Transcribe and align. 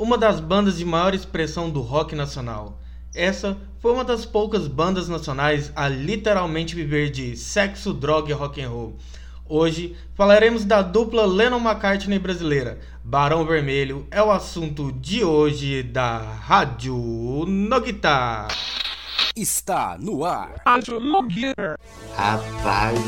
uma 0.00 0.16
das 0.16 0.40
bandas 0.40 0.78
de 0.78 0.84
maior 0.84 1.14
expressão 1.14 1.68
do 1.68 1.82
rock 1.82 2.16
nacional. 2.16 2.80
Essa 3.14 3.58
foi 3.80 3.92
uma 3.92 4.02
das 4.02 4.24
poucas 4.24 4.66
bandas 4.66 5.10
nacionais 5.10 5.70
a 5.76 5.88
literalmente 5.88 6.74
viver 6.74 7.10
de 7.10 7.36
sexo, 7.36 7.92
droga 7.92 8.30
e 8.30 8.32
rock 8.32 8.62
and 8.62 8.70
roll. 8.70 8.96
Hoje 9.46 9.94
falaremos 10.14 10.64
da 10.64 10.80
dupla 10.80 11.26
Lennon 11.26 11.60
McCartney 11.60 12.18
brasileira. 12.18 12.80
Barão 13.04 13.44
Vermelho 13.44 14.06
é 14.10 14.22
o 14.22 14.30
assunto 14.30 14.90
de 14.90 15.22
hoje 15.22 15.82
da 15.82 16.16
Rádio 16.16 16.96
Noguita. 17.46 18.48
Está 19.36 19.98
no 20.00 20.24
ar. 20.24 20.62
Rádio 20.64 20.98
Noguita. 20.98 21.76
Rapaz. 22.16 22.98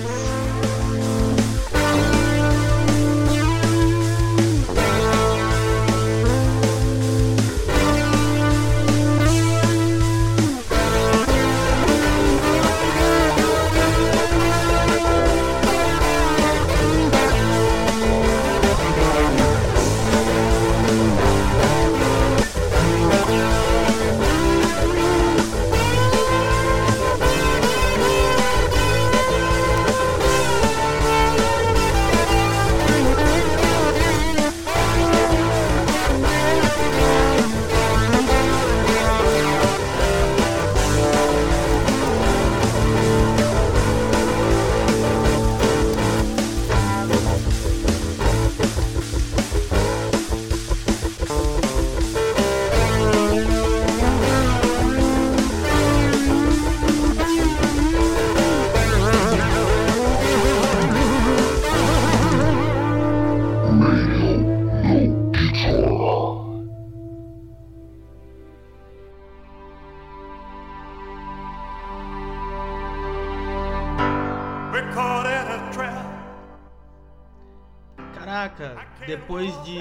Depois 79.12 79.52
de 79.62 79.78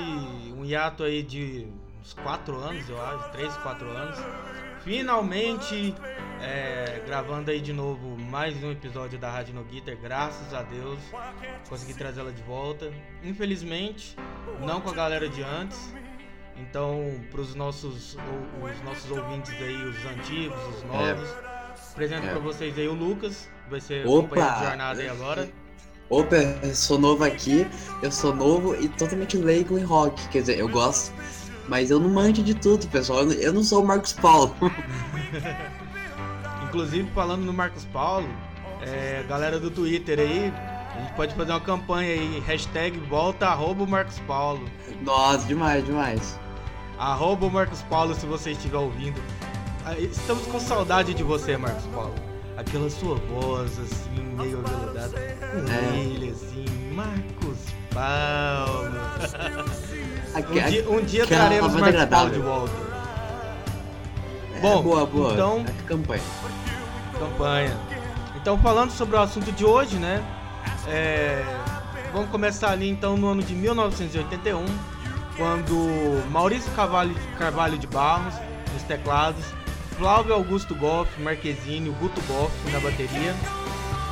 um 0.57 0.65
hiato 0.65 1.03
aí 1.03 1.23
de 1.23 1.65
uns 2.01 2.13
4 2.15 2.53
anos, 2.53 2.89
eu 2.89 3.01
acho, 3.01 3.31
3, 3.31 3.55
4 3.59 3.89
anos, 3.89 4.19
finalmente 4.83 5.95
é, 6.41 7.01
gravando 7.05 7.49
aí 7.49 7.61
de 7.61 7.71
novo 7.71 8.17
mais 8.17 8.61
um 8.61 8.71
episódio 8.71 9.17
da 9.17 9.31
Rádio 9.31 9.53
No 9.53 9.63
Guitar, 9.63 9.95
graças 9.95 10.53
a 10.53 10.63
Deus, 10.63 10.99
consegui 11.69 11.93
trazê-la 11.93 12.31
de 12.31 12.41
volta. 12.41 12.91
Infelizmente, 13.23 14.17
não 14.59 14.81
com 14.81 14.89
a 14.89 14.93
galera 14.93 15.29
de 15.29 15.41
antes. 15.41 15.93
Então, 16.57 17.23
para 17.31 17.39
os 17.39 17.55
nossos, 17.55 18.17
os 18.61 18.81
nossos 18.83 19.09
ouvintes 19.09 19.53
aí, 19.53 19.81
os 19.81 20.05
antigos, 20.07 20.59
os 20.75 20.83
novos, 20.83 21.29
é. 21.29 21.91
apresento 21.93 22.27
é. 22.27 22.31
para 22.31 22.39
vocês 22.39 22.77
aí 22.77 22.87
o 22.89 22.93
Lucas, 22.93 23.49
vai 23.69 23.79
ser 23.79 24.05
Opa. 24.05 24.27
companheiro 24.27 24.55
de 24.55 24.65
jornada 24.65 25.01
aí 25.01 25.07
agora. 25.07 25.60
Opa, 26.11 26.35
eu 26.35 26.75
sou 26.75 26.99
novo 26.99 27.23
aqui, 27.23 27.65
eu 28.03 28.11
sou 28.11 28.35
novo 28.35 28.75
e 28.75 28.89
totalmente 28.89 29.37
leigo 29.37 29.77
em 29.77 29.83
rock. 29.83 30.27
Quer 30.27 30.41
dizer, 30.41 30.59
eu 30.59 30.67
gosto, 30.67 31.13
mas 31.69 31.89
eu 31.89 32.01
não 32.01 32.09
manjo 32.09 32.43
de 32.43 32.53
tudo, 32.53 32.85
pessoal. 32.87 33.23
Eu 33.23 33.53
não 33.53 33.63
sou 33.63 33.81
o 33.81 33.87
Marcos 33.87 34.11
Paulo. 34.11 34.53
Inclusive, 36.67 37.09
falando 37.15 37.45
no 37.45 37.53
Marcos 37.53 37.85
Paulo, 37.85 38.27
é, 38.81 39.23
galera 39.29 39.57
do 39.57 39.71
Twitter 39.71 40.19
aí, 40.19 40.53
a 40.93 40.99
gente 40.99 41.13
pode 41.13 41.33
fazer 41.33 41.51
uma 41.51 41.61
campanha 41.61 42.11
aí, 42.11 42.43
hashtag 42.45 42.99
volta 42.99 43.47
arroba 43.47 43.85
Marcos 43.85 44.19
Paulo. 44.27 44.65
Nossa, 45.01 45.47
demais, 45.47 45.85
demais. 45.85 46.37
Arroba 46.99 47.49
Marcos 47.49 47.81
Paulo 47.83 48.13
se 48.15 48.25
você 48.25 48.51
estiver 48.51 48.77
ouvindo. 48.77 49.21
Estamos 49.97 50.45
com 50.47 50.59
saudade 50.59 51.13
de 51.13 51.23
você, 51.23 51.55
Marcos 51.55 51.85
Paulo 51.85 52.31
aquela 52.61 52.89
sua 52.89 53.15
voz 53.15 53.77
assim, 53.79 54.23
meio 54.37 54.59
aveludada, 54.59 55.30
com 55.51 55.71
é. 55.71 55.99
ele 55.99 56.31
assim, 56.31 56.65
Marcos 56.93 57.57
Paulo. 57.93 58.91
um 60.49 60.69
dia, 60.69 60.89
um 60.89 61.01
dia 61.03 61.27
traremos 61.27 61.73
Marcos 61.73 61.87
agradável. 61.87 62.43
Paulo 62.43 62.67
de 62.67 62.73
volta. 62.73 62.91
É, 64.55 64.59
Bom, 64.59 64.81
boa, 64.81 65.05
boa. 65.05 65.33
Então, 65.33 65.65
é 65.67 65.87
campanha. 65.87 66.23
Campanha. 67.19 67.77
Então, 68.35 68.57
falando 68.57 68.91
sobre 68.91 69.15
o 69.15 69.19
assunto 69.19 69.51
de 69.51 69.65
hoje, 69.65 69.97
né? 69.97 70.23
É, 70.87 71.43
vamos 72.13 72.29
começar 72.29 72.71
ali 72.71 72.89
então 72.89 73.17
no 73.17 73.27
ano 73.27 73.43
de 73.43 73.53
1981, 73.53 74.65
quando 75.37 76.29
Maurício 76.31 76.71
Carvalho, 76.71 77.15
Carvalho 77.37 77.77
de 77.77 77.87
Barros, 77.87 78.33
nos 78.73 78.83
teclados, 78.83 79.43
Flávio 79.97 80.33
Augusto 80.33 80.73
Goff, 80.73 81.21
Marquezine, 81.21 81.89
Guto 81.99 82.21
Goff 82.21 82.51
na 82.71 82.79
bateria, 82.79 83.35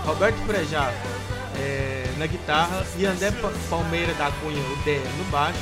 Roberto 0.05 0.37
Frejá 0.45 0.91
é, 1.57 2.05
na 2.17 2.27
guitarra 2.27 2.85
e 2.97 3.05
André 3.05 3.31
Palmeira 3.69 4.13
da 4.13 4.31
Cunha, 4.31 4.61
o 4.61 4.83
Dé, 4.83 4.99
no 5.17 5.23
baixo, 5.25 5.59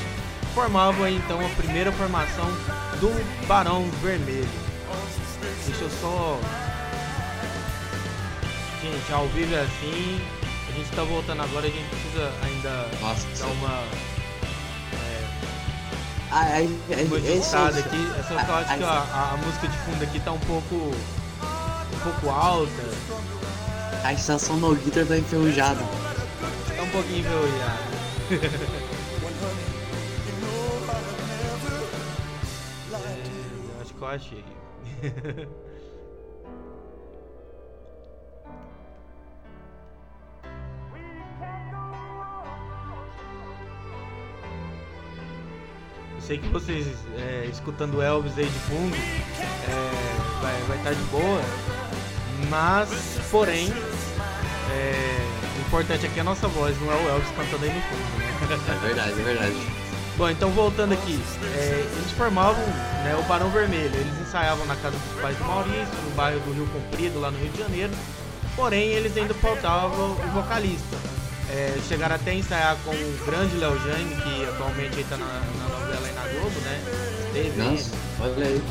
formavam 0.53 1.07
então 1.07 1.43
a 1.45 1.49
primeira 1.49 1.91
formação 1.91 2.45
do 2.99 3.47
Barão 3.47 3.89
Vermelho. 4.01 4.47
Deixa 5.65 5.83
eu 5.83 5.89
só. 6.01 6.39
Gente, 8.81 9.13
ao 9.13 9.27
vivo 9.27 9.53
é 9.53 9.61
assim. 9.61 10.21
A 10.69 10.71
gente 10.71 10.91
tá 10.91 11.03
voltando 11.03 11.41
agora, 11.41 11.67
a 11.67 11.69
gente 11.69 11.89
precisa 11.89 12.31
ainda 12.43 12.87
Nossa, 13.01 13.27
dar 13.39 13.47
uma 13.47 13.83
a, 16.31 16.39
a, 16.39 16.57
a, 16.57 17.03
uma 17.05 17.17
ajustada 17.17 17.79
aqui. 17.79 18.11
É 18.19 18.23
só 18.23 18.35
que 18.35 18.49
eu 18.49 18.55
acho 18.55 18.77
que 18.77 18.83
a, 18.83 19.31
a, 19.33 19.37
música 19.37 19.67
de 19.67 19.77
fundo 19.79 20.03
aqui 20.03 20.19
tá 20.19 20.31
um 20.31 20.39
pouco. 20.39 20.75
um 20.75 21.99
pouco 22.03 22.29
alta. 22.29 23.36
A 24.03 24.13
estação 24.13 24.57
no 24.57 24.75
guitar 24.75 25.05
tá 25.05 25.17
enferrujada. 25.17 25.79
Tá 26.75 26.83
um 26.83 26.89
pouquinho 26.89 27.19
enferrujada. 27.19 27.83
é, 32.93 33.81
acho 33.81 33.93
que 33.93 34.01
eu 34.01 34.07
achei. 34.07 34.43
Sei 46.19 46.37
que 46.39 46.47
vocês, 46.49 46.85
é, 47.17 47.45
escutando 47.45 48.01
Elvis 48.01 48.37
aí 48.37 48.43
de 48.43 48.59
fundo, 48.59 48.93
é, 48.95 50.41
vai, 50.41 50.61
vai 50.63 50.77
estar 50.77 50.89
tá 50.89 50.95
de 50.95 51.03
boa. 51.03 51.76
Mas, 52.49 52.89
porém, 53.31 53.71
é, 54.71 55.27
o 55.57 55.61
importante 55.61 56.05
aqui 56.05 56.17
é 56.17 56.21
a 56.21 56.23
nossa 56.23 56.47
voz, 56.47 56.79
não 56.79 56.91
é 56.91 56.95
o 56.95 57.09
Elvis 57.09 57.29
cantando 57.35 57.65
aí 57.65 57.73
no 57.73 57.81
fundo. 57.81 58.17
Né? 58.17 58.27
É 58.69 58.85
verdade, 58.85 59.11
é 59.11 59.23
verdade. 59.23 59.55
Bom, 60.17 60.29
então 60.29 60.49
voltando 60.49 60.93
aqui, 60.93 61.19
é, 61.55 61.85
eles 61.95 62.11
formavam 62.11 62.65
né, 63.03 63.15
o 63.19 63.23
Barão 63.27 63.49
Vermelho. 63.49 63.93
Eles 63.93 64.19
ensaiavam 64.21 64.65
na 64.65 64.75
casa 64.75 64.97
dos 64.97 65.21
pais 65.21 65.37
do 65.37 65.43
Maurício, 65.43 65.93
no 66.05 66.15
bairro 66.15 66.39
do 66.39 66.53
Rio 66.53 66.67
Comprido, 66.67 67.19
lá 67.19 67.29
no 67.29 67.37
Rio 67.37 67.49
de 67.49 67.59
Janeiro. 67.59 67.93
Porém, 68.55 68.89
eles 68.89 69.15
ainda 69.15 69.33
faltavam 69.35 70.11
o 70.11 70.31
vocalista. 70.33 70.97
É, 71.49 71.77
chegaram 71.87 72.15
até 72.15 72.31
a 72.31 72.33
ensaiar 72.33 72.75
com 72.83 72.91
o 72.91 73.25
grande 73.25 73.55
Léo 73.57 73.79
Jaime, 73.85 74.15
que 74.15 74.45
atualmente 74.45 74.99
está 74.99 75.17
na, 75.17 75.25
na 75.25 75.67
Globo, 76.33 76.59
né? 76.61 76.81
Teve. 77.33 77.61
Nossa, 77.61 77.91
olha 78.19 78.47
aí. 78.47 78.61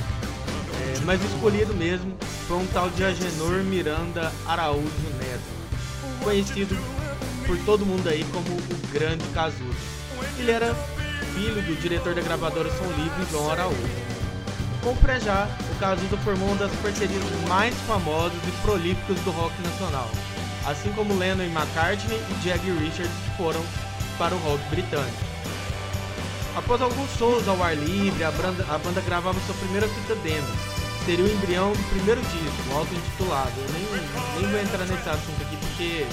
É, 0.82 1.00
mas 1.04 1.22
escolhido 1.22 1.72
mesmo 1.74 2.16
foi 2.46 2.58
um 2.58 2.66
tal 2.68 2.88
de 2.90 3.02
Agenor 3.02 3.64
Miranda 3.64 4.32
Araújo 4.46 4.86
Neto, 5.18 6.22
conhecido 6.22 6.78
por 7.44 7.58
todo 7.64 7.84
mundo 7.84 8.08
aí 8.08 8.24
como 8.32 8.46
o 8.48 8.86
Grande 8.92 9.24
Casudo. 9.34 9.74
Ele 10.38 10.52
era 10.52 10.74
filho 11.34 11.60
do 11.62 11.80
diretor 11.80 12.14
da 12.14 12.22
gravadora 12.22 12.70
Som 12.70 12.86
Livre, 12.96 13.26
João 13.32 13.50
Araújo. 13.50 14.06
Com 14.82 14.92
o 14.92 14.96
Prejá, 14.96 15.48
o 15.72 15.78
Casudo 15.80 16.16
formou 16.18 16.48
uma 16.48 16.56
das 16.56 16.72
parcerias 16.76 17.22
mais 17.48 17.74
famosas 17.80 18.38
e 18.46 18.62
prolíficas 18.62 19.18
do 19.20 19.32
rock 19.32 19.60
nacional, 19.62 20.08
assim 20.64 20.92
como 20.92 21.18
Lennon 21.18 21.42
e 21.42 21.46
McCartney 21.46 22.18
e 22.18 22.48
Jagger 22.48 22.78
Richards 22.78 23.12
foram 23.36 23.62
para 24.18 24.34
o 24.34 24.38
rock 24.38 24.62
britânico. 24.70 25.26
Após 26.56 26.80
alguns 26.80 27.10
shows 27.18 27.46
ao 27.48 27.60
ar 27.62 27.76
livre, 27.76 28.22
a 28.22 28.30
banda, 28.30 28.64
a 28.70 28.78
banda 28.78 29.00
gravava 29.00 29.38
sua 29.46 29.54
primeira 29.56 29.88
fita 29.88 30.14
demo. 30.14 30.48
Seria 31.06 31.24
o 31.24 31.28
embrião 31.28 31.72
do 31.72 31.88
primeiro 31.90 32.20
disco, 32.20 32.74
auto-intitulado. 32.74 33.52
Eu 33.56 33.72
nem, 33.74 34.42
nem 34.42 34.50
vou 34.50 34.60
entrar 34.60 34.84
nesse 34.86 35.08
assunto 35.08 35.40
aqui 35.40 35.56
porque 35.56 36.04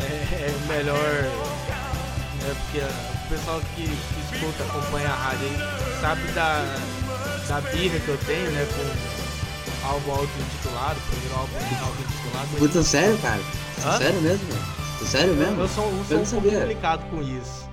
é, 0.00 0.46
é 0.46 0.54
melhor. 0.68 0.96
Né, 2.38 2.54
porque 2.62 2.78
o 2.78 3.28
pessoal 3.28 3.60
que, 3.74 3.82
que 3.82 4.36
escuta, 4.36 4.62
acompanha 4.62 5.08
a 5.08 5.16
rádio 5.16 5.48
aí, 5.48 6.00
sabe 6.00 6.22
da, 6.30 6.62
da 7.48 7.60
birra 7.72 7.98
que 7.98 8.08
eu 8.08 8.18
tenho, 8.18 8.48
né, 8.52 8.64
com 8.72 9.88
álbum 9.88 10.12
auto-intitulado, 10.12 11.00
primeiro 11.10 11.34
álbum 11.34 11.56
auto-intitulado. 11.84 12.48
Puta, 12.56 12.82
sério, 12.84 13.18
cara? 13.18 13.40
Hã? 13.84 13.98
Sério 13.98 14.20
mesmo? 14.22 14.46
Sério 15.04 15.34
mesmo? 15.34 15.60
Eu 15.60 15.68
sou, 15.68 15.84
eu 16.08 16.24
sou 16.24 16.40
não 16.40 16.48
um 16.48 16.50
pouco 16.50 16.60
complicado 16.60 17.10
com 17.10 17.20
isso. 17.20 17.68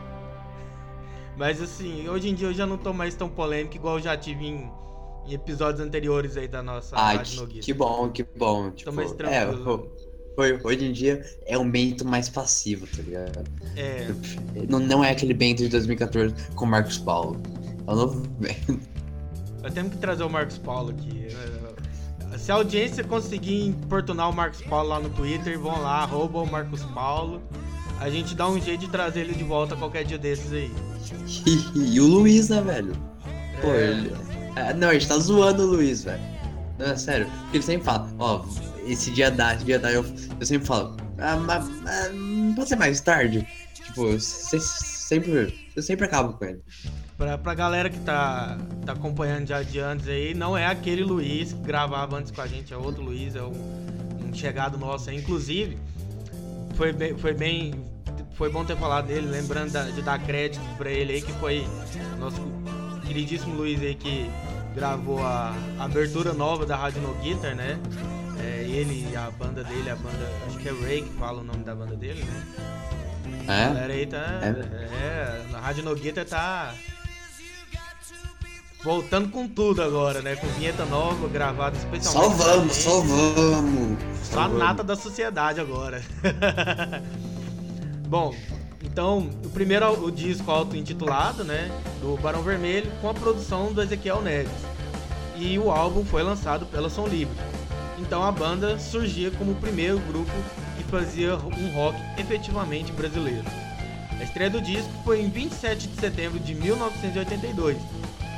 Mas 1.38 1.62
assim, 1.62 2.10
hoje 2.10 2.30
em 2.30 2.34
dia 2.34 2.48
eu 2.48 2.54
já 2.54 2.66
não 2.66 2.78
tô 2.78 2.92
mais 2.92 3.14
tão 3.14 3.30
polêmico 3.30 3.76
igual 3.76 3.98
eu 3.98 4.04
já 4.04 4.18
tive 4.18 4.48
em, 4.48 4.72
em 5.28 5.34
episódios 5.34 5.80
anteriores 5.86 6.38
aí 6.38 6.48
da 6.48 6.62
nossa 6.64 6.96
Ah, 6.96 7.18
que, 7.18 7.60
que 7.60 7.74
bom, 7.74 8.10
que 8.10 8.24
bom. 8.24 8.72
Tipo, 8.72 8.92
mais 8.94 9.12
é, 9.12 9.16
tranquilo. 9.16 9.92
ho- 10.38 10.68
hoje 10.68 10.86
em 10.86 10.92
dia 10.92 11.24
é 11.46 11.58
um 11.58 11.70
Bento 11.70 12.06
mais 12.06 12.28
passivo, 12.30 12.86
tá 12.88 13.02
ligado? 13.02 13.44
É, 13.76 14.08
Não, 14.70 14.80
não 14.80 15.04
é 15.04 15.12
aquele 15.12 15.34
Bento 15.34 15.64
de 15.64 15.70
2014 15.70 16.34
com 16.56 16.66
Marcos 16.66 16.98
Paulo. 16.98 17.40
É 17.88 17.92
o 17.92 17.96
novo 17.96 18.28
Bento. 18.40 18.80
nós 19.62 19.74
temos 19.74 19.92
que 19.94 19.98
trazer 19.98 20.24
o 20.24 20.30
Marcos 20.30 20.58
Paulo 20.58 20.90
aqui. 20.92 21.28
É, 22.34 22.38
Se 22.38 22.52
a 22.52 22.56
audiência 22.56 23.04
conseguir 23.04 23.66
importunar 23.66 24.30
o 24.30 24.34
Marcos 24.34 24.62
Paulo 24.62 24.90
lá 24.90 25.00
no 25.00 25.10
Twitter, 25.10 25.58
vão 25.60 25.82
lá, 25.82 26.04
arroba 26.04 26.40
o 26.40 26.46
Marcos 26.52 26.84
Paulo. 26.84 27.42
A 28.00 28.10
gente 28.10 28.36
dá 28.36 28.48
um 28.50 28.60
jeito 28.60 28.82
de 28.82 28.90
trazer 28.90 29.22
ele 29.22 29.34
de 29.34 29.44
volta 29.46 29.76
qualquer 29.76 30.04
dia 30.04 30.18
desses 30.18 30.52
aí. 30.52 30.72
E, 31.76 32.00
o 32.00 32.08
Luiz, 32.08 32.50
né, 32.50 32.60
velho? 32.62 32.94
Pô, 33.62 33.68
É. 33.70 33.92
ele. 33.92 34.12
Ah, 34.56 34.74
não, 34.74 34.90
a 34.90 34.94
gente 34.94 35.08
tá 35.08 35.18
zoando 35.18 35.64
o 35.64 35.68
Luiz, 35.68 36.04
velho. 36.04 36.22
Não, 36.78 36.88
é 36.88 36.96
sério. 36.98 37.28
Porque 37.44 37.58
ele 37.58 37.64
sempre 37.64 37.86
fala, 37.86 38.10
ó, 38.20 38.46
esse 38.86 39.12
dia 39.12 39.30
dá, 39.32 39.56
esse 39.56 39.66
dia 39.66 39.80
dá. 39.80 39.92
Eu, 39.92 40.06
eu 40.40 40.46
sempre 40.46 40.68
falo, 40.68 40.96
ah, 41.18 41.38
mas, 41.38 41.66
ah, 41.86 42.54
pode 42.56 42.70
ser 42.70 42.76
mais 42.76 43.00
tarde? 43.02 43.48
Tipo, 43.74 44.08
eu 44.08 44.20
se- 44.20 44.60
sempre. 44.60 45.70
Eu 45.76 45.82
sempre 45.84 46.06
acabo 46.06 46.34
com 46.34 46.46
ele. 46.46 46.62
Pra, 47.18 47.38
pra 47.38 47.54
galera 47.54 47.90
que 47.90 48.00
tá, 48.00 48.58
tá 48.86 48.92
acompanhando 48.94 49.48
já 49.48 49.62
de 49.64 49.80
antes 49.80 50.08
aí, 50.08 50.34
não 50.34 50.58
é 50.58 50.66
aquele 50.68 51.04
Luiz 51.04 51.54
que 51.54 51.60
gravava 51.62 52.18
antes 52.18 52.32
com 52.32 52.42
a 52.42 52.48
gente, 52.48 52.74
é 52.74 52.78
outro 52.78 53.02
Luiz, 53.02 53.36
é 53.36 53.42
um, 53.42 53.54
um 54.30 54.34
chegado 54.34 54.78
nosso 54.78 55.10
aí. 55.10 55.18
Inclusive, 55.18 55.78
foi 56.76 56.92
bem, 56.92 57.18
foi 57.18 57.34
bem. 57.34 57.74
Foi 58.36 58.50
bom 58.50 58.66
ter 58.66 58.76
falado 58.76 59.08
dele, 59.08 59.28
lembrando 59.28 59.72
da- 59.72 59.84
de 59.90 60.02
dar 60.02 60.20
crédito 60.20 60.62
pra 60.78 60.90
ele 60.92 61.14
aí, 61.14 61.22
que 61.22 61.32
foi 61.34 61.66
nosso 62.20 62.42
queridíssimo 63.08 63.56
Luiz 63.56 63.82
aí 63.82 63.96
que 63.96 64.30
gravou 64.74 65.24
a, 65.26 65.54
a 65.80 65.86
abertura 65.86 66.34
nova 66.34 66.66
da 66.66 66.76
Rádio 66.76 67.02
No 67.02 67.14
Guitar, 67.16 67.56
né? 67.56 67.80
É, 68.40 68.64
ele 68.68 69.08
e 69.12 69.16
a 69.16 69.32
banda 69.32 69.64
dele, 69.64 69.90
a 69.90 69.96
banda. 69.96 70.30
Acho 70.48 70.58
que 70.58 70.68
é 70.70 70.72
Ray 70.72 71.02
que 71.04 71.14
fala 71.18 71.42
o 71.42 71.44
nome 71.44 71.64
da 71.64 71.74
banda 71.74 71.96
dele, 71.96 72.24
né? 72.24 72.44
A 73.48 73.54
É? 73.54 73.68
galera 73.68 73.94
aí 73.94 74.06
tá. 74.06 74.18
É? 74.42 74.50
É, 74.50 75.46
na 75.52 75.60
Rádio 75.60 75.84
Nogueta 75.84 76.26
tá. 76.26 76.74
Voltando 78.84 79.30
com 79.30 79.48
tudo 79.48 79.82
agora, 79.82 80.22
né? 80.22 80.36
Com 80.36 80.46
vinheta 80.50 80.86
nova, 80.86 81.28
gravada 81.28 81.76
Só 81.76 81.82
especialmente. 81.86 82.36
pra 82.38 82.46
vamos, 82.56 82.76
só 82.76 83.02
vamos. 83.02 83.98
Só 84.24 84.40
a 84.42 84.48
nata 84.48 84.84
da 84.84 84.96
sociedade 84.96 85.60
agora. 85.60 86.04
Bom, 88.08 88.36
então, 88.86 89.30
o 89.44 89.50
primeiro 89.50 90.06
o 90.06 90.12
disco 90.12 90.50
auto-intitulado, 90.50 91.44
né? 91.44 91.70
Do 92.00 92.16
Barão 92.22 92.44
Vermelho, 92.44 92.92
com 93.02 93.10
a 93.10 93.14
produção 93.14 93.74
do 93.74 93.82
Ezequiel 93.82 94.22
Neves. 94.22 94.52
E 95.36 95.58
o 95.60 95.72
álbum 95.72 96.06
foi 96.06 96.24
lançado 96.24 96.66
pela 96.68 96.90
Som 96.90 97.08
Livre. 97.08 97.36
Então 97.98 98.24
a 98.24 98.32
banda 98.32 98.78
surgia 98.78 99.32
como 99.32 99.52
o 99.52 99.56
primeiro 99.56 100.00
grupo 100.00 100.32
que 100.78 100.84
fazia 100.84 101.36
um 101.36 101.74
rock 101.74 101.98
efetivamente 102.18 102.92
brasileiro. 102.92 103.46
A 104.20 104.24
estreia 104.24 104.50
do 104.50 104.62
disco 104.62 104.92
foi 105.04 105.22
em 105.22 105.30
27 105.30 105.88
de 105.88 106.00
setembro 106.00 106.40
de 106.40 106.54
1982 106.56 107.78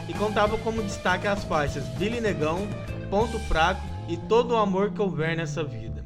e 0.07 0.13
contava 0.13 0.57
como 0.59 0.81
destaque 0.81 1.27
as 1.27 1.43
faixas 1.43 1.83
Billy 1.99 2.21
Negão, 2.21 2.67
Ponto 3.09 3.37
Fraco 3.39 3.81
e 4.07 4.15
Todo 4.15 4.51
o 4.51 4.57
Amor 4.57 4.91
que 4.91 5.01
Houver 5.01 5.35
Nessa 5.35 5.63
Vida. 5.63 6.05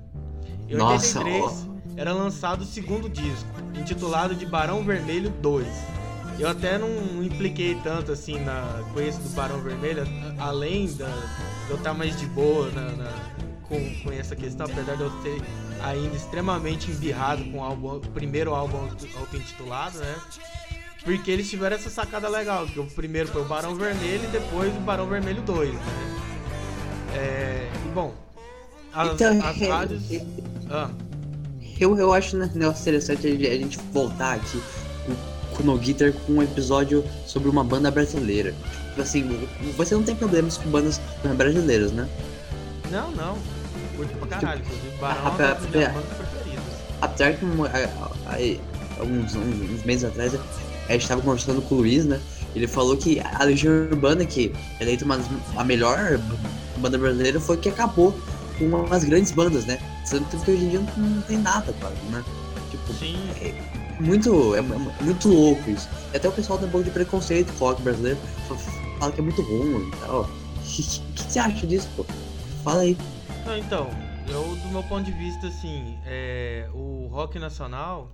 Em 0.68 0.76
Nossa, 0.76 1.20
83 1.20 1.72
era 1.96 2.14
lançado 2.14 2.62
o 2.62 2.66
segundo 2.66 3.10
disco, 3.10 3.61
intitulado 3.76 4.36
de 4.36 4.46
Barão 4.46 4.84
Vermelho 4.84 5.30
2. 5.42 5.68
Eu 6.40 6.50
até 6.50 6.78
não 6.78 7.24
impliquei 7.24 7.76
tanto 7.84 8.12
assim 8.12 8.40
na, 8.40 8.84
com 8.94 9.00
esse 9.00 9.20
do 9.20 9.30
Barão 9.30 9.60
Vermelho, 9.62 10.04
além 10.40 10.92
da, 10.94 11.06
de 11.66 11.72
eu 11.72 11.76
estar 11.78 11.94
mais 11.94 12.18
de 12.20 12.26
boa 12.28 12.70
na- 12.72 12.92
na- 12.92 13.32
com, 13.68 13.96
com 14.04 14.12
essa 14.12 14.36
questão, 14.36 14.66
apesar 14.66 14.96
de 14.96 15.04
eu 15.04 15.12
ser 15.22 15.42
ainda 15.82 16.16
extremamente 16.16 16.90
embirrado 16.92 17.44
com 17.46 17.60
o, 17.60 17.64
álbum- 17.64 17.96
o 17.98 18.00
primeiro 18.00 18.54
álbum 18.54 18.78
auto- 18.78 19.08
auto-intitulado, 19.18 19.98
né? 20.00 20.16
Porque 21.04 21.32
eles 21.32 21.50
tiveram 21.50 21.76
essa 21.76 21.90
sacada 21.90 22.28
legal, 22.30 22.66
que 22.68 22.80
o 22.80 22.86
primeiro 22.86 23.30
foi 23.30 23.42
o 23.42 23.46
Barão 23.46 23.74
Vermelho 23.76 24.24
e 24.24 24.28
depois 24.28 24.76
o 24.76 24.80
Barão 24.82 25.08
Vermelho 25.08 25.42
2, 25.42 25.74
né? 25.74 25.82
É, 27.14 27.70
e 27.86 27.90
bom, 27.90 28.14
as, 28.94 29.14
Então, 29.14 29.40
as 29.46 29.62
é- 29.62 29.70
rádios... 29.70 30.04
Ah, 30.70 30.90
Eu, 31.82 31.98
eu 31.98 32.14
acho 32.14 32.38
né, 32.38 32.48
negócio 32.54 32.82
interessante 32.82 33.26
a 33.28 33.32
gente 33.58 33.80
voltar 33.92 34.34
aqui 34.36 34.62
com, 35.58 35.68
o 35.72 35.78
Guitar 35.80 36.14
com 36.14 36.34
um 36.34 36.44
episódio 36.44 37.04
sobre 37.26 37.50
uma 37.50 37.64
banda 37.64 37.90
brasileira. 37.90 38.54
Tipo 38.90 39.02
assim, 39.02 39.48
você 39.76 39.96
não 39.96 40.04
tem 40.04 40.16
problemas 40.16 40.58
com 40.58 40.70
bandas 40.70 41.02
brasileiras, 41.36 41.92
né? 41.92 42.08
não, 42.92 43.10
não. 43.12 43.38
Curto 43.98 44.16
pra 44.18 44.28
caralho, 44.28 44.62
inclusive. 44.62 44.98
Barão 45.00 45.16
Ah, 45.16 45.26
é 45.26 45.30
uma 45.30 45.38
pera- 45.38 45.54
das 45.56 45.66
pera. 45.70 45.90
bandas 45.94 46.18
preferidas. 46.18 46.64
Apesar 47.02 47.34
que 47.34 47.46
um, 47.46 47.64
a- 47.66 47.68
a- 47.68 48.36
a- 48.36 49.04
uns, 49.04 49.36
uns- 49.36 49.72
uns 49.72 49.84
meses 49.84 50.04
atrás 50.04 50.34
a 50.88 50.92
gente 50.94 51.08
tava 51.08 51.22
conversando 51.22 51.62
com 51.64 51.76
o 51.76 51.78
Luiz, 51.80 52.06
né? 52.06 52.20
Ele 52.56 52.68
falou 52.68 52.96
que 52.98 53.20
a 53.20 53.44
Legião 53.44 53.74
Urbana, 53.90 54.24
que 54.26 54.52
é 54.80 54.84
eleita 54.84 55.04
uma, 55.06 55.20
a 55.56 55.64
melhor 55.64 56.20
banda 56.78 56.98
brasileira, 56.98 57.40
foi 57.40 57.58
que 57.58 57.70
acabou 57.70 58.14
com 58.70 58.76
umas 58.86 59.04
grandes 59.04 59.32
bandas, 59.32 59.66
né? 59.66 59.80
Tanto 60.10 60.38
que 60.38 60.52
hoje 60.52 60.66
em 60.66 60.70
dia 60.70 60.82
não, 60.98 61.22
tem 61.24 61.38
nada, 61.38 61.74
quase, 61.80 61.96
né? 62.10 62.24
Tipo, 62.70 62.94
Sim, 62.94 63.18
muito, 64.00 64.56
é, 64.56 64.60
é 64.60 65.04
muito 65.04 65.28
louco 65.30 65.70
isso. 65.70 65.90
E 66.14 66.18
até 66.18 66.28
o 66.28 66.32
pessoal 66.32 66.58
tem 66.60 66.68
um 66.68 66.72
pouco 66.72 66.86
de 66.86 66.92
preconceito 66.92 67.52
com 67.54 67.66
o 67.66 67.68
rock 67.70 67.82
brasileiro, 67.82 68.20
fa- 68.48 68.56
fala 69.00 69.12
que 69.12 69.20
é 69.20 69.24
muito 69.24 69.42
ruim 69.42 69.88
e 69.88 69.92
tal. 69.98 70.30
O 70.62 70.74
que, 70.74 70.84
que 70.84 71.24
você 71.24 71.40
acha 71.40 71.68
disso, 71.68 71.90
pô? 71.98 72.06
Fala 72.64 72.82
aí. 72.82 72.96
Não, 73.46 73.58
então, 73.58 73.90
eu 74.30 74.56
do 74.56 74.70
meu 74.70 74.84
ponto 74.84 75.04
de 75.04 75.12
vista, 75.12 75.48
assim, 75.48 75.98
é, 76.06 76.70
o 76.74 77.08
rock 77.12 77.38
nacional, 77.40 78.10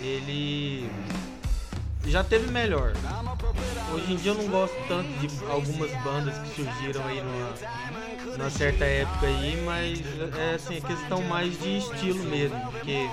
ele 0.00 0.90
já 2.06 2.24
teve 2.24 2.50
melhor. 2.50 2.92
Hoje 3.92 4.12
em 4.12 4.16
dia 4.16 4.32
eu 4.32 4.34
não 4.34 4.46
gosto 4.48 4.76
tanto 4.86 5.08
de 5.18 5.28
algumas 5.50 5.90
bandas 6.02 6.38
que 6.38 6.62
surgiram 6.62 7.04
aí 7.06 7.22
numa, 7.22 8.36
numa 8.36 8.50
certa 8.50 8.84
época 8.84 9.26
aí, 9.26 9.62
mas 9.64 10.00
é 10.36 10.54
assim, 10.54 10.76
é 10.76 10.80
questão 10.80 11.22
mais 11.22 11.58
de 11.60 11.78
estilo 11.78 12.24
mesmo, 12.24 12.60
porque 12.70 13.08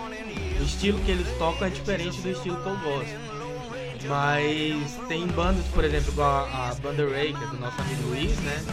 o 0.59 0.63
estilo 0.63 0.99
que 0.99 1.11
eles 1.11 1.27
tocam 1.37 1.67
é 1.67 1.69
diferente 1.69 2.21
do 2.21 2.29
estilo 2.29 2.57
que 2.57 2.67
eu 2.67 2.77
gosto. 2.79 3.35
Mas 4.07 4.99
tem 5.07 5.25
bandas, 5.27 5.65
por 5.67 5.83
exemplo, 5.83 6.11
igual 6.11 6.45
a, 6.45 6.69
a 6.69 6.75
banda 6.75 7.09
Ray, 7.09 7.33
que 7.33 7.43
é 7.43 7.47
do 7.47 7.59
nosso 7.59 7.81
amigo 7.81 8.09
Luiz, 8.09 8.37
né? 8.39 8.63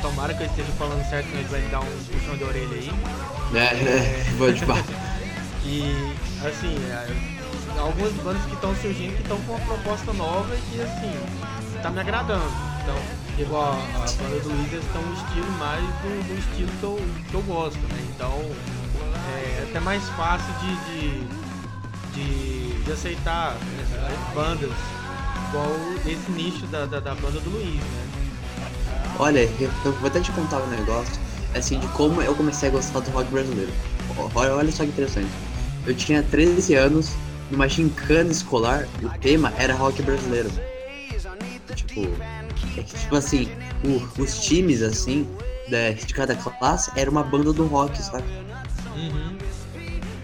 Tomara 0.00 0.32
que 0.32 0.42
eu 0.42 0.46
esteja 0.46 0.72
falando 0.72 1.04
certo, 1.08 1.28
que 1.28 1.36
ele 1.36 1.48
vai 1.48 1.60
me 1.60 1.68
dar 1.68 1.80
um 1.80 1.84
puxão 1.84 2.36
de 2.36 2.44
orelha 2.44 2.74
aí. 2.74 2.90
É, 3.54 3.58
é, 3.58 4.24
vou 4.38 4.52
te. 4.52 4.64
E 5.68 5.82
assim, 6.46 6.76
é, 6.92 7.35
algumas 7.78 8.12
bandas 8.14 8.42
que 8.44 8.54
estão 8.54 8.74
surgindo 8.76 9.16
que 9.16 9.22
estão 9.22 9.38
com 9.42 9.52
uma 9.52 9.64
proposta 9.64 10.12
nova 10.12 10.54
e 10.54 10.60
que 10.70 10.80
assim, 10.80 11.12
tá 11.82 11.90
me 11.90 12.00
agradando. 12.00 12.44
Então, 12.82 12.96
igual 13.38 13.72
a, 13.72 14.04
a 14.04 14.12
banda 14.12 14.40
do 14.40 14.48
Luiz, 14.48 14.72
eles 14.72 14.84
estão 14.84 15.02
um 15.02 15.12
estilo 15.12 15.50
mais 15.58 15.82
do, 15.82 16.28
do 16.28 16.38
estilo 16.38 16.70
que 16.80 16.82
eu, 16.82 17.00
que 17.28 17.34
eu 17.34 17.42
gosto, 17.42 17.78
né? 17.78 18.06
Então 18.14 18.32
é 19.28 19.66
até 19.68 19.80
mais 19.80 20.02
fácil 20.10 20.52
de, 20.60 20.76
de, 20.86 21.28
de, 22.14 22.84
de 22.84 22.92
aceitar 22.92 23.56
as 23.56 24.34
bandas 24.34 24.70
igual 25.48 25.70
esse 26.06 26.30
nicho 26.32 26.66
da, 26.66 26.86
da, 26.86 27.00
da 27.00 27.14
banda 27.14 27.40
do 27.40 27.50
Luiz, 27.50 27.80
né? 27.80 28.06
Olha, 29.18 29.40
eu, 29.40 29.70
eu 29.84 29.92
vou 29.92 30.08
até 30.08 30.20
te 30.20 30.30
contar 30.32 30.58
um 30.58 30.66
negócio, 30.66 31.14
assim, 31.54 31.78
de 31.78 31.86
como 31.88 32.20
eu 32.20 32.34
comecei 32.34 32.68
a 32.68 32.72
gostar 32.72 33.00
do 33.00 33.10
rock 33.10 33.30
brasileiro. 33.30 33.72
Olha 34.34 34.72
só 34.72 34.84
que 34.84 34.90
interessante. 34.90 35.30
Eu 35.86 35.94
tinha 35.94 36.22
13 36.22 36.74
anos, 36.74 37.12
numa 37.50 37.68
gincana 37.68 38.30
escolar, 38.30 38.86
o 39.02 39.08
tema 39.18 39.52
era 39.58 39.74
rock 39.74 40.02
brasileiro. 40.02 40.50
Tipo, 41.74 42.00
é 42.76 42.82
que, 42.82 42.94
tipo 42.96 43.16
assim, 43.16 43.48
o- 43.84 44.22
os 44.22 44.40
times, 44.44 44.82
assim, 44.82 45.26
da- 45.68 45.90
de 45.90 46.12
cada 46.14 46.34
classe 46.34 46.90
era 46.96 47.10
uma 47.10 47.22
banda 47.22 47.52
do 47.52 47.66
rock, 47.66 48.00
sabe? 48.02 48.24
Uhum. 48.96 49.36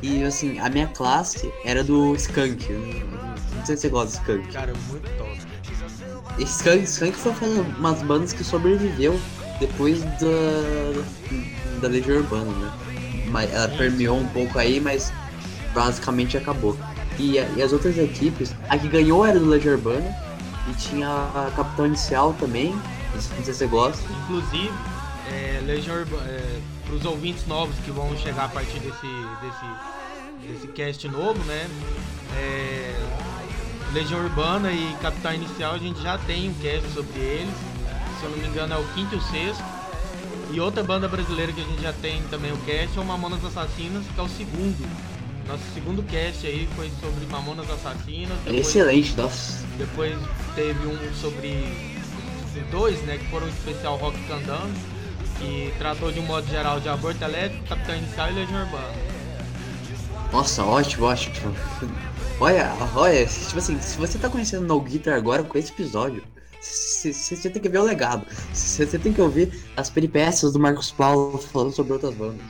E 0.02 0.24
assim, 0.24 0.58
a 0.58 0.68
minha 0.68 0.86
classe 0.88 1.52
era 1.64 1.84
do 1.84 2.14
Skunk. 2.16 2.72
Não 2.72 3.64
sei 3.66 3.76
se 3.76 3.82
você 3.82 3.88
gosta 3.88 4.08
de 4.08 4.14
Skunk. 4.18 4.52
Cara, 4.52 4.72
muito 4.88 5.08
top. 5.16 6.42
Skunk, 6.42 6.82
Skunk 6.84 7.16
foi 7.16 7.48
uma 7.78 7.92
das 7.92 8.02
bandas 8.02 8.32
que 8.32 8.42
sobreviveu 8.42 9.20
depois 9.60 10.02
da, 10.02 11.02
da 11.82 11.88
Legião 11.88 12.16
Urbana, 12.18 12.50
né? 12.50 12.72
Mas 13.30 13.52
ela 13.52 13.68
permeou 13.68 14.18
um 14.18 14.26
pouco 14.28 14.58
aí, 14.58 14.80
mas 14.80 15.12
basicamente 15.74 16.36
acabou. 16.36 16.76
E, 17.18 17.34
e 17.34 17.62
as 17.62 17.72
outras 17.72 17.96
equipes, 17.98 18.54
a 18.68 18.78
que 18.78 18.88
ganhou 18.88 19.24
era 19.24 19.38
do 19.38 19.46
Legião 19.46 19.74
Urbana, 19.74 20.14
e 20.68 20.74
tinha 20.74 21.08
a 21.08 21.52
Capitão 21.54 21.86
Inicial 21.86 22.34
também, 22.34 22.72
não 23.14 23.20
sei 23.20 23.44
se 23.44 23.54
você 23.54 23.66
gosta. 23.66 24.02
Inclusive, 24.24 24.72
é, 25.30 25.60
Legião 25.64 25.96
Urbana, 25.96 26.24
é, 26.28 26.60
para 26.86 26.94
os 26.94 27.04
ouvintes 27.04 27.46
novos 27.46 27.76
que 27.84 27.90
vão 27.90 28.16
chegar 28.16 28.44
a 28.44 28.48
partir 28.48 28.78
desse, 28.80 29.06
desse, 29.40 30.52
desse 30.52 30.66
cast 30.68 31.08
novo, 31.08 31.42
né? 31.44 31.68
É, 32.36 33.00
Legião 33.92 34.20
Urbana 34.20 34.72
e 34.72 34.96
Capital 35.02 35.34
Inicial 35.34 35.74
a 35.74 35.78
gente 35.78 36.00
já 36.02 36.16
tem 36.18 36.48
um 36.48 36.54
cast 36.54 36.88
sobre 36.90 37.20
eles. 37.20 37.54
Se 38.18 38.24
eu 38.24 38.30
não 38.30 38.38
me 38.38 38.48
engano 38.48 38.74
é 38.74 38.78
o 38.78 38.84
quinto 38.94 39.14
e 39.14 39.18
o 39.18 39.22
sexto. 39.22 39.62
E 40.50 40.60
outra 40.60 40.82
banda 40.82 41.08
brasileira 41.08 41.52
que 41.52 41.60
a 41.60 41.64
gente 41.64 41.82
já 41.82 41.92
tem 41.94 42.22
também 42.30 42.52
o 42.52 42.56
cast 42.58 42.96
é 42.96 43.00
o 43.00 43.04
Mamonas 43.04 43.44
Assassinas, 43.44 44.04
que 44.14 44.20
é 44.20 44.22
o 44.22 44.28
segundo. 44.28 45.11
Nosso 45.52 45.64
segundo 45.74 46.02
cast 46.04 46.46
aí 46.46 46.66
foi 46.74 46.90
sobre 46.98 47.26
Mamonas 47.26 47.68
Assassinas. 47.68 48.38
Depois, 48.38 48.66
Excelente, 48.66 49.14
nossa. 49.14 49.62
Depois 49.76 50.16
teve 50.54 50.86
um 50.86 51.14
sobre 51.14 51.92
dois, 52.70 52.98
né, 53.02 53.18
que 53.18 53.28
foram 53.28 53.46
um 53.46 53.50
especial 53.50 53.98
Rock 53.98 54.18
Candando, 54.26 54.72
que 55.38 55.70
tratou 55.76 56.10
de 56.10 56.20
um 56.20 56.22
modo 56.22 56.46
geral 56.48 56.80
de 56.80 56.88
aborto 56.88 57.22
elétrico, 57.22 57.68
Capitão 57.68 57.94
Inicial 57.94 58.30
e 58.30 58.32
Legião 58.32 58.62
Urbana. 58.62 58.94
Nossa, 60.32 60.64
ótimo, 60.64 61.04
ótimo. 61.04 61.54
Olha, 62.40 62.72
olha, 62.96 63.26
tipo 63.26 63.58
assim, 63.58 63.78
se 63.78 63.98
você 63.98 64.18
tá 64.18 64.30
conhecendo 64.30 64.66
No 64.66 64.80
Guitar 64.80 65.14
agora 65.14 65.42
com 65.42 65.58
esse 65.58 65.70
episódio, 65.70 66.24
você 66.62 67.50
tem 67.50 67.60
que 67.60 67.68
ver 67.68 67.78
o 67.78 67.84
legado. 67.84 68.26
Você 68.54 68.98
tem 68.98 69.12
que 69.12 69.20
ouvir 69.20 69.62
as 69.76 69.90
peripécias 69.90 70.54
do 70.54 70.58
Marcos 70.58 70.90
Paulo 70.90 71.36
falando 71.36 71.72
sobre 71.72 71.92
outras 71.92 72.14
bandas. 72.14 72.40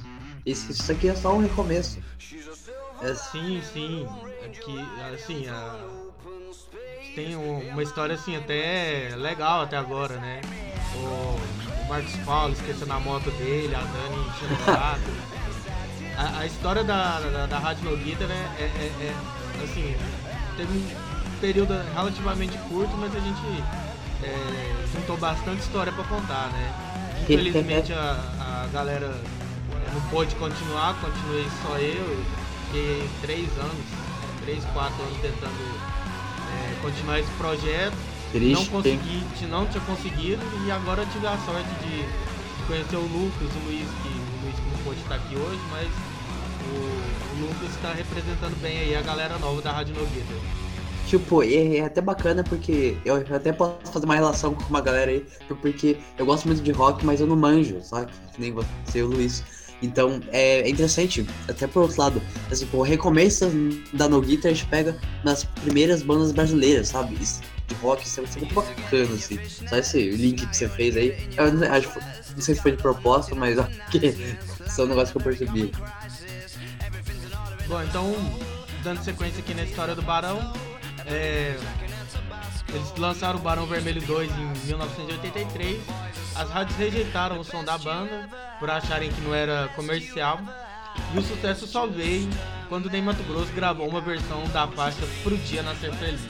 Isso, 0.46 0.70
isso 0.70 0.90
aqui 0.90 1.08
é 1.08 1.16
só 1.16 1.34
um 1.34 1.40
recomeço. 1.40 1.98
É... 3.02 3.14
Sim, 3.14 3.60
sim. 3.72 4.08
É 4.42 4.48
que, 4.48 4.78
assim, 5.14 5.48
a... 5.48 5.76
tem 7.14 7.36
uma 7.36 7.82
história 7.82 8.14
assim 8.14 8.36
até 8.36 9.10
legal 9.16 9.62
até 9.62 9.76
agora, 9.76 10.16
né? 10.16 10.40
O 10.94 11.88
Marcos 11.88 12.16
Paulo 12.24 12.52
esquecendo 12.52 12.92
a 12.92 13.00
moto 13.00 13.30
dele, 13.32 13.74
a 13.74 13.80
Dani 13.80 14.26
enchendo 14.28 14.54
o 14.54 14.64
saco. 14.64 15.32
A, 16.16 16.40
a, 16.40 16.46
história 16.46 16.84
da, 16.84 17.20
da, 17.20 17.46
da 17.46 17.58
Rádio 17.58 17.90
No 17.90 17.96
Guitar 17.96 18.28
né, 18.28 18.54
é, 18.58 18.62
é, 18.62 19.06
é, 19.06 19.64
assim, 19.64 19.96
teve 20.56 20.78
um 20.78 21.40
período 21.40 21.74
relativamente 21.94 22.56
curto, 22.68 22.94
mas 22.98 23.16
a 23.16 23.18
gente 23.18 23.64
é, 24.22 24.86
juntou 24.92 25.16
bastante 25.16 25.60
história 25.60 25.90
para 25.90 26.04
contar, 26.04 26.48
né? 26.50 26.92
Infelizmente 27.22 27.92
a, 27.92 28.64
a 28.64 28.68
galera 28.72 29.14
não 29.92 30.00
pôde 30.10 30.34
continuar, 30.36 30.94
continuei 31.00 31.46
só 31.62 31.78
eu, 31.78 32.24
fiquei 32.72 33.08
três 33.20 33.48
anos, 33.58 33.84
três, 34.40 34.64
quatro 34.72 35.02
anos 35.02 35.18
tentando 35.20 35.52
é, 36.50 36.80
continuar 36.80 37.20
esse 37.20 37.30
projeto. 37.32 37.96
Triste, 38.32 38.52
não 38.54 38.64
consegui, 38.64 39.22
não 39.46 39.66
tinha 39.66 39.84
conseguido 39.84 40.42
e 40.66 40.70
agora 40.70 41.04
tive 41.12 41.26
a 41.26 41.36
sorte 41.44 41.68
de 41.84 42.66
conhecer 42.66 42.96
o 42.96 43.02
Lucas, 43.02 43.48
o 43.54 43.66
Luiz, 43.66 43.86
que 44.02 44.08
o 44.08 44.44
Luiz 44.44 44.56
não 44.72 44.84
pôde 44.84 45.00
estar 45.00 45.16
aqui 45.16 45.36
hoje, 45.36 45.60
mas 45.70 45.88
o, 46.66 47.36
o 47.36 47.46
Lucas 47.46 47.68
está 47.76 47.92
representando 47.92 48.58
bem 48.62 48.78
aí 48.78 48.96
a 48.96 49.02
galera 49.02 49.36
nova 49.38 49.60
da 49.60 49.70
Rádio 49.70 49.94
Nogueira. 49.94 50.62
Tipo, 51.06 51.42
é, 51.42 51.76
é, 51.76 51.84
até 51.84 52.00
bacana 52.00 52.42
porque 52.42 52.96
eu 53.04 53.16
até 53.16 53.52
posso 53.52 53.92
fazer 53.92 54.06
uma 54.06 54.14
relação 54.14 54.54
com 54.54 54.64
uma 54.70 54.80
galera 54.80 55.10
aí, 55.10 55.26
porque 55.60 55.98
eu 56.16 56.24
gosto 56.24 56.46
muito 56.46 56.62
de 56.62 56.72
rock, 56.72 57.04
mas 57.04 57.20
eu 57.20 57.26
não 57.26 57.36
manjo, 57.36 57.82
sabe? 57.82 58.10
Nem 58.38 58.50
você 58.50 59.00
e 59.00 59.02
o 59.02 59.08
Luiz. 59.08 59.44
Então 59.82 60.20
é, 60.30 60.68
interessante, 60.68 61.26
até 61.48 61.66
por 61.66 61.82
outro 61.82 62.00
lado, 62.00 62.22
assim, 62.50 62.68
o 62.72 62.82
recomeço 62.82 63.50
da 63.92 64.08
No 64.08 64.20
Guitar 64.20 64.50
a 64.50 64.54
gente 64.54 64.66
pega 64.66 64.96
nas 65.24 65.44
primeiras 65.44 66.02
bandas 66.02 66.32
brasileiras, 66.32 66.88
sabe? 66.88 67.16
De 67.16 67.74
rock, 67.76 68.06
isso 68.06 68.20
é 68.20 68.38
muito 68.38 68.54
bacana, 68.54 69.14
assim. 69.14 69.38
Só 69.68 69.76
esse 69.76 70.10
link 70.10 70.46
que 70.46 70.56
você 70.56 70.68
fez 70.68 70.96
aí, 70.96 71.28
eu 71.36 71.72
acho, 71.72 71.90
não 72.34 72.40
sei 72.40 72.54
se 72.54 72.62
foi 72.62 72.72
de 72.72 72.78
propósito, 72.78 73.34
mas 73.34 73.58
ok, 73.58 74.36
só 74.68 74.84
um 74.84 74.86
negócio 74.86 75.12
que 75.12 75.18
eu 75.18 75.24
percebi. 75.24 75.72
Bom, 77.66 77.82
então, 77.82 78.14
dando 78.82 79.02
sequência 79.02 79.40
aqui 79.40 79.54
na 79.54 79.64
história 79.64 79.94
do 79.94 80.02
Barão, 80.02 80.52
é, 81.06 81.56
eles 82.74 82.92
lançaram 82.96 83.38
o 83.38 83.42
Barão 83.42 83.66
Vermelho 83.66 84.00
2 84.02 84.30
em 84.30 84.66
1983. 84.66 85.80
As 86.34 86.50
rádios 86.50 86.76
rejeitaram 86.78 87.38
o 87.38 87.44
som 87.44 87.62
da 87.62 87.76
banda 87.76 88.28
por 88.58 88.70
acharem 88.70 89.10
que 89.10 89.20
não 89.20 89.34
era 89.34 89.68
comercial. 89.76 90.40
E 91.14 91.18
o 91.18 91.22
sucesso 91.22 91.66
só 91.66 91.86
veio 91.86 92.28
quando 92.68 92.90
Ney 92.90 93.02
Mato 93.02 93.22
Grosso 93.24 93.52
gravou 93.52 93.88
uma 93.88 94.00
versão 94.00 94.44
da 94.48 94.66
faixa 94.66 95.06
Pro 95.22 95.36
Dia 95.36 95.62
Nascer 95.62 95.92
Feliz. 95.94 96.20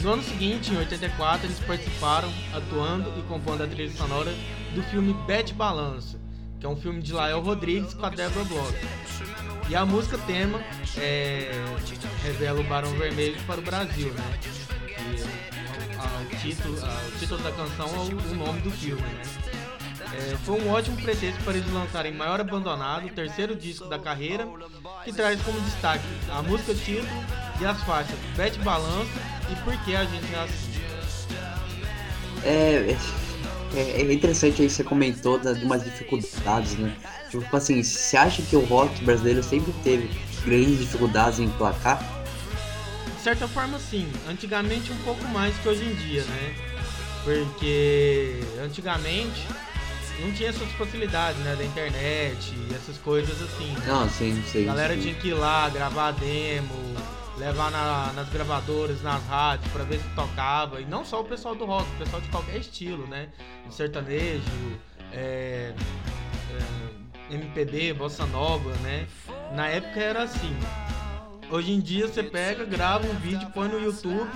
No 0.00 0.14
ano 0.14 0.22
seguinte, 0.22 0.72
em 0.72 0.78
84, 0.78 1.46
eles 1.46 1.60
participaram, 1.60 2.28
atuando 2.52 3.12
e 3.18 3.22
compondo 3.22 3.62
a 3.62 3.66
trilha 3.66 3.92
sonora 3.92 4.34
do 4.74 4.82
filme 4.82 5.14
Bet 5.26 5.54
Balanço, 5.54 6.18
que 6.58 6.66
é 6.66 6.68
um 6.68 6.76
filme 6.76 7.00
de 7.00 7.12
Lael 7.12 7.40
Rodrigues 7.40 7.94
com 7.94 8.04
a 8.04 8.08
Deborah 8.10 8.44
Bloch. 8.44 8.74
E 9.68 9.76
a 9.76 9.86
música 9.86 10.18
tema 10.26 10.60
é, 10.98 11.50
revela 12.24 12.60
o 12.60 12.64
Barão 12.64 12.90
Vermelho 12.94 13.40
para 13.46 13.60
o 13.60 13.62
Brasil, 13.62 14.12
né? 14.12 14.61
O, 15.02 16.36
título, 16.36 16.74
o 16.74 17.18
título 17.18 17.42
da 17.42 17.52
canção 17.52 17.86
é 17.86 17.98
o, 17.98 18.34
nome 18.34 18.60
do 18.60 18.70
filme, 18.70 19.02
né? 19.02 19.22
É, 20.14 20.36
foi 20.44 20.60
um 20.60 20.70
ótimo 20.70 20.96
pretexto 21.00 21.42
para 21.42 21.54
eles 21.54 21.72
lançarem 21.72 22.12
Maior 22.12 22.40
Abandonado, 22.40 23.06
o 23.06 23.10
terceiro 23.10 23.56
disco 23.56 23.86
da 23.86 23.98
carreira, 23.98 24.46
que 25.04 25.12
traz 25.12 25.40
como 25.42 25.58
destaque 25.62 26.04
a 26.30 26.42
música 26.42 26.74
título 26.74 27.08
e 27.60 27.64
as 27.64 27.82
faixas 27.84 28.16
Bete 28.36 28.58
Balanço 28.58 29.10
e 29.50 29.56
Por 29.64 29.76
que 29.84 29.96
a 29.96 30.04
gente 30.04 30.34
é 30.34 30.38
assim. 30.42 30.72
É, 32.44 32.96
é, 33.74 34.12
interessante 34.12 34.60
aí 34.60 34.68
você 34.68 34.84
comentou 34.84 35.38
de 35.38 35.64
umas 35.64 35.82
dificuldades, 35.84 36.76
né? 36.76 36.94
Tipo 37.30 37.56
assim, 37.56 37.82
você 37.82 38.16
acha 38.16 38.42
que 38.42 38.54
o 38.54 38.60
rock 38.60 39.02
brasileiro 39.04 39.42
sempre 39.42 39.72
teve 39.82 40.10
grandes 40.44 40.78
dificuldades 40.80 41.38
em 41.38 41.48
placar? 41.50 42.02
De 43.22 43.26
certa 43.26 43.46
forma, 43.46 43.78
sim. 43.78 44.10
Antigamente, 44.28 44.90
um 44.90 44.96
pouco 45.04 45.24
mais 45.28 45.56
que 45.58 45.68
hoje 45.68 45.84
em 45.84 45.94
dia, 45.94 46.24
né? 46.24 46.56
Porque 47.22 48.40
antigamente 48.60 49.46
não 50.20 50.32
tinha 50.32 50.48
essas 50.48 50.68
facilidades, 50.72 51.38
né? 51.42 51.54
Da 51.54 51.64
internet, 51.64 52.52
essas 52.74 52.98
coisas 52.98 53.40
assim. 53.40 53.68
Né? 53.74 53.84
Não, 53.86 54.10
sim, 54.10 54.42
sim. 54.44 54.64
A 54.64 54.66
galera 54.66 54.96
sim. 54.96 55.02
tinha 55.02 55.14
que 55.14 55.28
ir 55.28 55.34
lá, 55.34 55.68
gravar 55.68 56.10
demo, 56.10 56.74
levar 57.38 57.70
na, 57.70 58.12
nas 58.12 58.28
gravadoras, 58.28 59.00
nas 59.02 59.24
rádios, 59.28 59.70
para 59.70 59.84
ver 59.84 60.00
se 60.00 60.08
tocava. 60.16 60.80
E 60.80 60.84
não 60.84 61.04
só 61.04 61.20
o 61.20 61.24
pessoal 61.24 61.54
do 61.54 61.64
rock, 61.64 61.88
o 61.94 61.98
pessoal 61.98 62.20
de 62.20 62.28
qualquer 62.28 62.56
estilo, 62.56 63.06
né? 63.06 63.28
De 63.68 63.72
sertanejo, 63.72 64.42
é, 65.12 65.72
é, 67.30 67.34
MPB, 67.34 67.92
bossa 67.92 68.26
nova, 68.26 68.70
né? 68.82 69.06
Na 69.54 69.68
época 69.68 70.00
era 70.00 70.24
assim. 70.24 70.56
Hoje 71.52 71.70
em 71.70 71.80
dia 71.80 72.08
você 72.08 72.22
pega, 72.22 72.64
grava 72.64 73.06
um 73.06 73.14
vídeo, 73.16 73.46
põe 73.52 73.68
no 73.68 73.78
YouTube. 73.78 74.26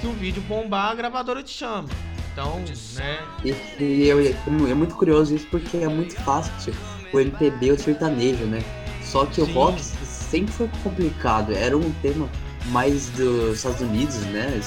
Se 0.00 0.06
o 0.08 0.12
vídeo 0.12 0.42
bombar, 0.42 0.90
a 0.90 0.94
gravadora 0.96 1.40
te 1.40 1.52
chama. 1.52 1.88
Então, 2.32 2.60
né? 2.96 3.24
E, 3.44 3.82
e 3.82 4.08
eu, 4.08 4.18
é 4.20 4.74
muito 4.74 4.96
curioso 4.96 5.32
isso 5.32 5.46
porque 5.48 5.76
é 5.76 5.88
muito 5.88 6.16
fácil 6.16 6.74
o 7.12 7.20
MPB 7.20 7.70
o 7.70 7.78
sertanejo, 7.78 8.44
né? 8.46 8.64
Só 9.00 9.24
que 9.26 9.36
Sim. 9.36 9.42
o 9.42 9.54
rock 9.54 9.80
sempre 9.80 10.52
foi 10.52 10.68
complicado. 10.82 11.52
Era 11.52 11.78
um 11.78 11.92
tema 12.02 12.28
mais 12.66 13.10
dos 13.10 13.58
Estados 13.58 13.80
Unidos, 13.80 14.16
né? 14.26 14.60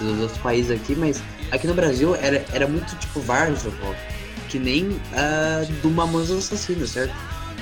Dos 0.00 0.18
outros 0.18 0.38
países 0.38 0.72
aqui, 0.72 0.96
mas 0.96 1.22
aqui 1.52 1.68
no 1.68 1.74
Brasil 1.74 2.16
era, 2.16 2.44
era 2.52 2.66
muito 2.66 2.92
tipo 2.96 3.20
Vargas 3.20 3.62
rock 3.62 3.96
que 4.48 4.58
nem 4.58 4.88
uh, 4.88 5.72
do 5.82 5.90
Mamonas 5.90 6.30
Assassinos, 6.30 6.90
certo? 6.90 7.14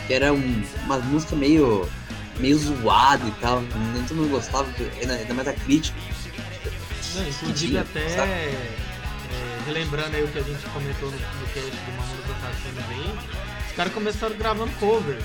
Que 0.06 0.14
era 0.14 0.32
um, 0.32 0.62
uma 0.84 0.98
música 0.98 1.34
meio, 1.36 1.88
meio 2.38 2.58
zoada 2.58 3.26
e 3.26 3.30
tal, 3.32 3.60
nem 3.60 4.02
todo 4.04 4.16
mundo 4.18 4.30
gostava, 4.30 4.68
ainda, 5.00 5.14
ainda 5.14 5.34
mais 5.34 5.48
a 5.48 5.52
crítica. 5.52 5.98
Não, 7.14 7.28
inclusive 7.28 7.78
até 7.78 8.00
é, 8.00 8.78
relembrando 9.66 10.16
aí 10.16 10.24
o 10.24 10.28
que 10.28 10.38
a 10.38 10.42
gente 10.42 10.64
comentou 10.70 11.10
no, 11.10 11.16
no 11.16 11.46
cast 11.52 11.70
do 11.70 12.32
Assassinos 12.32 12.84
aí, 12.90 13.18
os 13.68 13.76
caras 13.76 13.92
começaram 13.92 14.36
gravando 14.36 14.72
cover, 14.80 15.16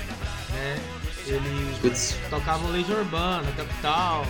né? 0.50 0.78
Eles 1.26 1.78
Putz. 1.80 2.16
tocavam 2.30 2.70
Legião 2.70 2.98
Urbana, 2.98 3.50
Capital, 3.52 4.26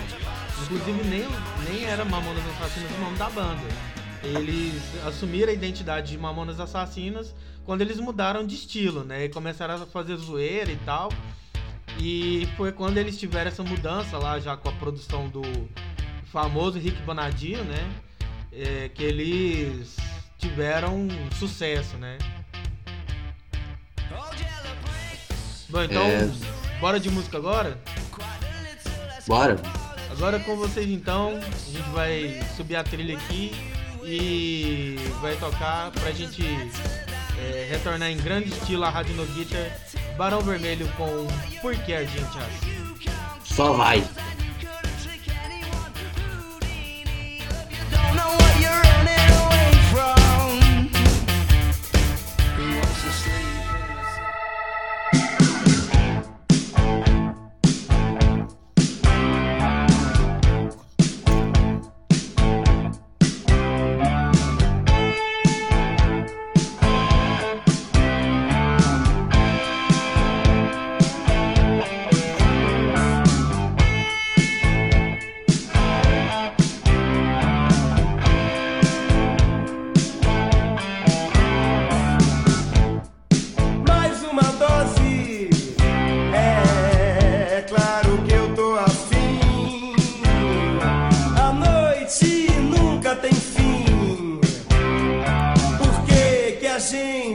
inclusive 0.63 1.03
nem, 1.03 1.27
nem 1.69 1.85
era 1.85 2.03
Mamonas 2.03 2.43
Assassinos 2.57 2.91
o 2.97 3.01
nome 3.01 3.17
da 3.17 3.29
banda 3.29 3.91
eles 4.23 4.81
assumiram 5.05 5.49
a 5.49 5.53
identidade 5.53 6.11
de 6.11 6.17
Mamonas 6.17 6.59
Assassinas 6.59 7.33
quando 7.65 7.81
eles 7.81 7.99
mudaram 7.99 8.45
de 8.45 8.55
estilo, 8.55 9.03
né? 9.03 9.25
E 9.25 9.29
começaram 9.29 9.75
a 9.75 9.85
fazer 9.85 10.15
zoeira 10.17 10.71
e 10.71 10.77
tal. 10.77 11.11
E 12.03 12.47
foi 12.57 12.71
quando 12.71 12.97
eles 12.97 13.15
tiveram 13.19 13.49
essa 13.51 13.61
mudança 13.61 14.17
lá, 14.17 14.39
já 14.39 14.57
com 14.57 14.69
a 14.69 14.71
produção 14.71 15.29
do 15.29 15.43
famoso 16.31 16.79
Rick 16.79 16.99
Bonadio, 17.03 17.63
né? 17.63 17.91
É, 18.51 18.89
que 18.89 19.03
eles 19.03 19.95
tiveram 20.39 21.07
sucesso, 21.37 21.97
né? 21.97 22.17
Bom, 25.69 25.83
então, 25.83 26.03
É. 26.07 26.29
bora 26.79 26.99
de 26.99 27.09
música 27.11 27.37
agora? 27.37 27.79
Bora. 29.27 29.57
Agora 30.09 30.39
com 30.39 30.57
vocês 30.57 30.89
então, 30.89 31.37
a 31.37 31.71
gente 31.71 31.89
vai 31.91 32.41
subir 32.57 32.77
a 32.77 32.83
trilha 32.83 33.15
aqui 33.15 33.51
e 34.03 34.95
vai 35.21 35.35
tocar 35.35 35.91
pra 35.91 36.11
gente 36.11 36.43
é, 37.41 37.67
retornar 37.69 38.09
em 38.09 38.17
grande 38.17 38.49
estilo 38.49 38.83
a 38.83 38.89
Rádio 38.89 39.15
No 39.15 39.25
Guitar 39.25 39.71
Barão 40.17 40.41
Vermelho 40.41 40.87
com 40.97 41.27
Por 41.61 41.75
que 41.75 41.93
a 41.93 42.03
gente 42.03 42.37
acha? 42.37 43.11
Só 43.43 43.73
vai. 43.73 43.99
Don't 47.89 48.15
know 48.15 48.31
what 48.37 48.61
you're 48.61 48.71
running 48.71 49.31
away 49.33 49.71
from. 49.91 50.60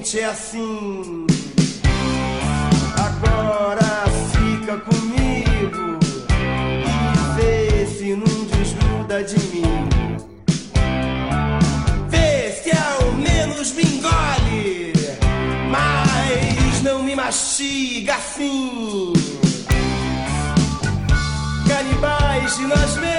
Gente 0.07 0.21
é 0.21 0.27
assim? 0.27 1.27
Agora 2.97 4.05
fica 4.31 4.77
comigo 4.79 5.99
e 6.79 7.41
vê 7.41 7.87
se 7.87 8.15
não 8.15 8.45
desgruda 8.45 9.25
de 9.25 9.37
mim. 9.49 9.89
Vê 12.09 12.53
se 12.53 12.71
ao 12.71 13.13
menos 13.15 13.73
me 13.73 13.83
engole, 13.83 14.93
mas 15.73 16.83
não 16.83 17.03
me 17.03 17.17
mastiga 17.17 18.15
assim. 18.15 19.13
Canibais 21.67 22.57
de 22.57 22.67
nós 22.67 22.97
mesmos, 22.99 23.16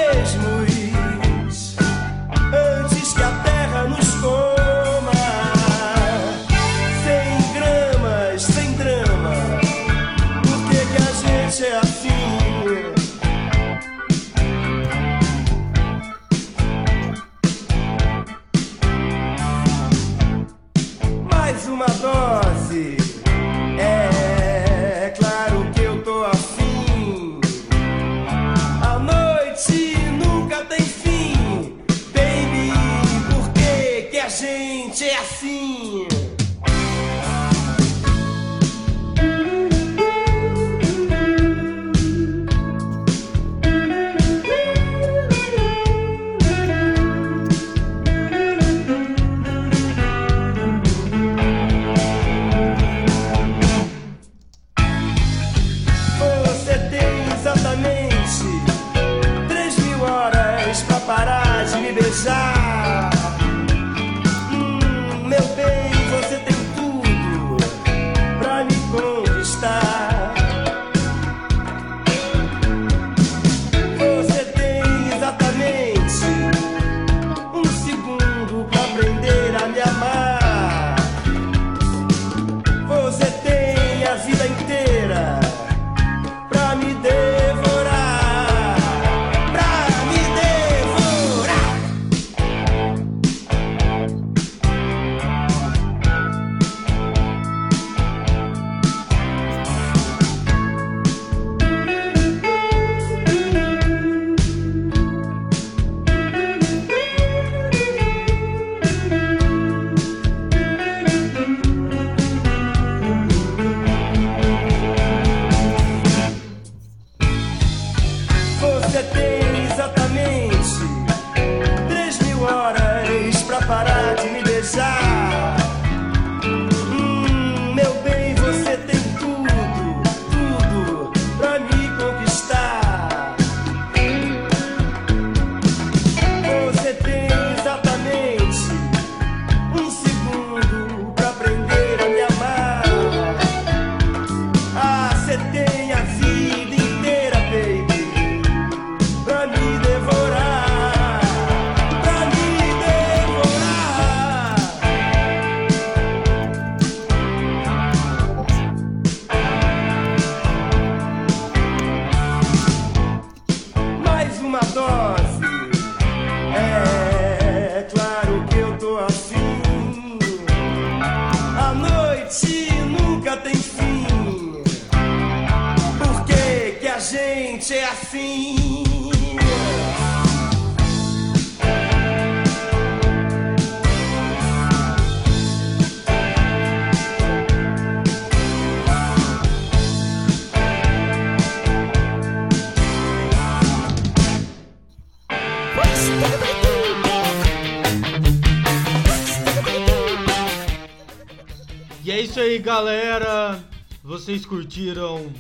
isso 202.38 202.42
aí, 202.42 202.60
galera. 202.60 203.60
Vocês 204.04 204.46
curtiram 204.46 205.34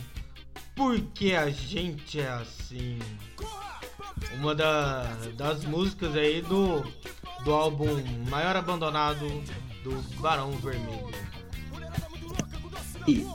Porque 0.75 1.33
a 1.33 1.47
gente 1.47 2.19
é 2.19 2.27
assim. 2.27 2.97
Uma 4.39 4.55
da, 4.55 5.03
das 5.35 5.63
músicas 5.63 6.15
aí 6.15 6.41
do, 6.41 6.83
do 7.43 7.53
álbum 7.53 8.03
Maior 8.29 8.55
Abandonado 8.55 9.27
do 9.83 9.91
Barão 10.19 10.51
Vermelho. 10.53 11.11
E 13.07 13.27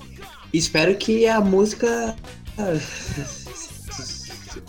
espero 0.53 0.97
que 0.97 1.29
a 1.29 1.41
música 1.41 2.17
ah, 2.59 2.81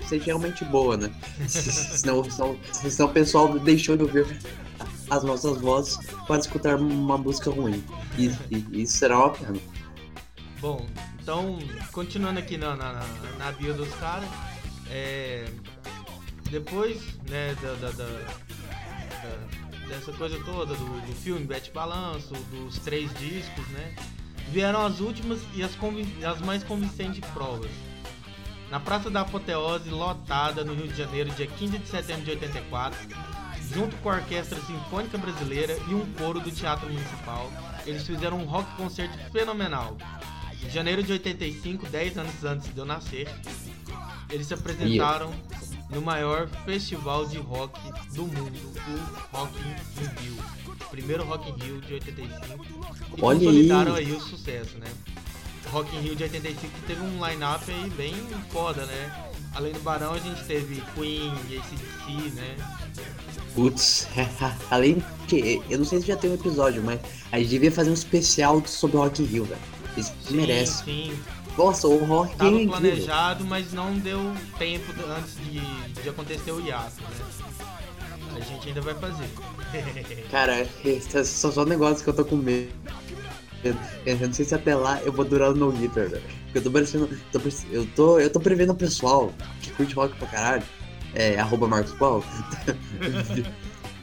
seja 0.08 0.24
realmente 0.24 0.64
boa, 0.66 0.98
né? 0.98 1.12
senão, 1.50 2.24
senão, 2.30 2.56
senão 2.72 3.10
o 3.10 3.14
pessoal 3.14 3.58
deixou 3.58 3.98
de 3.98 4.04
ouvir 4.04 4.40
as 5.10 5.24
nossas 5.24 5.60
vozes 5.60 5.98
para 6.28 6.38
escutar 6.38 6.76
uma 6.76 7.18
música 7.18 7.50
ruim. 7.50 7.84
E, 8.18 8.32
e 8.52 8.82
isso 8.84 8.98
será 8.98 9.30
pena. 9.30 9.60
Bom, 10.60 10.86
então, 11.22 11.60
continuando 11.92 12.40
aqui 12.40 12.58
na, 12.58 12.76
na, 12.76 13.04
na 13.38 13.52
bio 13.54 13.74
dos 13.74 13.94
caras, 13.96 14.30
é, 14.90 15.46
depois 16.50 17.02
né, 17.30 17.56
da, 17.62 17.74
da, 17.74 17.92
da, 17.92 18.06
da, 18.06 19.88
dessa 19.88 20.14
coisa 20.14 20.40
toda, 20.44 20.74
do, 20.76 21.02
do 21.02 21.16
filme 21.16 21.46
Bete 21.46 21.72
Balanço, 21.72 22.34
dos 22.52 22.78
três 22.80 23.14
discos, 23.16 23.68
né, 23.70 23.96
vieram 24.52 24.86
as 24.86 25.00
últimas 25.00 25.40
e 25.54 25.64
as, 25.64 25.72
as 26.26 26.42
mais 26.42 26.64
convincentes 26.64 27.28
provas. 27.32 27.72
Na 28.70 28.80
Praça 28.80 29.10
da 29.10 29.22
Apoteose, 29.22 29.90
lotada 29.90 30.64
no 30.64 30.74
Rio 30.74 30.88
de 30.88 30.98
Janeiro, 30.98 31.30
dia 31.32 31.48
15 31.48 31.78
de 31.78 31.88
setembro 31.88 32.24
de 32.24 32.32
84, 32.32 33.00
junto 33.74 33.96
com 33.98 34.10
a 34.10 34.16
Orquestra 34.16 34.60
Sinfônica 34.62 35.18
Brasileira 35.18 35.78
e 35.88 35.94
um 35.94 36.06
coro 36.14 36.40
do 36.40 36.52
Teatro 36.52 36.88
Municipal, 36.88 37.52
eles 37.86 38.06
fizeram 38.06 38.38
um 38.38 38.46
rock 38.46 38.70
concerto 38.76 39.18
fenomenal. 39.32 39.98
Em 40.64 40.70
janeiro 40.70 41.04
de 41.04 41.12
85, 41.12 41.88
10 41.88 42.18
anos 42.18 42.44
antes 42.44 42.74
de 42.74 42.78
eu 42.80 42.86
nascer, 42.86 43.28
eles 44.30 44.48
se 44.48 44.54
apresentaram 44.54 45.34
no 45.90 46.02
maior 46.02 46.48
festival 46.66 47.26
de 47.26 47.38
rock 47.38 47.80
do 48.14 48.24
mundo, 48.24 48.74
o 49.34 49.38
Rock 49.38 49.60
in 49.60 50.22
Rio. 50.22 50.44
Primeiro 50.90 51.24
Rock 51.26 51.50
in 51.50 51.64
Rio 51.64 51.82
de 51.82 51.94
85. 51.96 52.66
E 53.18 53.22
Olha 53.22 53.40
consolidaram 53.40 53.96
aí. 53.96 54.06
aí 54.06 54.12
o 54.14 54.22
sucesso, 54.22 54.78
né? 54.78 54.88
Rock 55.72 55.96
in 55.96 56.00
Rio 56.00 56.16
de 56.16 56.24
85 56.24 56.74
que 56.74 56.82
teve 56.88 57.02
um 57.02 57.26
line-up 57.26 57.70
aí 57.70 57.90
bem 57.92 58.16
foda, 58.52 58.86
né? 58.86 59.33
Além 59.56 59.72
do 59.72 59.80
Barão, 59.82 60.14
a 60.14 60.20
gente 60.20 60.44
teve 60.46 60.82
Queen, 60.96 61.32
ACDC, 61.32 62.32
né? 62.36 62.56
Putz, 63.54 64.08
além 64.72 65.04
que 65.28 65.62
eu 65.70 65.78
não 65.78 65.86
sei 65.86 66.02
se 66.02 66.08
já 66.08 66.18
tem 66.18 66.32
um 66.32 66.34
episódio, 66.34 66.82
mas 66.84 67.00
a 67.32 67.38
gente 67.38 67.50
devia 67.50 67.72
fazer 67.72 67.92
um 67.92 67.94
especial 67.94 68.64
sobre 68.66 68.98
o 68.98 69.02
Rock 69.02 69.22
in 69.22 69.26
Rio, 69.26 69.46
velho. 69.46 69.62
Isso 69.96 70.12
Sim, 70.28 70.36
merece. 70.36 70.84
Sim, 70.84 71.20
Nossa, 71.56 71.88
o 71.88 72.04
Rock 72.04 72.34
in 72.34 72.38
Tava 72.38 72.50
incrível. 72.52 72.72
planejado, 72.72 73.46
mas 73.46 73.72
não 73.72 73.96
deu 74.00 74.20
tempo 74.58 74.92
antes 75.08 75.36
de, 75.36 76.02
de 76.02 76.10
acontecer 76.10 76.52
o 76.52 76.60
hiato, 76.60 77.02
né? 77.02 77.10
A 78.36 78.40
gente 78.40 78.68
ainda 78.68 78.82
vai 78.82 78.96
fazer. 78.96 79.30
Cara, 80.32 80.68
são 81.24 81.52
só 81.52 81.64
negócios 81.64 82.02
que 82.02 82.10
eu 82.10 82.16
tô 82.16 82.26
com 82.26 82.36
medo. 82.38 82.72
Eu, 83.64 83.76
eu 84.06 84.18
não 84.28 84.34
sei 84.34 84.46
se 84.46 84.54
até 84.54 84.76
lá 84.76 85.02
eu 85.04 85.12
vou 85.12 85.24
durar 85.26 85.54
no 85.54 85.72
Guitar, 85.72 86.08
velho. 86.10 86.22
Porque 86.46 86.58
Eu 86.60 86.64
tô 86.64 86.72
parecendo. 86.72 87.10
tô 87.32 87.40
eu, 87.72 87.86
tô, 87.96 88.20
eu 88.20 88.30
tô 88.30 88.40
prevendo 88.40 88.72
o 88.72 88.76
pessoal 88.76 89.34
que 89.62 89.72
curte 89.72 89.96
rock 89.96 90.16
pra 90.18 90.28
caralho. 90.28 90.64
É, 91.16 91.40
arroba 91.40 91.68
Marcos 91.68 91.94
Paulo. 91.94 92.24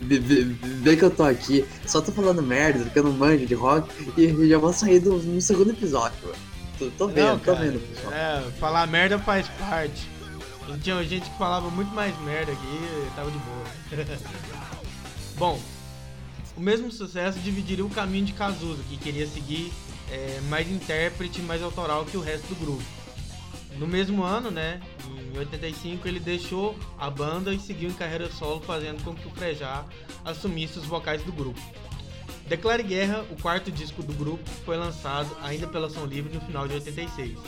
Vê- 0.03 0.97
que 0.97 1.05
eu 1.05 1.11
tô 1.11 1.23
aqui, 1.25 1.65
só 1.85 2.01
tô 2.01 2.11
falando 2.11 2.43
merda, 2.43 2.85
porque 2.85 2.99
eu 2.99 3.03
não 3.05 3.13
manjo 3.13 3.45
de 3.45 3.55
rock, 3.55 3.87
e 4.17 4.49
já 4.49 4.57
vou 4.57 4.73
sair 4.73 4.99
do, 4.99 5.19
no 5.19 5.43
segundo 5.43 5.73
episódio, 5.73 6.17
velho. 6.23 6.39
Tô, 6.79 6.91
tô 6.97 7.09
vendo, 7.09 7.27
Não, 7.27 7.39
tô 7.39 7.53
cara, 7.53 7.59
vendo, 7.67 7.81
pessoal. 7.95 8.13
É, 8.15 8.43
falar 8.59 8.87
merda 8.87 9.19
faz 9.19 9.47
parte. 9.59 10.09
E 10.69 10.79
Tinha 10.79 11.05
gente 11.05 11.29
que 11.29 11.37
falava 11.37 11.69
muito 11.69 11.91
mais 11.93 12.19
merda 12.21 12.51
aqui 12.53 12.67
e 12.67 13.11
tava 13.15 13.31
de 13.31 13.39
boa. 13.39 13.65
Bom, 15.37 15.61
o 16.57 16.61
mesmo 16.61 16.91
sucesso 16.91 17.39
dividiria 17.39 17.85
o 17.85 17.91
caminho 17.91 18.27
de 18.27 18.33
Cazuza, 18.33 18.83
que 18.89 18.97
queria 18.97 19.27
seguir 19.27 19.73
é, 20.11 20.41
mais 20.49 20.71
intérprete, 20.71 21.41
mais 21.43 21.63
autoral 21.63 22.05
que 22.05 22.17
o 22.17 22.21
resto 22.21 22.47
do 22.49 22.57
grupo. 22.57 22.83
No 23.79 23.87
mesmo 23.87 24.23
ano, 24.23 24.51
né, 24.51 24.81
em 25.07 25.39
85, 25.39 26.07
ele 26.07 26.21
deixou 26.21 26.77
a 26.99 27.09
banda 27.09 27.55
e 27.55 27.59
seguiu 27.59 27.89
em 27.89 27.95
carreira 27.95 28.31
solo, 28.31 28.61
fazendo 28.61 29.03
com 29.05 29.15
que 29.15 29.27
o 29.27 29.31
Frejá 29.31 29.85
assumisse 30.25 30.79
os 30.79 30.85
vocais 30.85 31.23
do 31.23 31.33
grupo. 31.33 31.61
Declare 32.47 32.83
Guerra, 32.83 33.25
o 33.31 33.41
quarto 33.41 33.71
disco 33.71 34.03
do 34.03 34.13
grupo, 34.13 34.43
foi 34.65 34.77
lançado 34.77 35.31
ainda 35.41 35.69
pela 35.69 35.89
Som 35.89 36.05
Livre 36.05 36.35
no 36.35 36.41
final 36.41 36.67
de 36.67 36.75
86. 36.75 37.39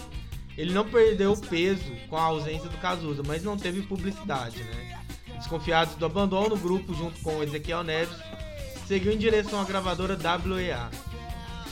Ele 0.57 0.73
não 0.73 0.89
perdeu 0.89 1.37
peso 1.37 1.93
com 2.09 2.17
a 2.17 2.23
ausência 2.23 2.69
do 2.69 2.79
Cazuza, 2.79 3.23
mas 3.27 3.43
não 3.43 3.57
teve 3.57 3.83
publicidade, 3.83 4.63
né? 4.63 5.03
Desconfiados 5.39 5.97
do 5.97 6.07
abandono, 6.07 6.55
o 6.55 6.59
grupo, 6.59 6.95
junto 6.95 7.21
com 7.21 7.43
Ezequiel 7.43 7.83
Neves, 7.83 8.17
seguiu 8.87 9.13
em 9.13 9.19
direção 9.19 9.61
à 9.61 9.65
gravadora 9.65 10.19
WEA. 10.47 10.91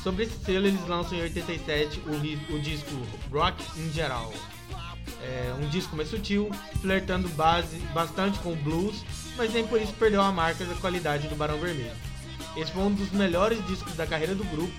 Sobre 0.03 0.25
esse 0.25 0.38
selo, 0.44 0.66
eles 0.66 0.87
lançam 0.88 1.18
em 1.18 1.23
87 1.23 2.01
o, 2.07 2.55
o 2.55 2.61
disco 2.61 2.90
Rock 3.31 3.62
in 3.79 3.92
Geral. 3.92 4.33
É 5.23 5.55
um 5.61 5.68
disco 5.68 5.94
mais 5.94 6.09
sutil, 6.09 6.51
flertando 6.81 7.29
base, 7.31 7.77
bastante 7.92 8.38
com 8.38 8.55
blues, 8.55 9.05
mas 9.37 9.53
nem 9.53 9.66
por 9.66 9.81
isso 9.81 9.92
perdeu 9.94 10.23
a 10.23 10.33
marca 10.33 10.64
da 10.64 10.75
qualidade 10.77 11.29
do 11.29 11.37
Barão 11.37 11.59
Vermelho. 11.59 11.92
Esse 12.57 12.73
foi 12.73 12.83
um 12.83 12.92
dos 12.92 13.11
melhores 13.11 13.64
discos 13.66 13.94
da 13.94 14.07
carreira 14.07 14.35
do 14.35 14.44
grupo, 14.44 14.73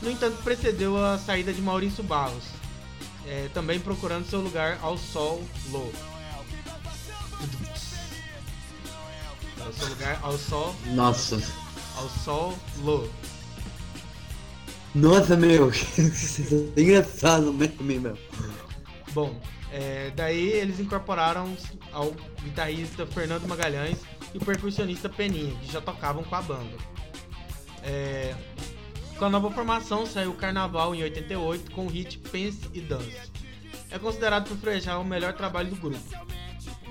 no 0.00 0.10
entanto 0.10 0.42
precedeu 0.42 0.96
a 1.04 1.18
saída 1.18 1.52
de 1.52 1.60
Maurício 1.60 2.04
Barros, 2.04 2.44
é, 3.26 3.48
também 3.52 3.80
procurando 3.80 4.26
seu 4.26 4.40
lugar 4.40 4.78
ao 4.80 4.96
sol 4.96 5.42
low. 5.70 5.92
Seu 9.78 9.88
lugar 9.88 10.18
ao 10.22 10.36
sol, 10.38 10.74
Nossa. 10.86 11.40
Ao 11.96 12.08
sol 12.08 12.58
low. 12.78 13.08
Nossa, 14.94 15.36
meu. 15.36 15.70
Engraçado 16.76 17.52
mesmo, 17.52 17.82
meu. 17.82 18.18
Bom, 19.12 19.40
é, 19.72 20.10
daí 20.14 20.48
eles 20.48 20.80
incorporaram 20.80 21.56
ao 21.92 22.12
guitarrista 22.42 23.06
Fernando 23.06 23.46
Magalhães 23.46 23.98
e 24.34 24.38
o 24.38 24.44
percussionista 24.44 25.08
Peninha, 25.08 25.54
que 25.56 25.72
já 25.72 25.80
tocavam 25.80 26.24
com 26.24 26.34
a 26.34 26.42
banda. 26.42 26.76
É, 27.82 28.34
com 29.18 29.24
a 29.24 29.30
nova 29.30 29.50
formação 29.50 30.06
saiu 30.06 30.30
o 30.30 30.34
Carnaval 30.34 30.94
em 30.94 31.02
88 31.02 31.70
com 31.70 31.86
o 31.86 31.88
hit 31.88 32.18
Pense 32.18 32.68
e 32.72 32.80
Dance. 32.80 33.30
É 33.90 33.98
considerado 33.98 34.48
por 34.48 34.56
Frejá 34.56 34.98
o 34.98 35.04
melhor 35.04 35.34
trabalho 35.34 35.70
do 35.70 35.76
grupo. 35.76 36.00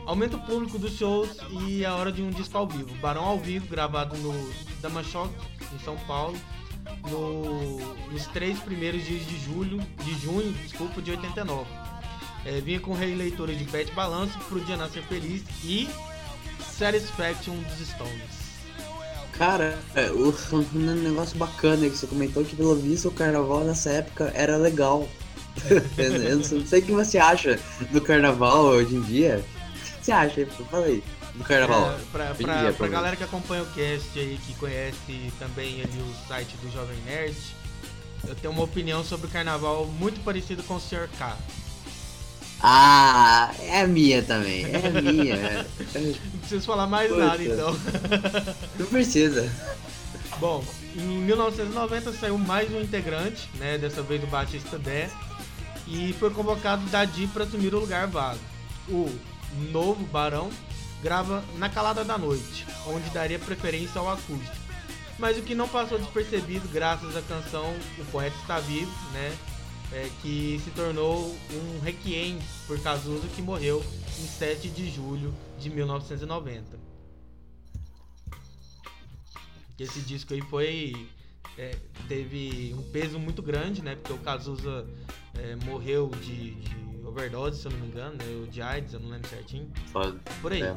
Aumenta 0.09 0.37
o 0.37 0.39
público 0.39 0.79
dos 0.79 0.93
shows 0.97 1.29
e 1.67 1.85
a 1.85 1.93
hora 1.95 2.11
de 2.11 2.23
um 2.23 2.31
disco 2.31 2.57
ao 2.57 2.67
vivo. 2.67 2.89
Barão 2.95 3.23
ao 3.25 3.37
vivo, 3.37 3.67
gravado 3.67 4.17
no 4.17 4.51
Damashock, 4.81 5.29
em 5.71 5.77
São 5.85 5.95
Paulo, 6.07 6.35
no- 7.11 7.77
nos 8.11 8.25
três 8.33 8.57
primeiros 8.57 9.05
dias 9.05 9.23
de 9.27 9.37
julho, 9.39 9.79
de 10.03 10.19
junho, 10.19 10.51
desculpa, 10.63 10.99
de 10.99 11.11
89. 11.11 11.69
É, 12.43 12.59
vinha 12.59 12.79
com 12.79 12.95
releitura 12.95 13.53
de 13.53 13.63
Pet 13.65 13.91
Balanço, 13.91 14.35
Pro 14.49 14.59
Dia 14.61 14.77
Nascer 14.77 15.03
Feliz 15.03 15.43
e 15.63 15.87
Satisfaction 16.75 17.53
dos 17.57 17.87
Stones. 17.87 18.39
Cara, 19.33 19.77
é, 19.93 20.11
um 20.11 20.31
negócio 21.03 21.37
bacana 21.37 21.87
que 21.87 21.95
você 21.95 22.07
comentou 22.07 22.43
que 22.43 22.55
pelo 22.55 22.75
visto 22.75 23.09
o 23.09 23.11
carnaval 23.11 23.63
nessa 23.63 23.91
época 23.91 24.31
era 24.33 24.57
legal. 24.57 25.07
eu, 25.99 26.37
não 26.37 26.65
sei 26.65 26.79
o 26.79 26.83
que 26.83 26.91
você 26.91 27.19
acha 27.19 27.59
do 27.91 28.01
carnaval 28.01 28.63
hoje 28.63 28.95
em 28.95 29.01
dia. 29.01 29.45
O 30.09 30.29
que 30.29 30.33
você 30.33 30.41
acha? 30.41 30.63
Fala 30.69 30.85
aí. 30.85 31.03
Do 31.35 31.43
carnaval. 31.43 31.91
É, 31.91 31.97
pra, 32.11 32.25
pra, 32.33 32.33
dia, 32.33 32.63
pra 32.63 32.73
pelo 32.73 32.89
galera 32.89 33.15
que 33.15 33.23
acompanha 33.23 33.63
o 33.63 33.65
cast 33.67 34.19
aí, 34.19 34.39
que 34.45 34.53
conhece 34.55 35.31
também 35.37 35.81
ali 35.81 36.01
o 36.01 36.27
site 36.27 36.55
do 36.57 36.71
Jovem 36.71 36.97
Nerd, 37.05 37.37
eu 38.27 38.35
tenho 38.35 38.51
uma 38.51 38.63
opinião 38.63 39.03
sobre 39.03 39.27
o 39.27 39.29
carnaval 39.29 39.85
muito 39.85 40.23
parecido 40.23 40.63
com 40.63 40.75
o 40.75 40.79
Sr. 40.79 41.07
K. 41.17 41.37
Ah, 42.61 43.53
é 43.61 43.81
a 43.81 43.87
minha 43.87 44.21
também. 44.21 44.65
É 44.65 44.87
a 44.87 45.01
minha. 45.01 45.65
Não 45.95 46.39
preciso 46.39 46.65
falar 46.65 46.87
mais 46.87 47.09
Puta. 47.09 47.25
nada 47.25 47.43
então. 47.43 47.73
Não 48.77 48.85
precisa. 48.87 49.49
Bom, 50.39 50.63
em 50.95 51.19
1990 51.21 52.13
saiu 52.13 52.37
mais 52.37 52.73
um 52.73 52.81
integrante, 52.81 53.49
né? 53.55 53.77
Dessa 53.77 54.01
vez 54.01 54.23
o 54.23 54.27
Batista 54.27 54.77
Dé, 54.77 55.09
e 55.87 56.13
foi 56.19 56.29
convocado 56.31 56.85
Dadi 56.87 57.27
para 57.27 57.45
assumir 57.45 57.73
o 57.73 57.79
lugar 57.79 58.07
vago. 58.07 58.39
O 58.89 59.09
novo 59.71 60.05
Barão 60.05 60.49
grava 61.01 61.43
Na 61.57 61.69
Calada 61.69 62.03
da 62.03 62.17
Noite, 62.17 62.65
onde 62.87 63.09
daria 63.09 63.39
preferência 63.39 63.99
ao 63.99 64.09
acústico. 64.09 64.55
Mas 65.17 65.37
o 65.37 65.41
que 65.41 65.53
não 65.53 65.67
passou 65.67 65.99
despercebido 65.99 66.67
graças 66.69 67.15
à 67.15 67.21
canção 67.21 67.73
O 67.97 68.05
Poeta 68.05 68.35
Está 68.37 68.59
Vivo, 68.59 68.91
né? 69.11 69.37
É, 69.91 70.09
que 70.21 70.61
se 70.63 70.69
tornou 70.71 71.35
um 71.51 71.79
requiem 71.79 72.37
por 72.67 72.79
Cazuza 72.79 73.27
que 73.35 73.41
morreu 73.41 73.83
em 74.19 74.27
7 74.27 74.69
de 74.69 74.89
julho 74.89 75.33
de 75.57 75.69
1990. 75.69 76.77
Esse 79.79 80.01
disco 80.01 80.33
aí 80.33 80.41
foi 80.41 81.09
é, 81.57 81.75
teve 82.07 82.73
um 82.77 82.83
peso 82.91 83.17
muito 83.19 83.41
grande, 83.41 83.81
né? 83.81 83.95
Porque 83.95 84.13
o 84.13 84.17
Cazuza 84.19 84.87
é, 85.35 85.55
morreu 85.65 86.09
de, 86.21 86.51
de 86.55 86.88
overdose, 87.07 87.61
se 87.61 87.67
eu 87.67 87.71
não 87.71 87.79
me 87.79 87.87
engano, 87.87 88.13
né? 88.17 88.47
De 88.51 88.61
AIDS, 88.61 88.93
eu 88.93 88.99
não 88.99 89.09
lembro 89.09 89.27
certinho. 89.29 89.71
Foda. 89.91 90.19
Por 90.41 90.51
aí. 90.53 90.61
É. 90.61 90.75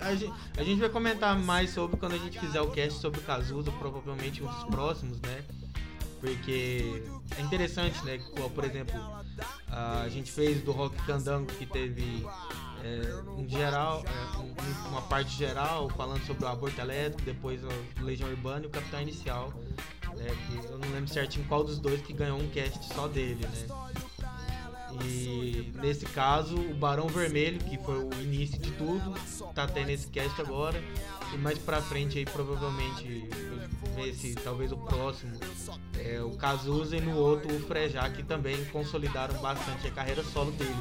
A 0.00 0.14
gente, 0.14 0.32
a 0.56 0.62
gente 0.62 0.78
vai 0.80 0.88
comentar 0.88 1.36
mais 1.38 1.70
sobre 1.70 1.96
quando 1.96 2.12
a 2.14 2.18
gente 2.18 2.38
fizer 2.38 2.60
o 2.60 2.70
cast 2.70 3.00
sobre 3.00 3.18
o 3.20 3.22
Cazuza, 3.24 3.72
provavelmente 3.72 4.42
um 4.42 4.46
dos 4.46 4.64
próximos, 4.64 5.20
né? 5.20 5.42
Porque 6.20 7.02
é 7.36 7.40
interessante, 7.42 8.02
né? 8.04 8.20
Por 8.54 8.64
exemplo, 8.64 8.94
a 9.68 10.08
gente 10.08 10.30
fez 10.30 10.62
do 10.62 10.72
Rock 10.72 10.96
Candango 11.04 11.46
que 11.52 11.66
teve 11.66 12.24
é, 12.84 13.22
um 13.36 13.48
geral, 13.48 14.04
é, 14.06 14.38
um- 14.38 14.88
uma 14.90 15.02
parte 15.02 15.36
geral 15.36 15.88
falando 15.90 16.24
sobre 16.24 16.44
o 16.44 16.48
aborto 16.48 16.80
elétrico, 16.80 17.22
depois 17.22 17.60
o 17.64 18.02
Legião 18.04 18.28
Urbana 18.30 18.64
e 18.64 18.66
o 18.68 18.70
Capitão 18.70 19.00
Inicial. 19.02 19.52
Né, 20.16 20.26
eu 20.70 20.78
não 20.78 20.88
lembro 20.90 21.08
certinho 21.12 21.44
qual 21.48 21.64
dos 21.64 21.78
dois 21.80 22.00
que 22.00 22.12
ganhou 22.12 22.38
um 22.38 22.48
cast 22.50 22.94
só 22.94 23.08
dele, 23.08 23.44
né? 23.46 23.66
E 25.04 25.72
nesse 25.80 26.06
caso, 26.06 26.54
o 26.56 26.74
Barão 26.74 27.06
Vermelho, 27.08 27.58
que 27.58 27.76
foi 27.78 27.98
o 27.98 28.10
início 28.22 28.58
de 28.58 28.70
tudo, 28.72 29.14
tá 29.54 29.66
tendo 29.66 29.90
esse 29.90 30.06
cast 30.08 30.40
agora. 30.40 30.82
E 31.34 31.36
mais 31.38 31.58
pra 31.58 31.82
frente 31.82 32.18
aí, 32.18 32.24
provavelmente, 32.24 33.28
ver 33.94 34.14
se 34.14 34.34
talvez 34.36 34.70
o 34.72 34.76
próximo 34.76 35.32
é 35.98 36.20
o 36.20 36.30
Cazuza 36.30 36.96
e 36.96 37.00
no 37.00 37.16
outro 37.16 37.52
o 37.54 37.60
Frejá, 37.66 38.08
que 38.10 38.22
também 38.22 38.64
consolidaram 38.66 39.34
bastante 39.40 39.88
a 39.88 39.90
carreira 39.90 40.22
solo 40.24 40.52
deles. 40.52 40.76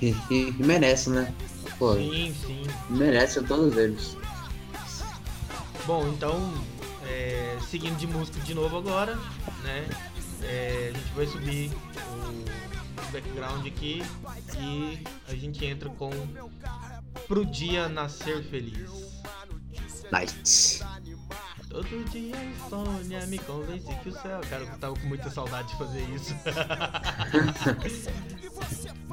E, 0.00 0.08
e- 0.34 0.48
e 0.58 0.62
merece, 0.64 1.10
né? 1.10 1.32
Pô, 1.78 1.94
Sim, 1.94 2.34
sim. 2.44 2.62
merece 2.90 3.40
todos 3.44 3.76
eles. 3.76 4.16
Bom, 5.86 6.08
então, 6.08 6.52
é, 7.06 7.56
seguindo 7.70 7.96
de 7.96 8.06
música 8.06 8.40
de 8.40 8.54
novo 8.54 8.76
agora, 8.78 9.16
né? 9.62 9.88
é, 10.42 10.90
a 10.92 10.98
gente 10.98 11.12
vai 11.14 11.26
subir 11.26 11.70
o 11.70 12.71
background 13.12 13.66
aqui 13.66 14.02
e 14.58 15.04
a 15.28 15.34
gente 15.34 15.62
entra 15.64 15.88
com 15.90 16.10
Pro 17.26 17.44
Dia 17.44 17.88
Nascer 17.88 18.42
Feliz. 18.44 18.88
Nice. 20.12 20.84
Todo 21.68 22.04
dia 22.10 22.36
insônia 22.44 23.26
me 23.26 23.38
convence 23.38 23.92
que 24.02 24.08
o 24.10 24.12
céu. 24.12 24.40
Cara, 24.50 24.64
eu 24.64 24.78
tava 24.78 24.94
com 24.94 25.06
muita 25.06 25.30
saudade 25.30 25.68
de 25.68 25.78
fazer 25.78 26.02
isso. 26.10 26.34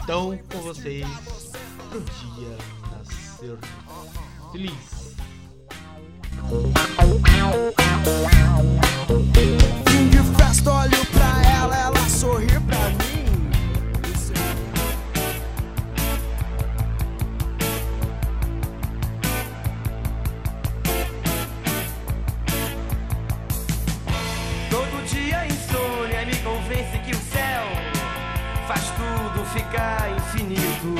então, 0.04 0.38
com 0.52 0.62
vocês, 0.62 1.08
Pro 1.90 2.02
Dia 2.02 2.58
Nascer 2.92 3.58
Feliz. 4.52 5.16
Fim 9.88 10.10
de 10.10 10.18
festa, 10.38 10.72
olho 10.72 11.06
pra 11.14 11.42
ela, 11.50 11.78
ela 11.78 12.10
sorri 12.10 12.48
pra 12.48 12.90
mim. 12.90 13.09
Ficar 29.50 30.12
infinito. 30.12 30.96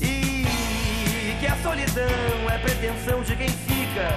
E 0.00 1.36
que 1.38 1.46
a 1.46 1.56
solidão 1.62 2.50
é 2.50 2.58
pretensão 2.58 3.22
de 3.22 3.36
quem 3.36 3.48
fica 3.48 4.08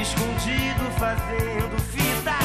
escondido 0.00 0.90
fazendo 0.98 1.80
fita. 1.82 2.36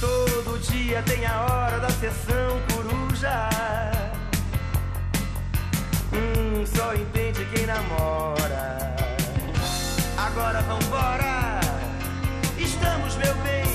Todo 0.00 0.58
dia 0.70 1.02
tem 1.02 1.26
a 1.26 1.40
hora 1.42 1.80
da 1.80 1.90
sessão 1.90 2.60
coruja. 2.72 3.48
Hum, 6.12 6.64
só 6.66 6.94
entende 6.94 7.44
quem 7.52 7.66
namora. 7.66 8.94
Agora 10.16 10.62
vambora. 10.62 11.60
Estamos, 12.58 13.16
meu 13.16 13.34
bem, 13.36 13.67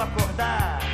acordar 0.00 0.87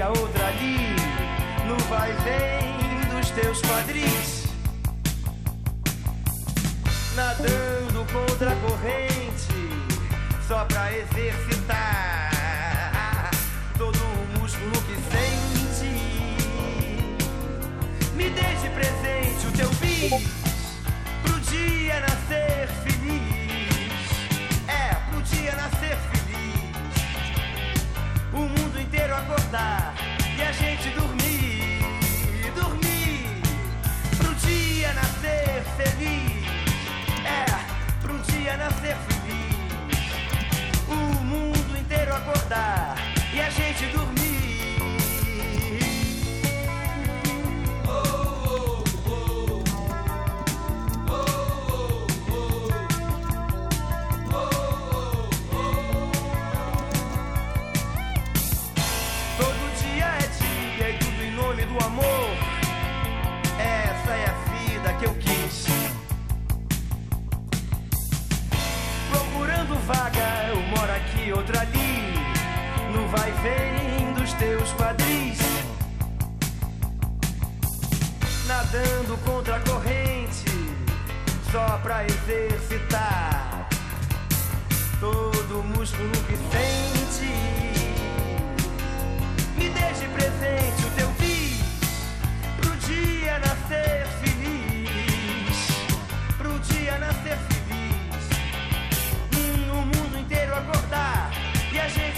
a 0.00 0.08
outra 0.08 0.46
ali. 0.46 0.96
No 1.66 1.76
vai 1.88 2.12
vem 2.24 3.00
dos 3.10 3.30
teus 3.30 3.60
quadris. 3.62 4.46
Nadando 7.14 8.06
contra 8.12 8.52
a 8.52 8.56
corrente, 8.56 9.68
só 10.48 10.64
pra 10.64 10.96
exercitar 10.96 12.30
todo 13.76 13.98
o 13.98 14.38
músculo 14.40 14.72
que 14.86 14.96
sente. 15.10 15.92
Me 18.14 18.30
dê 18.30 18.54
de 18.62 18.68
presente 18.70 19.46
o 19.46 19.52
teu 19.52 19.68
bis 19.74 20.10
pro 21.22 21.40
dia 21.40 22.00
nascer 22.00 22.51
e 30.36 30.42
a 30.42 30.52
gente 30.52 30.88
dormir, 30.90 31.80
dormir, 32.54 33.26
pro 34.16 34.34
dia 34.34 34.92
nascer 34.94 35.62
feliz. 35.76 36.46
É, 37.24 37.46
pro 38.00 38.18
dia 38.18 38.56
nascer 38.56 38.96
feliz. 38.96 40.12
O 40.88 41.24
mundo 41.24 41.78
inteiro 41.78 42.14
acordar 42.14 42.96
e 43.32 43.40
a 43.40 43.50
gente 43.50 43.86
dormir. 43.86 44.31
Vai 73.12 73.30
vem 73.42 74.12
dos 74.14 74.32
teus 74.32 74.72
quadris. 74.72 75.38
Nadando 78.46 79.18
contra 79.18 79.56
a 79.56 79.60
corrente, 79.60 80.50
só 81.50 81.78
pra 81.82 82.06
exercitar 82.06 83.68
todo 84.98 85.60
o 85.60 85.64
músculo 85.64 86.12
que 86.26 86.36
sente. 86.52 87.32
Me 89.58 89.68
deixe 89.68 90.08
presente 90.08 90.86
o 90.86 90.90
teu 90.96 91.08
bis 91.20 91.60
pro 92.56 92.74
dia 92.86 93.38
nascer 93.40 94.06
feliz. 94.22 95.68
Pro 96.38 96.58
dia 96.60 96.98
nascer 96.98 97.36
feliz. 97.50 98.24
Hum, 99.36 99.80
o 99.80 99.82
mundo 99.86 100.18
inteiro 100.18 100.54
acordar 100.54 101.30
e 101.72 101.78
a 101.78 101.88
gente 101.88 102.11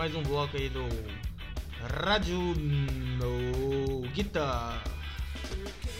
mais 0.00 0.14
um 0.14 0.22
bloco 0.22 0.56
aí 0.56 0.70
do 0.70 0.88
Rádio 2.02 2.38
no 3.18 4.00
Guitar. 4.14 4.82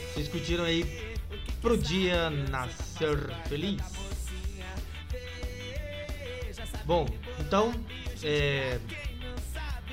Vocês 0.08 0.26
curtiram 0.26 0.64
aí 0.64 1.14
pro 1.60 1.76
dia 1.76 2.30
nascer 2.30 3.30
feliz? 3.46 3.82
Bom, 6.86 7.06
então 7.40 7.74
é, 8.22 8.80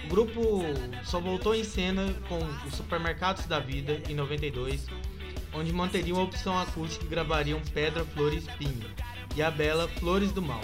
o 0.05 0.07
grupo 0.07 0.61
só 1.03 1.19
voltou 1.19 1.53
em 1.53 1.65
cena 1.65 2.05
com 2.29 2.39
os 2.65 2.75
Supermercados 2.75 3.45
da 3.45 3.59
Vida 3.59 4.01
em 4.07 4.15
92, 4.15 4.87
onde 5.53 5.73
manteriam 5.73 6.17
a 6.17 6.23
opção 6.23 6.57
acústica 6.57 7.03
e 7.03 7.09
gravariam 7.09 7.59
Pedra, 7.73 8.05
Flor 8.05 8.33
e 8.33 8.37
Espinho 8.37 8.89
e 9.35 9.43
a 9.43 9.51
Bela 9.51 9.85
Flores 9.99 10.31
do 10.31 10.41
Mal. 10.41 10.61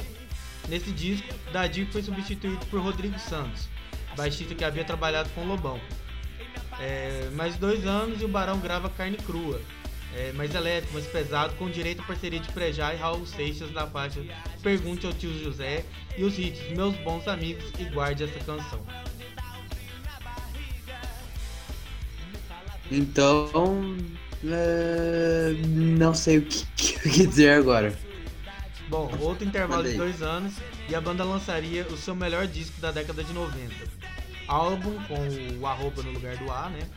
Nesse 0.70 0.92
disco, 0.92 1.28
Dadir 1.52 1.88
foi 1.92 2.02
substituído 2.02 2.66
por 2.68 2.80
Rodrigo 2.80 3.20
Santos, 3.20 3.68
baixista 4.16 4.56
que 4.56 4.64
havia 4.64 4.84
trabalhado 4.84 5.30
com 5.32 5.46
Lobão. 5.46 5.80
É, 6.80 7.30
mais 7.34 7.56
dois 7.58 7.86
anos 7.86 8.22
e 8.22 8.26
o 8.26 8.28
Barão 8.28 8.60
grava 8.60 8.90
Carne 8.90 9.18
Crua, 9.18 9.62
é, 10.16 10.32
mais 10.34 10.54
elétrico, 10.56 10.94
mais 10.94 11.06
pesado, 11.08 11.54
com 11.56 11.70
direito 11.70 12.02
à 12.02 12.06
parceria 12.06 12.40
de 12.40 12.52
Prejá 12.52 12.94
e 12.94 12.98
Raul 12.98 13.26
Seixas 13.26 13.72
na 13.72 13.88
faixa 13.88 14.22
Pergunte 14.62 15.06
ao 15.06 15.14
Tio 15.14 15.34
José 15.44 15.86
e 16.18 16.24
os 16.24 16.38
hits 16.38 16.72
Meus 16.76 16.96
Bons 16.98 17.28
Amigos 17.28 17.66
e 17.80 17.86
Guarde 17.86 18.24
essa 18.24 18.40
canção. 18.40 18.84
Então, 22.92 23.98
é, 24.46 25.54
não 25.68 26.14
sei 26.14 26.38
o 26.40 26.42
que, 26.44 26.66
que 26.76 27.28
dizer 27.28 27.52
agora. 27.52 27.98
Bom, 28.90 29.12
outro 29.22 29.46
intervalo 29.46 29.84
de 29.84 29.96
dois 29.96 30.22
anos 30.22 30.54
e 30.90 30.96
a 30.96 31.02
banda 31.02 31.24
lançaria 31.24 31.86
o 31.88 31.98
seu 31.98 32.14
melhor 32.14 32.46
disco 32.48 32.80
da 32.82 32.92
década 32.92 33.24
de 33.24 33.34
90. 33.34 33.74
Álbum 34.48 34.96
com 35.06 35.60
o 35.60 35.66
arroba 35.66 36.04
no 36.04 36.12
lugar 36.12 36.36
do 36.38 36.52
A, 36.52 36.70
né? 36.70 36.88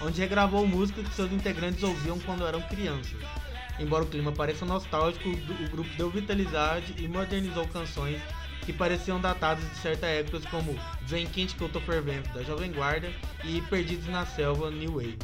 Onde 0.00 0.20
regravou 0.20 0.66
músicas 0.66 1.06
que 1.06 1.14
seus 1.14 1.30
integrantes 1.30 1.82
ouviam 1.82 2.18
quando 2.20 2.46
eram 2.46 2.60
crianças. 2.62 3.18
Embora 3.78 4.04
o 4.04 4.06
clima 4.06 4.32
pareça 4.32 4.64
nostálgico, 4.64 5.28
o 5.28 5.68
grupo 5.70 5.90
deu 5.96 6.10
vitalidade 6.10 6.94
e 6.98 7.06
modernizou 7.06 7.66
canções 7.68 8.20
que 8.64 8.72
pareciam 8.72 9.20
datadas 9.20 9.68
de 9.68 9.76
certa 9.76 10.06
época, 10.06 10.40
como 10.50 10.78
Vem 11.02 11.26
Quente 11.26 11.54
Que 11.54 11.62
Eu 11.62 11.68
Tô 11.68 11.80
Fervendo, 11.80 12.28
da 12.32 12.42
Jovem 12.42 12.72
Guarda, 12.72 13.12
e 13.44 13.60
Perdidos 13.62 14.06
na 14.06 14.24
Selva, 14.24 14.70
New 14.70 14.94
Wave. 14.94 15.18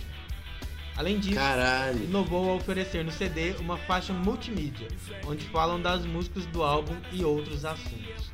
Além 1.01 1.19
disso, 1.19 1.37
Caralho. 1.37 2.05
inovou 2.05 2.51
ao 2.51 2.57
oferecer 2.57 3.03
no 3.03 3.11
CD 3.11 3.53
uma 3.53 3.79
faixa 3.79 4.13
multimídia, 4.13 4.87
onde 5.27 5.47
falam 5.47 5.81
das 5.81 6.05
músicas 6.05 6.45
do 6.45 6.63
álbum 6.63 6.95
e 7.11 7.25
outros 7.25 7.65
assuntos. 7.65 8.31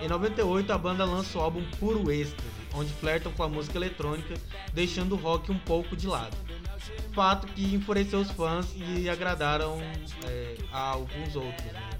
Em 0.00 0.06
98, 0.06 0.72
a 0.72 0.78
banda 0.78 1.04
lança 1.04 1.36
o 1.36 1.40
álbum 1.40 1.64
Puro 1.80 2.12
Êxtase, 2.12 2.46
onde 2.72 2.92
flertam 2.92 3.32
com 3.32 3.42
a 3.42 3.48
música 3.48 3.76
eletrônica, 3.76 4.34
deixando 4.72 5.16
o 5.16 5.18
rock 5.18 5.50
um 5.50 5.58
pouco 5.58 5.96
de 5.96 6.06
lado. 6.06 6.36
Fato 7.12 7.48
que 7.48 7.74
enfureceu 7.74 8.20
os 8.20 8.30
fãs 8.30 8.72
e 8.76 9.10
agradaram 9.10 9.80
é, 10.28 10.58
a 10.70 10.90
alguns 10.90 11.34
outros. 11.34 11.72
Né? 11.72 11.90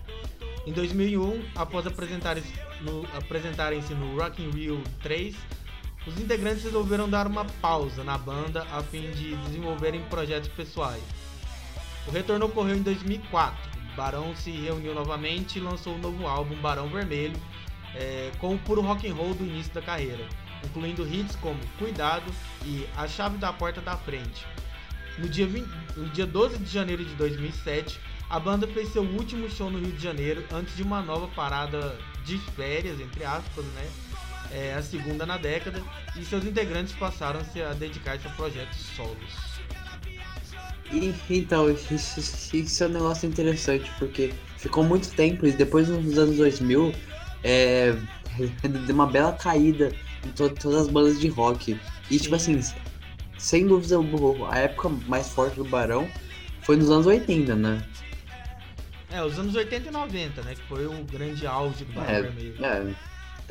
Em 0.69 0.73
2001, 0.73 1.43
após 1.57 1.85
apresentarem-se 1.85 2.53
no, 2.83 3.05
apresentarem 3.13 3.81
no 3.81 4.21
Rock 4.21 4.41
in 4.41 4.51
Rio 4.51 4.81
3, 5.03 5.35
os 6.09 6.19
integrantes 6.19 6.65
resolveram 6.65 7.09
dar 7.09 7.27
uma 7.27 7.45
pausa 7.45 8.03
na 8.03 8.17
banda 8.17 8.67
a 8.73 8.83
fim 8.83 9.11
de 9.11 9.37
desenvolverem 9.37 10.01
projetos 10.05 10.49
pessoais. 10.49 11.03
O 12.07 12.11
retorno 12.11 12.47
ocorreu 12.47 12.77
em 12.77 12.83
2004. 12.83 13.79
Barão 13.95 14.35
se 14.35 14.51
reuniu 14.51 14.95
novamente 14.95 15.59
e 15.59 15.61
lançou 15.61 15.95
um 15.95 15.99
novo 15.99 16.27
álbum, 16.27 16.57
Barão 16.63 16.89
Vermelho, 16.89 17.39
é, 17.95 18.31
com 18.39 18.55
o 18.55 18.59
puro 18.59 18.81
rock 18.81 19.07
and 19.07 19.15
roll 19.15 19.35
do 19.35 19.45
início 19.45 19.75
da 19.75 19.83
carreira, 19.83 20.27
incluindo 20.65 21.07
hits 21.07 21.37
como 21.37 21.59
Cuidado 21.79 22.33
e 22.65 22.87
A 22.97 23.07
Chave 23.07 23.37
da 23.37 23.53
Porta 23.53 23.81
da 23.83 23.97
Frente. 23.97 24.47
No 25.19 25.29
dia, 25.29 25.47
20, 25.47 25.69
no 25.97 26.09
dia 26.11 26.27
12 26.27 26.59
de 26.59 26.71
janeiro 26.73 27.05
de 27.05 27.15
2007, 27.17 28.01
a 28.31 28.41
banda 28.41 28.67
fez 28.69 28.89
seu 28.93 29.03
último 29.03 29.51
show 29.51 29.71
no 29.71 29.79
Rio 29.79 29.93
de 29.93 30.03
Janeiro 30.03 30.45
antes 30.53 30.75
de 30.77 30.83
uma 30.83 31.03
nova 31.03 31.27
parada 31.29 31.99
de 32.25 32.39
férias, 32.39 32.99
entre 33.01 33.25
aspas, 33.25 33.65
né? 33.67 33.91
É, 34.53 34.75
a 34.75 34.83
segunda 34.83 35.27
na 35.27 35.37
década, 35.37 35.83
e 36.17 36.25
seus 36.25 36.45
integrantes 36.45 36.95
passaram-se 36.95 37.63
a 37.63 37.73
dedicar-se 37.73 38.27
a 38.27 38.31
projetos 38.31 38.79
solos. 38.97 39.59
E, 40.91 41.15
então, 41.31 41.71
isso, 41.71 42.21
isso, 42.57 42.85
é 42.85 42.87
um 42.87 42.91
negócio 42.91 43.29
interessante, 43.29 43.91
porque 43.99 44.33
ficou 44.57 44.83
muito 44.85 45.11
tempo, 45.11 45.47
e 45.47 45.53
depois 45.53 45.89
nos 45.89 46.19
anos 46.19 46.37
2000, 46.37 46.95
é, 47.45 47.95
deu 48.87 48.95
uma 48.95 49.07
bela 49.07 49.33
caída 49.33 49.93
em 50.25 50.31
to 50.31 50.49
todas 50.51 50.83
as 50.83 50.89
bandas 50.89 51.21
de 51.21 51.29
rock. 51.29 51.79
E, 52.11 52.19
tipo 52.19 52.35
assim, 52.35 52.59
sem 53.37 53.67
dúvida, 53.67 53.97
a 54.51 54.59
época 54.59 54.89
mais 55.07 55.29
forte 55.29 55.57
do 55.57 55.65
Barão 55.65 56.09
foi 56.63 56.77
nos 56.77 56.91
anos 56.91 57.07
80, 57.07 57.55
né? 57.55 57.83
É, 59.11 59.23
os 59.23 59.39
anos 59.39 59.55
80 59.55 59.89
e 59.89 59.91
90, 59.91 60.43
né? 60.43 60.55
Que 60.55 60.63
foi 60.63 60.87
o 60.87 61.05
grande 61.05 61.47
auge 61.47 61.85
do 61.85 61.93
Barão 61.93 62.11
é, 62.11 62.23
Vermelho. 62.23 62.65
É, 62.65 62.95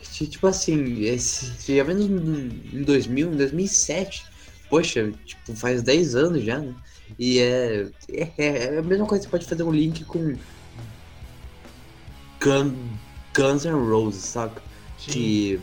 Tipo 0.02 0.48
assim, 0.48 1.04
esse, 1.04 1.76
já 1.76 1.84
vendo 1.84 2.04
em 2.04 2.84
2000, 2.84 3.34
em 3.34 3.38
2007, 3.38 4.26
poxa, 4.70 5.12
tipo, 5.26 5.56
faz 5.56 5.82
10 5.82 6.16
anos 6.16 6.44
já, 6.44 6.60
né? 6.60 6.74
E 7.18 7.40
é, 7.40 7.88
é, 8.10 8.32
é 8.38 8.78
a 8.80 8.82
mesma 8.82 9.06
coisa 9.06 9.24
que 9.24 9.30
você 9.30 9.32
pode 9.32 9.46
fazer 9.46 9.64
um 9.64 9.72
link 9.72 10.04
com 10.06 10.36
Gun, 12.44 12.74
Guns 13.36 13.66
N' 13.66 13.90
Roses, 13.90 14.24
saca? 14.24 14.62
Sim. 14.98 15.12
Que 15.12 15.60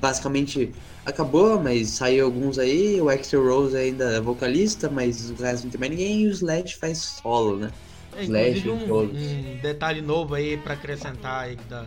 basicamente 0.00 0.72
acabou, 1.04 1.60
mas 1.60 1.90
saiu 1.90 2.26
alguns 2.26 2.58
aí, 2.58 3.00
o 3.00 3.08
Axel 3.08 3.44
Rose 3.44 3.76
ainda 3.76 4.12
é 4.12 4.20
vocalista, 4.20 4.88
mas 4.88 5.30
o 5.30 5.34
resto 5.34 5.64
não 5.64 5.70
tem 5.70 5.80
mais 5.80 5.90
ninguém, 5.90 6.22
e 6.22 6.26
o 6.26 6.30
Slash 6.30 6.74
faz 6.76 6.98
solo, 6.98 7.56
né? 7.56 7.70
É, 8.16 8.24
Slash, 8.24 8.68
um, 8.68 9.02
um 9.02 9.58
detalhe 9.62 10.00
novo 10.00 10.34
aí 10.34 10.56
pra 10.56 10.74
acrescentar 10.74 11.44
aí 11.44 11.56
da, 11.68 11.86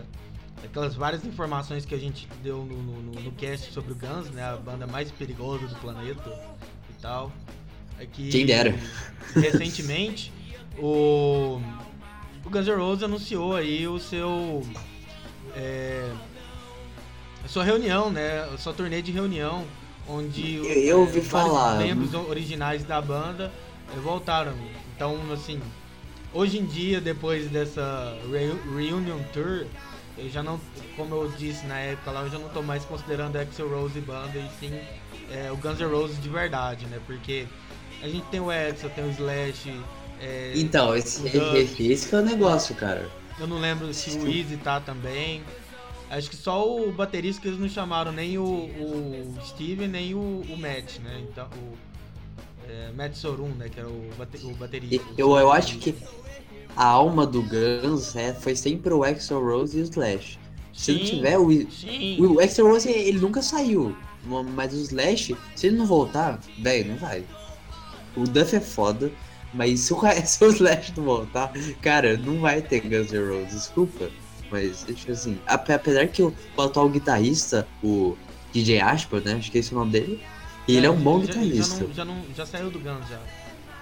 aquelas 0.63 0.95
várias 0.95 1.25
informações 1.25 1.85
que 1.85 1.93
a 1.93 1.97
gente 1.97 2.27
deu 2.41 2.57
no, 2.57 2.77
no, 2.77 3.21
no 3.21 3.31
cast 3.33 3.71
sobre 3.71 3.91
o 3.91 3.95
Guns, 3.95 4.29
né? 4.31 4.43
A 4.43 4.55
banda 4.55 4.87
mais 4.87 5.11
perigosa 5.11 5.67
do 5.67 5.75
planeta 5.75 6.29
e 6.89 7.01
tal. 7.01 7.31
É 7.99 8.05
que, 8.05 8.29
Quem 8.29 8.45
dera. 8.45 8.75
Recentemente, 9.35 10.31
o, 10.77 11.61
o 12.43 12.49
Guns 12.49 12.67
N' 12.67 12.75
Roses 12.75 13.03
anunciou 13.03 13.55
aí 13.55 13.87
o 13.87 13.99
seu. 13.99 14.65
É, 15.55 16.11
a 17.43 17.47
sua 17.47 17.63
reunião, 17.63 18.09
né? 18.09 18.43
A 18.53 18.57
sua 18.57 18.73
turnê 18.73 19.01
de 19.01 19.11
reunião, 19.11 19.65
onde 20.07 20.55
eu 20.87 21.01
ouvi 21.01 21.19
é, 21.19 21.23
falar. 21.23 21.77
membros 21.77 22.13
originais 22.13 22.83
da 22.83 23.01
banda 23.01 23.51
é, 23.95 23.99
voltaram. 23.99 24.53
Então, 24.95 25.19
assim, 25.31 25.61
hoje 26.33 26.57
em 26.57 26.65
dia, 26.65 27.01
depois 27.01 27.49
dessa 27.49 28.17
Reunion 28.31 29.19
Tour, 29.33 29.65
eu 30.17 30.29
já 30.29 30.43
não, 30.43 30.59
como 30.95 31.15
eu 31.15 31.31
disse 31.31 31.65
na 31.65 31.79
época 31.79 32.11
lá, 32.11 32.21
eu 32.21 32.29
já 32.29 32.39
não 32.39 32.49
tô 32.49 32.61
mais 32.61 32.85
considerando 32.85 33.37
Axel 33.37 33.69
Rose 33.69 33.99
banda 34.01 34.37
e 34.37 34.49
sim 34.59 34.79
é, 35.31 35.51
o 35.51 35.57
Guns 35.57 35.79
N' 35.79 35.87
Roses 35.87 36.21
de 36.21 36.29
verdade, 36.29 36.85
né? 36.85 36.99
Porque 37.05 37.47
a 38.01 38.07
gente 38.07 38.25
tem 38.27 38.39
o 38.39 38.49
Axel, 38.49 38.89
tem 38.91 39.03
o 39.03 39.09
Slash. 39.09 39.73
É, 40.19 40.53
então, 40.55 40.95
esse, 40.95 41.27
esse 41.91 42.13
é 42.13 42.17
o 42.17 42.21
negócio, 42.21 42.75
cara. 42.75 43.09
Eu 43.39 43.47
não 43.47 43.59
lembro 43.59 43.91
se 43.93 44.11
o 44.17 44.27
Easy 44.27 44.57
tá 44.57 44.79
também. 44.79 45.43
Acho 46.09 46.29
que 46.29 46.35
só 46.35 46.63
o 46.67 46.91
baterista 46.91 47.41
que 47.41 47.47
eles 47.47 47.59
não 47.59 47.67
chamaram 47.67 48.11
nem 48.11 48.37
o, 48.37 48.43
o 48.43 49.37
Steve 49.47 49.87
nem 49.87 50.13
o, 50.13 50.43
o 50.47 50.57
Matt, 50.57 50.99
né? 50.99 51.23
Então, 51.27 51.47
o 51.47 51.73
é, 52.69 52.91
Matt 52.91 53.15
Sorum, 53.15 53.49
né? 53.49 53.67
Que 53.69 53.79
era 53.79 53.89
o, 53.89 54.09
bate, 54.17 54.37
o 54.45 54.53
baterista. 54.53 55.05
Eu, 55.17 55.35
eu 55.35 55.51
acho 55.51 55.79
que 55.79 55.95
a 56.75 56.85
alma 56.85 57.25
do 57.25 57.41
Guns 57.41 58.15
é, 58.15 58.33
foi 58.33 58.55
sempre 58.55 58.93
o 58.93 59.03
Axel 59.03 59.43
Rose 59.43 59.77
e 59.77 59.81
o 59.81 59.83
Slash. 59.83 60.39
Se 60.73 60.85
sim, 60.85 60.97
não 60.97 61.05
tiver 61.05 61.37
o, 61.37 61.71
sim. 61.71 62.17
o 62.19 62.39
Axel 62.39 62.67
Rose, 62.67 62.89
ele 62.89 63.19
nunca 63.19 63.41
saiu. 63.41 63.95
Mas 64.55 64.73
o 64.73 64.77
Slash, 64.77 65.35
se 65.55 65.67
ele 65.67 65.77
não 65.77 65.85
voltar, 65.85 66.39
velho, 66.59 66.89
não 66.89 66.97
vai. 66.97 67.23
O 68.15 68.23
Duff 68.23 68.55
é 68.55 68.59
foda, 68.59 69.11
mas 69.53 69.81
se 69.81 69.93
o, 69.93 69.99
se 70.25 70.43
o 70.43 70.49
Slash 70.49 70.93
não 70.97 71.03
voltar, 71.03 71.51
cara, 71.81 72.17
não 72.17 72.39
vai 72.39 72.61
ter 72.61 72.81
Guns 72.81 73.11
N' 73.11 73.19
Roses, 73.19 73.53
desculpa. 73.53 74.09
Mas, 74.49 74.83
tipo 74.83 75.11
assim, 75.11 75.37
apesar 75.47 76.07
que 76.07 76.21
o, 76.21 76.33
o 76.55 76.61
atual 76.61 76.87
guitarrista, 76.89 77.67
o 77.83 78.15
DJ 78.51 78.81
Ashba, 78.81 79.19
né? 79.19 79.33
Acho 79.33 79.51
que 79.51 79.57
esse 79.57 79.73
é 79.73 79.75
o 79.75 79.79
nome 79.79 79.91
dele. 79.91 80.23
E 80.67 80.77
ele 80.77 80.85
é 80.85 80.89
um 80.91 80.95
bom 80.95 81.19
já, 81.19 81.27
guitarrista. 81.27 81.75
Já, 81.77 81.83
não, 81.83 81.93
já, 81.93 82.05
não, 82.05 82.35
já 82.35 82.45
saiu 82.45 82.69
do 82.69 82.79
Guns 82.79 83.09
já. 83.09 83.19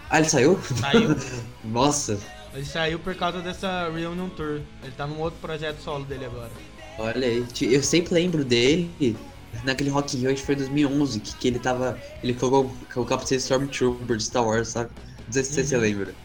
Ah, 0.10 0.20
ele 0.20 0.30
saiu? 0.30 0.60
Saiu. 0.80 1.16
Nossa, 1.64 2.20
ele 2.54 2.66
saiu 2.66 3.00
por 3.00 3.16
causa 3.16 3.42
dessa 3.42 3.90
Reunion 3.90 4.30
Tour. 4.30 4.62
Ele 4.84 4.92
tá 4.98 5.08
num 5.08 5.20
outro 5.20 5.40
projeto 5.40 5.80
solo 5.80 6.06
dele 6.06 6.26
agora. 6.26 6.52
Olha 6.98 7.28
aí, 7.28 7.46
eu 7.62 7.82
sempre 7.84 8.14
lembro 8.14 8.44
dele 8.44 9.16
naquele 9.64 9.90
Rock 9.90 10.16
in 10.16 10.22
Rio, 10.22 10.32
acho 10.32 10.42
que 10.42 10.46
foi 10.46 10.56
2011, 10.56 11.20
que, 11.20 11.36
que 11.36 11.48
ele 11.48 11.60
tava. 11.60 11.98
Ele 12.24 12.34
colocou 12.34 12.72
o 12.96 13.06
capacete 13.06 13.42
Stormtrooper 13.42 14.18
de 14.18 14.24
Star 14.24 14.46
Wars, 14.46 14.70
sabe? 14.70 14.92
Não 15.26 15.34
sei 15.34 15.44
se 15.44 15.60
uhum. 15.60 15.66
você 15.66 15.78
lembra. 15.78 16.16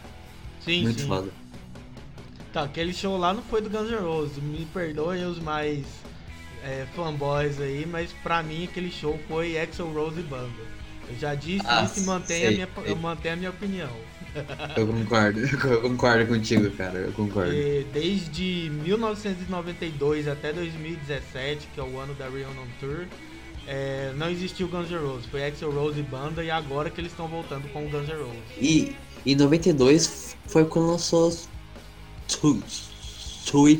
Sim, 0.59 0.83
Muito 0.83 1.01
sim. 1.01 1.07
foda. 1.07 1.29
Então, 2.49 2.63
aquele 2.63 2.93
show 2.93 3.17
lá 3.17 3.33
não 3.33 3.43
foi 3.43 3.61
do 3.61 3.69
Guns 3.69 3.89
N' 3.89 3.95
Roses. 4.01 4.37
Me 4.41 4.65
perdoem 4.73 5.25
os 5.25 5.39
mais 5.39 5.85
é, 6.63 6.85
fanboys 6.95 7.59
aí, 7.61 7.85
mas 7.85 8.11
pra 8.23 8.43
mim 8.43 8.65
aquele 8.65 8.91
show 8.91 9.19
foi 9.27 9.57
Axel 9.59 9.91
Rose 9.93 10.21
Banda. 10.23 10.77
Eu 11.09 11.17
já 11.17 11.35
disse 11.35 11.65
Ah, 11.67 11.83
isso 11.85 11.99
e 11.99 12.03
mantenho 12.03 12.43
a, 12.43 12.47
sei, 12.47 12.55
minha, 12.55 12.69
sei. 12.75 12.91
eu 12.91 12.95
mantenho 12.95 13.33
a 13.33 13.37
minha 13.37 13.49
opinião. 13.49 13.89
Eu 14.75 14.87
concordo, 14.87 15.39
eu 15.67 15.81
concordo 15.81 16.27
contigo, 16.27 16.69
cara, 16.71 16.99
eu 16.99 17.11
concordo. 17.13 17.53
E 17.53 17.85
desde 17.93 18.69
1992 18.83 20.27
até 20.27 20.53
2017, 20.53 21.67
que 21.73 21.79
é 21.79 21.83
o 21.83 21.99
ano 21.99 22.13
da 22.15 22.25
Reunion 22.25 22.65
Tour, 22.79 23.05
é, 23.67 24.13
não 24.15 24.29
existiu 24.29 24.67
Guns 24.67 24.89
N' 24.89 24.97
Roses. 24.97 25.25
Foi 25.25 25.45
Axel 25.45 25.71
Rose 25.71 26.01
Banda 26.01 26.43
e 26.43 26.49
agora 26.49 26.89
que 26.89 27.01
eles 27.01 27.11
estão 27.11 27.27
voltando 27.27 27.67
com 27.73 27.85
o 27.85 27.89
Guns 27.89 28.07
N' 28.07 28.15
Roses. 28.15 28.41
E 28.59 28.95
em 29.25 29.35
92 29.35 30.37
foi 30.45 30.65
quando 30.65 30.91
lançou 30.91 31.31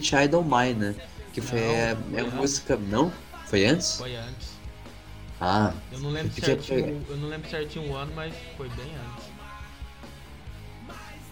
Child 0.01 0.35
of 0.35 0.49
Mine, 0.49 0.73
né? 0.73 0.95
Que 1.33 1.41
foi 1.41 1.59
Não, 1.59 1.67
é, 1.67 1.95
foi 1.95 2.19
é 2.19 2.23
música. 2.23 2.75
Não? 2.75 3.11
Foi 3.45 3.65
antes? 3.65 3.97
Foi 3.97 4.15
antes. 4.15 4.57
Ah, 5.39 5.71
Eu 5.91 5.99
não 5.99 6.09
lembro 6.09 6.33
certinho, 6.33 7.05
eu 7.07 7.17
não 7.17 7.29
lembro 7.29 7.49
certinho 7.49 7.91
o 7.91 7.95
ano, 7.95 8.11
mas 8.15 8.33
foi 8.57 8.67
bem 8.69 8.87
antes. 8.87 9.16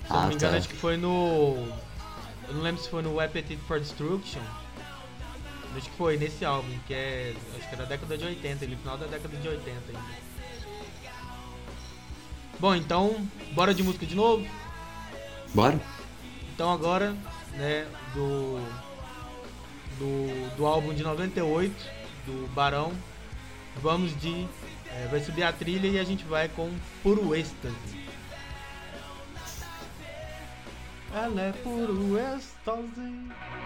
Se 0.07 0.13
eu 0.13 0.17
Ah, 0.17 0.21
não 0.21 0.27
me 0.29 0.35
engano, 0.35 0.51
tá. 0.53 0.57
acho 0.57 0.69
que 0.69 0.75
foi 0.75 0.97
no. 0.97 1.55
Eu 2.47 2.53
não 2.53 2.61
lembro 2.61 2.81
se 2.81 2.89
foi 2.89 3.01
no 3.01 3.19
Appetite 3.19 3.61
for 3.67 3.79
Destruction. 3.79 4.41
Acho 5.75 5.89
que 5.89 5.97
foi 5.97 6.15
nesse 6.17 6.45
álbum, 6.45 6.71
que 6.87 6.93
é. 6.93 7.33
Acho 7.57 7.67
que 7.67 7.75
é 7.75 7.77
da 7.77 7.85
década 7.85 8.17
de 8.17 8.23
80, 8.25 8.63
ele 8.65 8.75
final 8.77 8.97
da 8.97 9.07
década 9.07 9.35
de 9.37 9.47
80 9.47 9.71
ainda. 9.89 10.25
Bom, 12.59 12.73
então, 12.75 13.27
bora 13.51 13.73
de 13.73 13.83
música 13.83 14.05
de 14.05 14.15
novo? 14.15 14.45
bora? 15.53 15.79
Então 16.53 16.71
agora, 16.71 17.13
né, 17.53 17.85
do. 18.13 18.59
Do, 19.97 20.57
do 20.57 20.65
álbum 20.65 20.93
de 20.93 21.03
98, 21.03 21.73
do 22.25 22.47
Barão, 22.53 22.91
vamos 23.81 24.13
de. 24.19 24.45
é, 24.87 25.07
vai 25.09 25.21
subir 25.21 25.43
a 25.43 25.53
trilha 25.53 25.87
e 25.87 25.97
a 25.97 26.03
gente 26.03 26.25
vai 26.25 26.49
com 26.49 26.69
Puro 27.01 27.33
Êxtase. 27.33 28.04
Ela 31.15 31.43
é 31.43 31.51
puro 31.53 32.17
êxtase. 32.17 33.64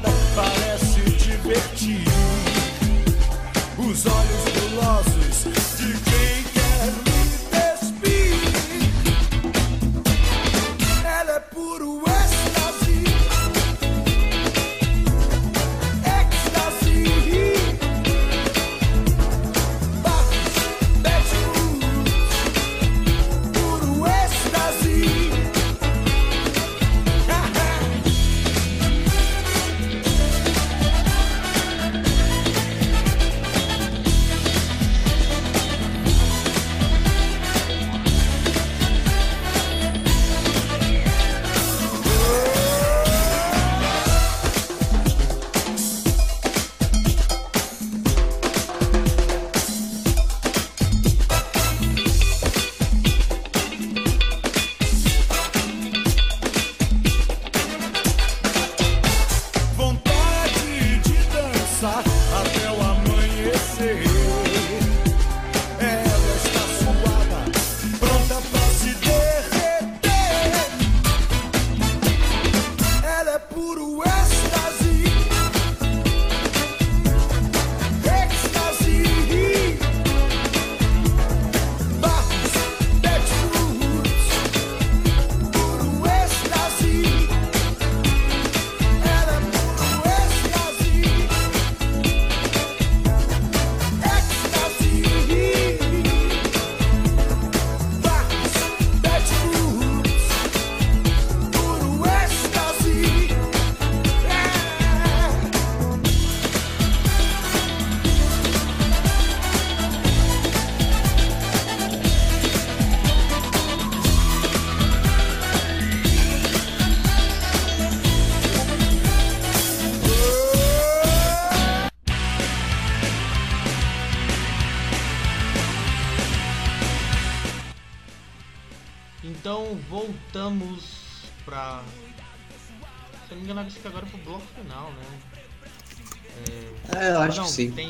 parece 0.00 1.02
divertido. 1.26 2.11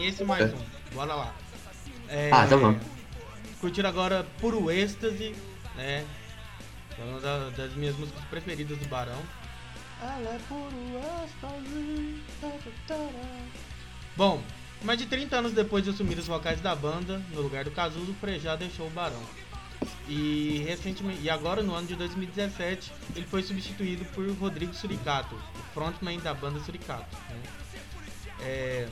Esse 0.07 0.25
mais 0.25 0.53
É. 0.53 0.55
um. 0.55 0.95
Bora 0.95 1.15
lá. 1.15 1.35
É, 2.09 2.31
Ah, 2.33 2.47
tá 2.47 2.57
bom. 2.57 2.79
Curtir 3.61 3.87
agora 3.87 4.27
Puro 4.41 4.71
Êxtase, 4.71 5.35
né? 5.77 6.05
É 6.99 7.03
uma 7.05 7.21
da- 7.21 7.49
das 7.51 7.73
minhas 7.75 7.97
músicas 7.97 8.23
preferidas 8.25 8.77
do 8.79 8.87
Barão. 8.89 9.21
Ela 10.03 10.35
é 10.35 10.39
puro 10.49 10.75
êxtase. 11.25 12.23
Bom, 14.17 14.43
mais 14.83 14.99
de 14.99 15.07
30 15.07 15.37
anos 15.37 15.53
depois 15.53 15.85
de 15.85 15.91
assumir 15.91 16.19
os 16.19 16.27
vocais 16.27 16.61
da 16.61 16.75
banda, 16.75 17.19
no 17.33 17.41
lugar 17.41 17.65
do 17.65 17.71
Cazuza, 17.71 18.11
o 18.11 18.15
Frejá 18.15 18.57
deixou 18.57 18.87
o 18.87 18.91
Barão. 18.91 19.23
E 20.09 20.63
recentemente, 20.67 21.21
e 21.23 21.31
agora 21.31 21.63
no 21.63 21.75
ano 21.75 21.87
de 21.87 21.95
2017, 21.97 22.93
ele 23.17 23.27
foi 23.27 23.43
substituído 23.43 24.05
por 24.07 24.29
Rodrigo 24.33 24.75
Suricato, 24.75 25.35
o 25.35 25.63
frontman 25.75 26.19
da 26.19 26.35
banda 26.35 26.61
Suricato. 26.61 27.17
né? 27.31 27.37
É, 28.41 28.89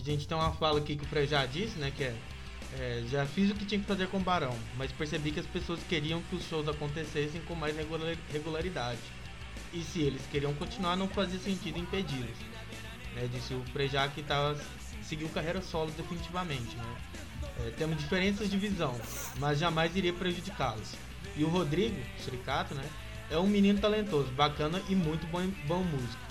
a 0.00 0.04
gente 0.04 0.26
tem 0.26 0.36
uma 0.36 0.52
fala 0.52 0.78
aqui 0.78 0.96
que 0.96 1.04
o 1.04 1.08
Frejá 1.08 1.46
disse, 1.46 1.78
né, 1.78 1.92
que 1.94 2.04
é, 2.04 2.14
é, 2.78 3.04
já 3.10 3.26
fiz 3.26 3.50
o 3.50 3.54
que 3.54 3.64
tinha 3.64 3.80
que 3.80 3.86
fazer 3.86 4.08
com 4.08 4.18
o 4.18 4.20
Barão, 4.20 4.56
mas 4.76 4.90
percebi 4.92 5.30
que 5.30 5.40
as 5.40 5.46
pessoas 5.46 5.80
queriam 5.88 6.20
que 6.22 6.36
os 6.36 6.44
shows 6.44 6.68
acontecessem 6.68 7.40
com 7.42 7.54
mais 7.54 7.76
regular- 7.76 8.16
regularidade. 8.32 9.00
E 9.72 9.82
se 9.82 10.00
eles 10.00 10.22
queriam 10.30 10.54
continuar, 10.54 10.96
não 10.96 11.08
fazia 11.08 11.38
sentido 11.38 11.78
impedi-los. 11.78 12.38
Né, 13.14 13.28
disse 13.32 13.54
o 13.54 13.62
Frejá 13.72 14.08
que 14.08 14.22
tava, 14.22 14.58
seguiu 15.02 15.28
carreira 15.28 15.62
solo 15.62 15.90
definitivamente. 15.96 16.76
Né? 16.76 16.96
É, 17.66 17.70
temos 17.70 17.98
diferenças 17.98 18.50
de 18.50 18.56
visão, 18.56 18.98
mas 19.38 19.58
jamais 19.58 19.94
iria 19.94 20.12
prejudicá-los. 20.12 20.94
E 21.36 21.44
o 21.44 21.48
Rodrigo, 21.48 21.96
Suricato, 22.22 22.74
né, 22.74 22.84
é 23.30 23.38
um 23.38 23.46
menino 23.46 23.80
talentoso, 23.80 24.30
bacana 24.32 24.82
e 24.88 24.94
muito 24.94 25.26
bom, 25.28 25.46
bom 25.66 25.82
músico. 25.82 26.23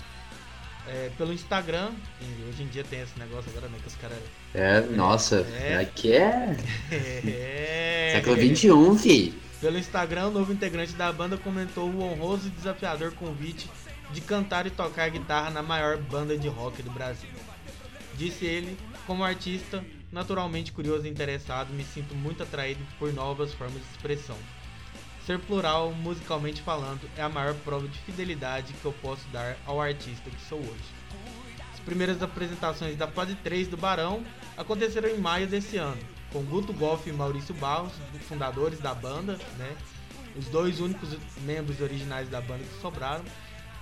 É, 0.86 1.10
pelo 1.16 1.32
Instagram, 1.32 1.92
e 2.20 2.48
hoje 2.48 2.62
em 2.62 2.66
dia 2.66 2.84
tem 2.84 3.00
esse 3.00 3.18
negócio 3.18 3.50
agora, 3.50 3.68
né, 3.68 3.78
que 3.80 3.88
os 3.88 3.94
caras... 3.96 4.18
É, 4.52 4.80
nossa, 4.80 5.46
É. 5.58 5.76
aqui 5.76 6.12
é 6.12 6.56
É, 6.90 8.12
século 8.16 8.36
XXI, 8.36 8.98
fi. 9.02 9.34
Pelo 9.60 9.78
Instagram, 9.78 10.26
o 10.26 10.30
novo 10.30 10.52
integrante 10.52 10.92
da 10.92 11.10
banda 11.10 11.38
comentou 11.38 11.88
o 11.88 12.02
honroso 12.02 12.48
e 12.48 12.50
desafiador 12.50 13.12
convite 13.12 13.70
de 14.12 14.20
cantar 14.20 14.66
e 14.66 14.70
tocar 14.70 15.08
guitarra 15.08 15.50
na 15.50 15.62
maior 15.62 15.96
banda 15.96 16.36
de 16.36 16.48
rock 16.48 16.82
do 16.82 16.90
Brasil. 16.90 17.30
Disse 18.14 18.44
ele, 18.44 18.76
como 19.06 19.24
artista, 19.24 19.82
naturalmente 20.12 20.70
curioso 20.70 21.06
e 21.06 21.10
interessado, 21.10 21.72
me 21.72 21.82
sinto 21.82 22.14
muito 22.14 22.42
atraído 22.42 22.80
por 22.98 23.12
novas 23.12 23.54
formas 23.54 23.80
de 23.82 23.88
expressão. 23.96 24.36
Ser 25.26 25.38
plural, 25.38 25.92
musicalmente 25.92 26.60
falando, 26.60 27.08
é 27.16 27.22
a 27.22 27.28
maior 27.28 27.54
prova 27.64 27.88
de 27.88 27.98
fidelidade 28.00 28.74
que 28.74 28.84
eu 28.84 28.92
posso 28.92 29.26
dar 29.28 29.56
ao 29.64 29.80
artista 29.80 30.28
que 30.28 30.40
sou 30.48 30.58
hoje. 30.58 30.84
As 31.72 31.80
primeiras 31.80 32.22
apresentações 32.22 32.96
da 32.96 33.08
fase 33.08 33.34
3 33.36 33.68
do 33.68 33.76
Barão 33.76 34.22
aconteceram 34.56 35.08
em 35.08 35.18
maio 35.18 35.46
desse 35.46 35.76
ano, 35.78 36.00
com 36.30 36.42
Guto 36.42 36.72
Goff 36.74 37.08
e 37.08 37.12
Maurício 37.12 37.54
Barros, 37.54 37.92
fundadores 38.28 38.80
da 38.80 38.94
banda, 38.94 39.38
né? 39.56 39.74
Os 40.36 40.46
dois 40.46 40.80
únicos 40.80 41.16
membros 41.42 41.80
originais 41.80 42.28
da 42.28 42.40
banda 42.40 42.64
que 42.64 42.80
sobraram. 42.80 43.24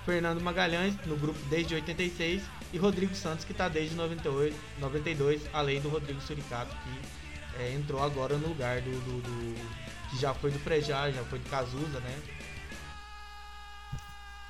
Fernando 0.05 0.41
Magalhães, 0.41 0.93
no 1.05 1.15
grupo 1.15 1.39
desde 1.49 1.75
86, 1.75 2.43
e 2.73 2.77
Rodrigo 2.77 3.15
Santos, 3.15 3.45
que 3.45 3.53
está 3.53 3.69
desde 3.69 3.95
98, 3.95 4.53
92, 4.79 5.41
além 5.53 5.79
do 5.79 5.87
Rodrigo 5.89 6.19
Suricato, 6.21 6.75
que 6.83 7.61
é, 7.63 7.73
entrou 7.73 8.03
agora 8.03 8.37
no 8.37 8.49
lugar 8.49 8.81
do, 8.81 8.91
do- 8.91 9.21
do- 9.21 9.82
que 10.13 10.21
já 10.21 10.33
foi 10.33 10.51
do 10.51 10.59
Frejá, 10.59 11.09
já 11.11 11.23
foi 11.23 11.39
do 11.39 11.49
Cazuza, 11.49 11.99
né? 11.99 12.19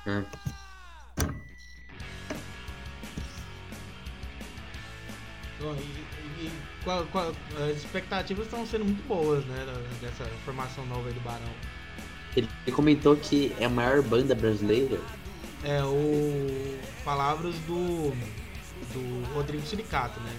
Hum. 0.06 0.24
Bom, 5.60 5.74
e, 5.76 6.44
e 6.46 6.52
qual- 6.82 7.06
qual- 7.06 7.32
as 7.70 7.76
expectativas 7.78 8.44
estão 8.46 8.66
sendo 8.66 8.84
muito 8.84 9.06
boas, 9.08 9.44
né? 9.46 9.66
Dessa 10.00 10.24
formação 10.44 10.84
nova 10.86 11.08
aí 11.08 11.14
do 11.14 11.20
Barão. 11.20 11.52
Ele 12.36 12.48
comentou 12.74 13.16
que 13.16 13.54
é 13.58 13.64
a 13.64 13.68
maior 13.70 14.02
banda 14.02 14.34
brasileira. 14.34 15.00
É 15.62 15.82
o. 15.84 16.78
Palavras 17.04 17.54
do. 17.60 18.10
do 18.92 19.34
Rodrigo 19.34 19.64
Suricato, 19.66 20.20
né? 20.20 20.32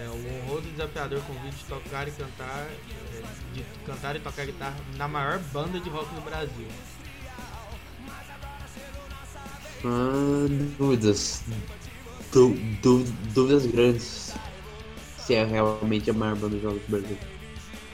É 0.00 0.08
o 0.08 0.42
honroso 0.44 0.68
desafiador 0.68 1.20
convite 1.22 1.56
de 1.56 1.64
tocar 1.64 2.06
e 2.06 2.10
cantar. 2.12 2.66
é, 2.68 3.22
de 3.52 3.64
cantar 3.84 4.14
e 4.16 4.20
tocar 4.20 4.46
guitarra 4.46 4.76
na 4.96 5.08
maior 5.08 5.38
banda 5.52 5.80
de 5.80 5.88
rock 5.90 6.14
do 6.14 6.20
Brasil. 6.20 6.68
Ah, 9.84 10.46
dúvidas. 10.78 11.42
Du- 12.32 12.54
du- 12.82 13.04
dúvidas 13.34 13.66
grandes. 13.66 14.34
Se 15.18 15.34
é 15.34 15.44
realmente 15.44 16.10
a 16.10 16.12
maior 16.14 16.36
banda 16.36 16.56
de 16.56 16.62
jogos 16.62 16.80
do 16.82 16.90
Brasil. 16.90 17.18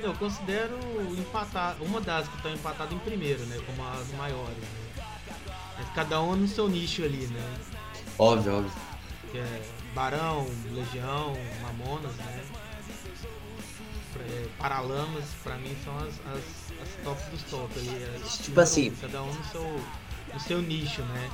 Eu 0.00 0.12
considero 0.14 0.76
empatar, 1.18 1.76
uma 1.80 2.00
das 2.00 2.28
que 2.28 2.36
estão 2.36 2.52
empatadas 2.52 2.92
em 2.92 2.98
primeiro, 2.98 3.42
né? 3.46 3.58
Como 3.66 3.88
as 3.88 4.12
maiores. 4.12 4.56
Né? 4.58 5.04
Mas 5.78 5.88
cada 5.94 6.20
uma 6.20 6.36
no 6.36 6.46
seu 6.46 6.68
nicho 6.68 7.02
ali, 7.02 7.26
né? 7.28 7.54
Óbvio, 8.18 8.56
óbvio. 8.58 8.72
Que 9.34 9.38
é 9.38 9.60
Barão, 9.96 10.46
Legião, 10.72 11.32
Mamonas, 11.60 12.12
né? 12.12 12.40
É, 14.30 14.46
Paralamas, 14.60 15.24
pra 15.42 15.56
mim 15.56 15.74
são 15.84 15.92
as, 15.98 16.04
as, 16.04 16.40
as 16.80 17.04
tops 17.04 17.24
dos 17.32 17.42
tops 17.50 17.76
ali. 17.78 17.88
é, 17.96 18.20
Tipo 18.44 18.60
assim- 18.60 18.92
Cada 19.00 19.24
um 19.24 19.26
no 19.26 19.44
seu, 19.50 19.80
no 20.32 20.40
seu 20.40 20.62
nicho, 20.62 21.02
né? 21.02 21.30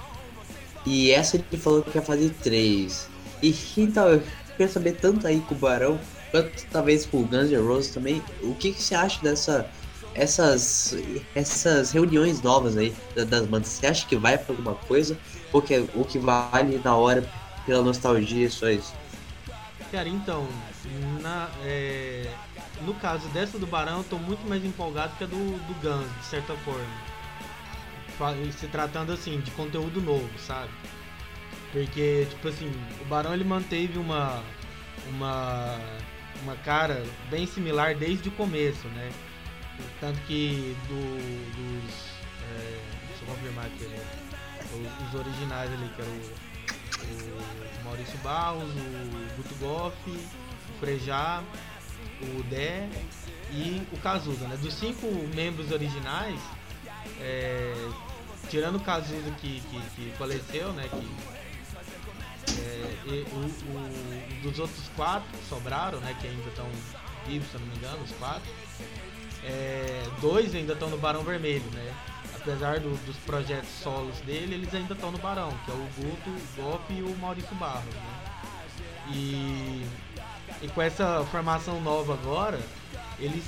E 0.86 1.10
essa 1.10 1.36
ele 1.36 1.60
falou 1.60 1.82
que 1.82 1.94
ia 1.94 2.00
fazer 2.02 2.30
três. 2.42 3.06
E 3.42 3.54
então, 3.76 4.08
eu 4.08 4.22
queria 4.56 4.72
saber 4.72 4.92
tanto 4.92 5.26
aí 5.26 5.38
com 5.40 5.54
o 5.54 5.58
Barão, 5.58 6.00
quanto 6.30 6.64
talvez 6.72 7.04
com 7.04 7.18
o 7.18 7.24
Guns 7.26 7.50
N' 7.50 7.58
Roses 7.60 7.92
também, 7.92 8.22
o 8.42 8.54
que, 8.54 8.72
que 8.72 8.82
você 8.82 8.94
acha 8.94 9.20
dessa. 9.22 9.68
Essas, 10.12 10.94
essas 11.36 11.92
reuniões 11.92 12.42
novas 12.42 12.76
aí 12.76 12.92
da- 13.14 13.22
das 13.24 13.46
bandas, 13.46 13.68
você 13.68 13.86
acha 13.86 14.04
que 14.06 14.16
vai 14.16 14.36
pra 14.36 14.52
alguma 14.52 14.74
coisa? 14.74 15.16
Ou 15.52 15.62
que, 15.62 15.84
ou 15.94 16.04
que 16.04 16.18
vale 16.18 16.78
na 16.82 16.96
hora 16.96 17.22
pela 17.70 17.84
nostalgia 17.84 18.50
só 18.50 18.68
isso? 18.68 18.92
Cara, 19.92 20.08
então, 20.08 20.48
na, 21.22 21.48
é, 21.62 22.28
no 22.82 22.94
caso 22.94 23.28
dessa 23.28 23.60
do 23.60 23.66
Barão, 23.66 23.98
eu 23.98 24.04
tô 24.04 24.18
muito 24.18 24.44
mais 24.48 24.64
empolgado 24.64 25.16
que 25.16 25.22
a 25.22 25.26
do, 25.28 25.36
do 25.36 25.74
Guns, 25.80 26.18
de 26.18 26.24
certa 26.24 26.56
forma. 26.56 27.10
Se 28.58 28.66
tratando 28.66 29.12
assim, 29.12 29.40
de 29.40 29.52
conteúdo 29.52 30.02
novo, 30.02 30.28
sabe? 30.38 30.70
Porque, 31.72 32.26
tipo 32.28 32.48
assim, 32.48 32.70
o 33.00 33.04
Barão 33.04 33.32
ele 33.32 33.44
manteve 33.44 33.98
uma, 33.98 34.42
uma, 35.08 35.78
uma 36.42 36.56
cara 36.56 37.04
bem 37.30 37.46
similar 37.46 37.94
desde 37.94 38.28
o 38.28 38.32
começo, 38.32 38.86
né? 38.88 39.10
Tanto 40.00 40.20
que 40.22 40.76
do, 40.88 41.00
dos. 41.54 41.94
é, 42.42 42.80
deixa 43.08 43.22
eu 43.22 43.28
confirmar 43.28 43.66
aqui, 43.66 43.84
né? 43.84 44.04
Os 45.08 45.14
originais 45.18 45.72
ali, 45.72 45.88
que 45.96 46.02
era 46.02 46.10
o, 46.10 46.20
o 47.06 47.84
Maurício 47.84 48.18
Barros, 48.18 48.70
o 48.70 49.36
Guto 49.36 49.54
Goff, 49.56 49.96
o 50.08 50.78
Frejá, 50.80 51.42
o 52.22 52.42
Dé 52.44 52.88
e 53.50 53.82
o 53.92 53.98
Cazuza, 53.98 54.46
né? 54.46 54.56
Dos 54.58 54.74
cinco 54.74 55.06
membros 55.34 55.70
originais, 55.72 56.38
é, 57.20 57.74
tirando 58.48 58.76
o 58.76 58.80
Cazuza 58.80 59.30
que, 59.40 59.60
que, 59.60 59.80
que 59.96 60.12
faleceu, 60.18 60.72
né? 60.72 60.88
Que, 60.88 62.52
é, 62.60 62.96
e 63.06 63.26
o, 63.32 63.36
o- 63.38 64.40
dos 64.42 64.58
outros 64.58 64.88
quatro 64.96 65.28
que 65.36 65.44
sobraram, 65.48 66.00
né? 66.00 66.16
Que 66.20 66.26
ainda 66.28 66.48
estão 66.48 66.66
vivos, 67.26 67.48
se 67.50 67.58
não 67.58 67.66
me 67.66 67.76
engano, 67.76 68.02
os 68.02 68.12
quatro. 68.12 68.50
é, 69.44 70.02
dois 70.20 70.54
ainda 70.54 70.72
estão 70.74 70.88
no 70.90 70.98
Barão 70.98 71.22
Vermelho, 71.22 71.64
né? 71.72 71.94
Apesar 72.42 72.80
do- 72.80 72.96
dos 73.04 73.16
projetos 73.18 73.68
solos 73.82 74.18
dele, 74.20 74.54
eles 74.54 74.74
ainda 74.74 74.94
estão 74.94 75.10
no 75.12 75.18
Barão, 75.18 75.50
que 75.64 75.70
é 75.70 75.74
o 75.74 75.88
Guto, 75.96 76.30
o 76.30 76.62
Goff 76.62 76.92
e 76.92 77.02
o 77.02 77.14
Maurício 77.18 77.54
Barros, 77.56 77.94
né? 77.94 79.12
E, 79.12 79.84
e 80.62 80.68
com 80.68 80.80
essa 80.80 81.24
formação 81.30 81.80
nova 81.82 82.14
agora, 82.14 82.58
eles, 83.18 83.44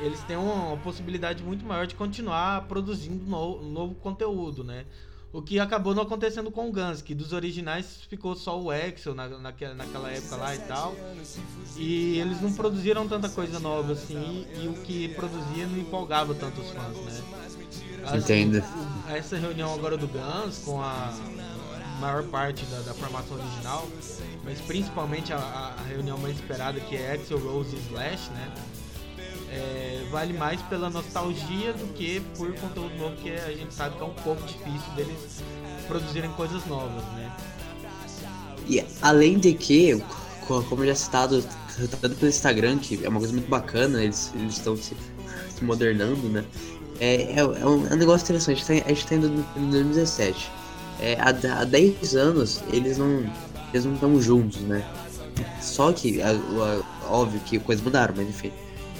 eles 0.00 0.22
têm 0.22 0.36
uma, 0.36 0.76
possibilidade 0.76 1.42
muito 1.42 1.64
maior 1.64 1.86
de 1.86 1.94
continuar 1.94 2.62
produzindo 2.68 3.24
no- 3.24 3.62
novo 3.62 3.94
conteúdo, 3.94 4.62
né? 4.62 4.84
O 5.30 5.42
que 5.42 5.58
acabou 5.60 5.94
não 5.94 6.02
acontecendo 6.04 6.50
com 6.50 6.68
o 6.68 6.72
Guns, 6.72 7.02
que 7.02 7.14
dos 7.14 7.32
originais 7.34 7.98
ficou 8.08 8.34
só 8.34 8.58
o 8.58 8.70
Axel 8.70 9.14
na, 9.14 9.28
naquela, 9.28 9.74
naquela 9.74 10.10
época 10.10 10.36
lá 10.36 10.54
e 10.54 10.58
tal. 10.60 10.96
E 11.76 12.18
eles 12.18 12.40
não 12.40 12.52
produziram 12.54 13.06
tanta 13.06 13.28
coisa 13.28 13.60
nova 13.60 13.92
assim, 13.92 14.46
e 14.58 14.66
o 14.68 14.72
que 14.82 15.08
produzia 15.08 15.66
não 15.66 15.78
empolgava 15.78 16.34
tanto 16.34 16.60
os 16.62 16.70
fãs, 16.70 16.96
né? 16.96 17.22
Entendo. 18.24 18.56
essa 19.10 19.36
reunião 19.36 19.74
agora 19.74 19.98
do 19.98 20.08
Guns 20.08 20.58
com 20.64 20.80
a 20.80 21.12
maior 22.00 22.22
parte 22.28 22.64
da, 22.66 22.80
da 22.80 22.94
formação 22.94 23.36
original, 23.36 23.86
mas 24.44 24.60
principalmente 24.62 25.30
a, 25.32 25.36
a- 25.38 25.74
a 25.78 25.82
reunião 25.82 26.16
mais 26.16 26.36
esperada 26.36 26.80
que 26.80 26.96
é 26.96 27.12
Axel 27.12 27.38
Rose 27.38 27.76
e 27.76 27.78
Slash, 27.80 28.30
né? 28.30 28.54
É, 29.50 30.04
vale 30.10 30.32
mais 30.32 30.60
pela 30.62 30.90
nostalgia 30.90 31.72
do 31.72 31.92
que 31.94 32.20
por 32.36 32.52
conteúdo 32.54 32.94
novo, 32.96 33.16
que 33.16 33.30
a 33.30 33.50
gente 33.52 33.72
sabe 33.74 33.96
que 33.96 34.02
é 34.02 34.06
um 34.06 34.14
pouco 34.14 34.42
difícil 34.46 34.90
deles 34.96 35.42
produzirem 35.86 36.30
coisas 36.32 36.64
novas, 36.66 37.02
né? 37.14 37.32
E 38.68 38.84
além 39.00 39.38
de 39.38 39.54
que, 39.54 40.02
co- 40.46 40.62
como 40.64 40.84
já 40.84 40.94
citado 40.94 41.42
tanto 42.00 42.16
pelo 42.16 42.28
Instagram, 42.28 42.78
que 42.78 43.04
é 43.04 43.08
uma 43.08 43.18
coisa 43.18 43.32
muito 43.32 43.48
bacana, 43.48 44.02
eles 44.02 44.32
estão 44.48 44.76
se, 44.76 44.94
se 45.56 45.64
modernando, 45.64 46.28
né? 46.28 46.44
É, 47.00 47.14
é, 47.32 47.38
é 47.38 47.44
um, 47.44 47.86
é 47.86 47.94
um 47.94 47.96
negócio 47.96 48.24
interessante, 48.24 48.62
a 48.84 48.88
gente 48.88 49.06
tá 49.06 49.14
indo 49.14 49.44
em 49.56 49.70
2017. 49.70 50.50
É, 51.00 51.14
há, 51.20 51.28
há 51.60 51.64
10 51.64 52.16
anos 52.16 52.60
eles 52.72 52.98
não 52.98 53.24
eles 53.72 53.84
não 53.84 53.94
estão 53.94 54.20
juntos, 54.20 54.60
né? 54.62 54.84
Só 55.60 55.92
que, 55.92 56.18
óbvio 57.08 57.40
que 57.40 57.58
coisas 57.60 57.84
mudaram, 57.84 58.14
mas 58.16 58.28
enfim. 58.28 58.50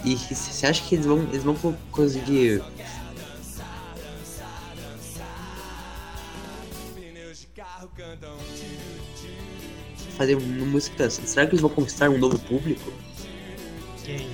E 0.05 0.14
você 0.16 0.66
acha 0.66 0.82
que 0.86 0.94
eles 0.94 1.07
vão, 1.07 1.22
eles 1.24 1.42
vão 1.42 1.55
co- 1.55 1.74
conseguir 1.90 2.62
fazer 10.16 10.34
uma 10.36 10.66
música? 10.66 11.09
Será 11.11 11.46
que 11.46 11.53
eles 11.53 11.61
vão 11.61 11.70
conquistar 11.70 12.09
um 12.11 12.18
novo 12.18 12.38
público? 12.38 12.92
Quem? 14.05 14.28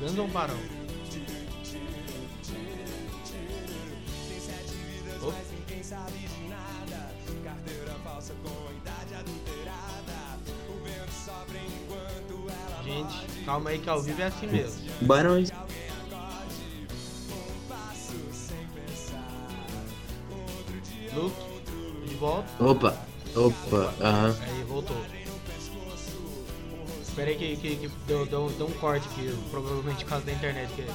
Guns 0.00 0.18
ou 0.18 0.28
Barão? 0.28 0.58
Calma 13.50 13.70
aí 13.70 13.80
que 13.80 13.90
ao 13.90 14.00
vivo 14.00 14.22
é 14.22 14.26
assim 14.26 14.46
mesmo. 14.46 14.80
Barões. 15.00 15.50
Luke, 21.12 21.36
de 22.06 22.14
volta. 22.14 22.48
Opa, 22.62 22.96
opa, 23.34 23.94
aham. 24.00 24.36
Aí, 24.40 24.62
voltou. 24.62 24.96
Espera 27.02 27.30
aí 27.30 27.36
que, 27.36 27.56
que, 27.56 27.76
que 27.76 27.90
deu, 28.06 28.24
deu, 28.24 28.48
deu 28.50 28.68
um 28.68 28.72
corte 28.74 29.08
aqui, 29.08 29.36
provavelmente 29.50 30.04
por 30.04 30.10
causa 30.10 30.26
da 30.26 30.32
internet. 30.32 30.70
Que... 30.74 30.86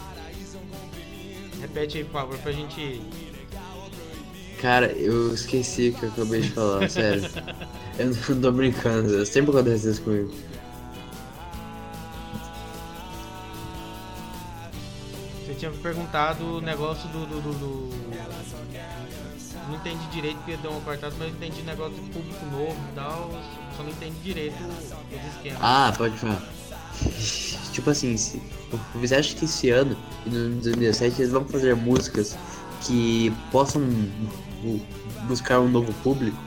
Repete 1.60 1.98
aí, 1.98 2.04
por 2.06 2.14
favor, 2.14 2.38
pra 2.38 2.54
gente. 2.54 3.02
Cara, 4.62 4.94
eu 4.94 5.34
esqueci 5.34 5.90
o 5.90 6.00
que 6.00 6.04
eu 6.06 6.10
acabei 6.10 6.40
de 6.40 6.52
falar, 6.52 6.90
sério. 6.90 7.24
Eu 7.98 8.08
não 8.08 8.42
tô 8.42 8.52
brincando, 8.52 9.26
sempre 9.26 9.52
acontece 9.52 9.90
isso 9.90 10.02
comigo. 10.02 10.30
Você 15.56 15.60
tinha 15.60 15.72
me 15.72 15.78
perguntado 15.78 16.58
o 16.58 16.62
negócio 16.62 17.08
do. 17.10 17.26
do, 17.26 17.42
do, 17.42 17.54
do- 17.54 17.90
Não 19.70 19.76
entendi 19.76 20.06
direito 20.08 20.36
porque 20.40 20.58
deu 20.58 20.70
uma 20.72 20.82
cortada, 20.82 21.16
mas 21.18 21.30
eu 21.30 21.34
entendi 21.34 21.62
negócio 21.62 21.94
de 21.96 22.10
público 22.10 22.46
novo 22.48 22.76
e 22.92 22.94
tal. 22.94 23.32
Só 23.78 23.84
não 23.84 23.90
entendi 23.90 24.20
direito 24.22 24.56
os 24.62 25.36
esquemas. 25.36 25.60
Ah, 25.62 25.94
pode 25.98 26.18
falar. 26.18 26.44
tipo 27.72 27.90
assim, 27.90 28.18
se, 28.18 28.42
você 28.96 29.16
acha 29.16 29.34
que 29.34 29.46
esse 29.46 29.70
ano, 29.70 29.98
e 30.26 30.30
no 30.30 30.50
2017, 30.62 31.22
eles 31.22 31.32
vão 31.32 31.46
fazer 31.46 31.74
músicas 31.74 32.38
que 32.82 33.34
possam 33.50 33.82
bu- 34.62 34.86
buscar 35.28 35.62
um 35.62 35.70
novo 35.70 35.94
público? 36.04 36.38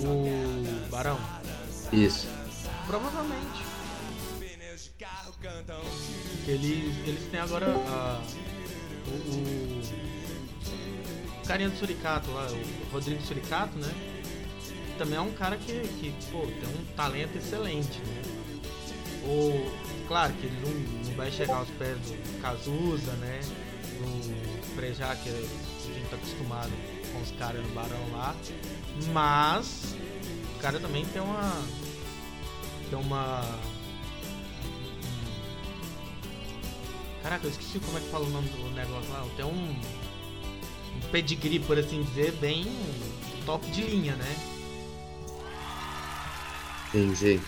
O 0.00 0.90
Barão, 0.90 1.18
Isso. 1.90 2.28
provavelmente. 2.86 3.66
Eles, 6.48 6.96
eles 7.06 7.30
têm 7.30 7.40
agora 7.40 7.66
a, 7.66 8.22
o, 9.06 9.10
o, 9.34 9.82
carinha 11.46 11.68
do 11.68 11.76
Suricato 11.76 12.30
lá, 12.30 12.46
o 12.50 12.90
Rodrigo 12.90 13.22
Suricato, 13.22 13.78
né? 13.78 13.92
Também 14.96 15.18
é 15.18 15.20
um 15.20 15.32
cara 15.32 15.58
que, 15.58 15.72
que 16.00 16.14
pô, 16.32 16.40
tem 16.40 16.68
um 16.70 16.84
talento 16.96 17.36
excelente, 17.36 17.98
né? 17.98 18.22
O, 19.24 19.70
claro 20.08 20.32
que 20.34 20.46
ele 20.46 20.58
não, 20.62 20.70
não 21.06 21.16
vai 21.16 21.30
chegar 21.30 21.56
aos 21.56 21.68
pés 21.70 21.98
do 21.98 22.40
Cazuza, 22.40 23.12
né? 23.16 23.40
Do 23.98 24.74
Frejá, 24.74 25.14
que 25.16 25.28
a 25.28 25.94
gente 25.94 26.08
tá 26.08 26.16
acostumado 26.16 26.72
com 27.12 27.20
os 27.20 27.30
caras 27.32 27.62
no 27.62 27.74
Barão 27.74 28.10
lá. 28.12 28.34
Mas 29.12 29.94
o 30.56 30.58
cara 30.60 30.80
também 30.80 31.04
tem 31.04 31.20
uma. 31.20 31.62
Tem 32.88 32.98
uma. 32.98 33.42
Caraca, 37.28 37.46
eu 37.46 37.50
esqueci 37.50 37.78
como 37.80 37.98
é 37.98 38.00
que 38.00 38.08
fala 38.08 38.24
o 38.24 38.30
nome 38.30 38.48
do 38.48 38.70
negócio 38.70 39.12
lá. 39.12 39.22
Tem 39.36 39.44
um. 39.44 39.70
Um 39.70 41.10
pedigree, 41.12 41.60
por 41.60 41.78
assim 41.78 42.02
dizer, 42.02 42.32
bem 42.36 42.64
top 43.44 43.70
de 43.70 43.82
linha, 43.82 44.16
né? 44.16 44.36
Entendi. 46.88 47.38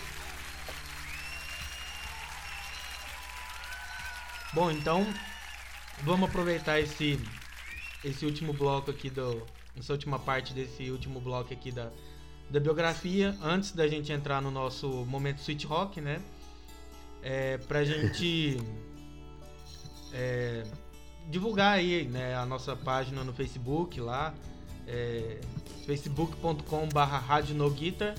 Bom, 4.53 4.69
então 4.69 5.03
vamos 6.03 6.29
aproveitar 6.29 6.79
esse 6.79 7.19
esse 8.03 8.23
último 8.23 8.53
bloco 8.53 8.91
aqui 8.91 9.09
do 9.09 9.41
essa 9.75 9.93
última 9.93 10.19
parte 10.19 10.53
desse 10.53 10.91
último 10.91 11.19
bloco 11.19 11.51
aqui 11.51 11.71
da 11.71 11.91
da 12.51 12.59
biografia 12.59 13.35
antes 13.41 13.71
da 13.71 13.87
gente 13.87 14.11
entrar 14.11 14.43
no 14.43 14.51
nosso 14.51 14.87
momento 15.05 15.39
sweet 15.39 15.65
rock, 15.65 15.99
né? 15.99 16.21
É, 17.23 17.57
pra 17.57 17.83
gente 17.83 18.59
é, 20.13 20.63
divulgar 21.29 21.73
aí, 21.77 22.05
né, 22.05 22.35
a 22.35 22.45
nossa 22.45 22.75
página 22.75 23.23
no 23.23 23.33
Facebook 23.33 23.99
lá, 23.99 24.33
é, 24.87 25.37
No 27.53 27.69
Guitar 27.69 28.15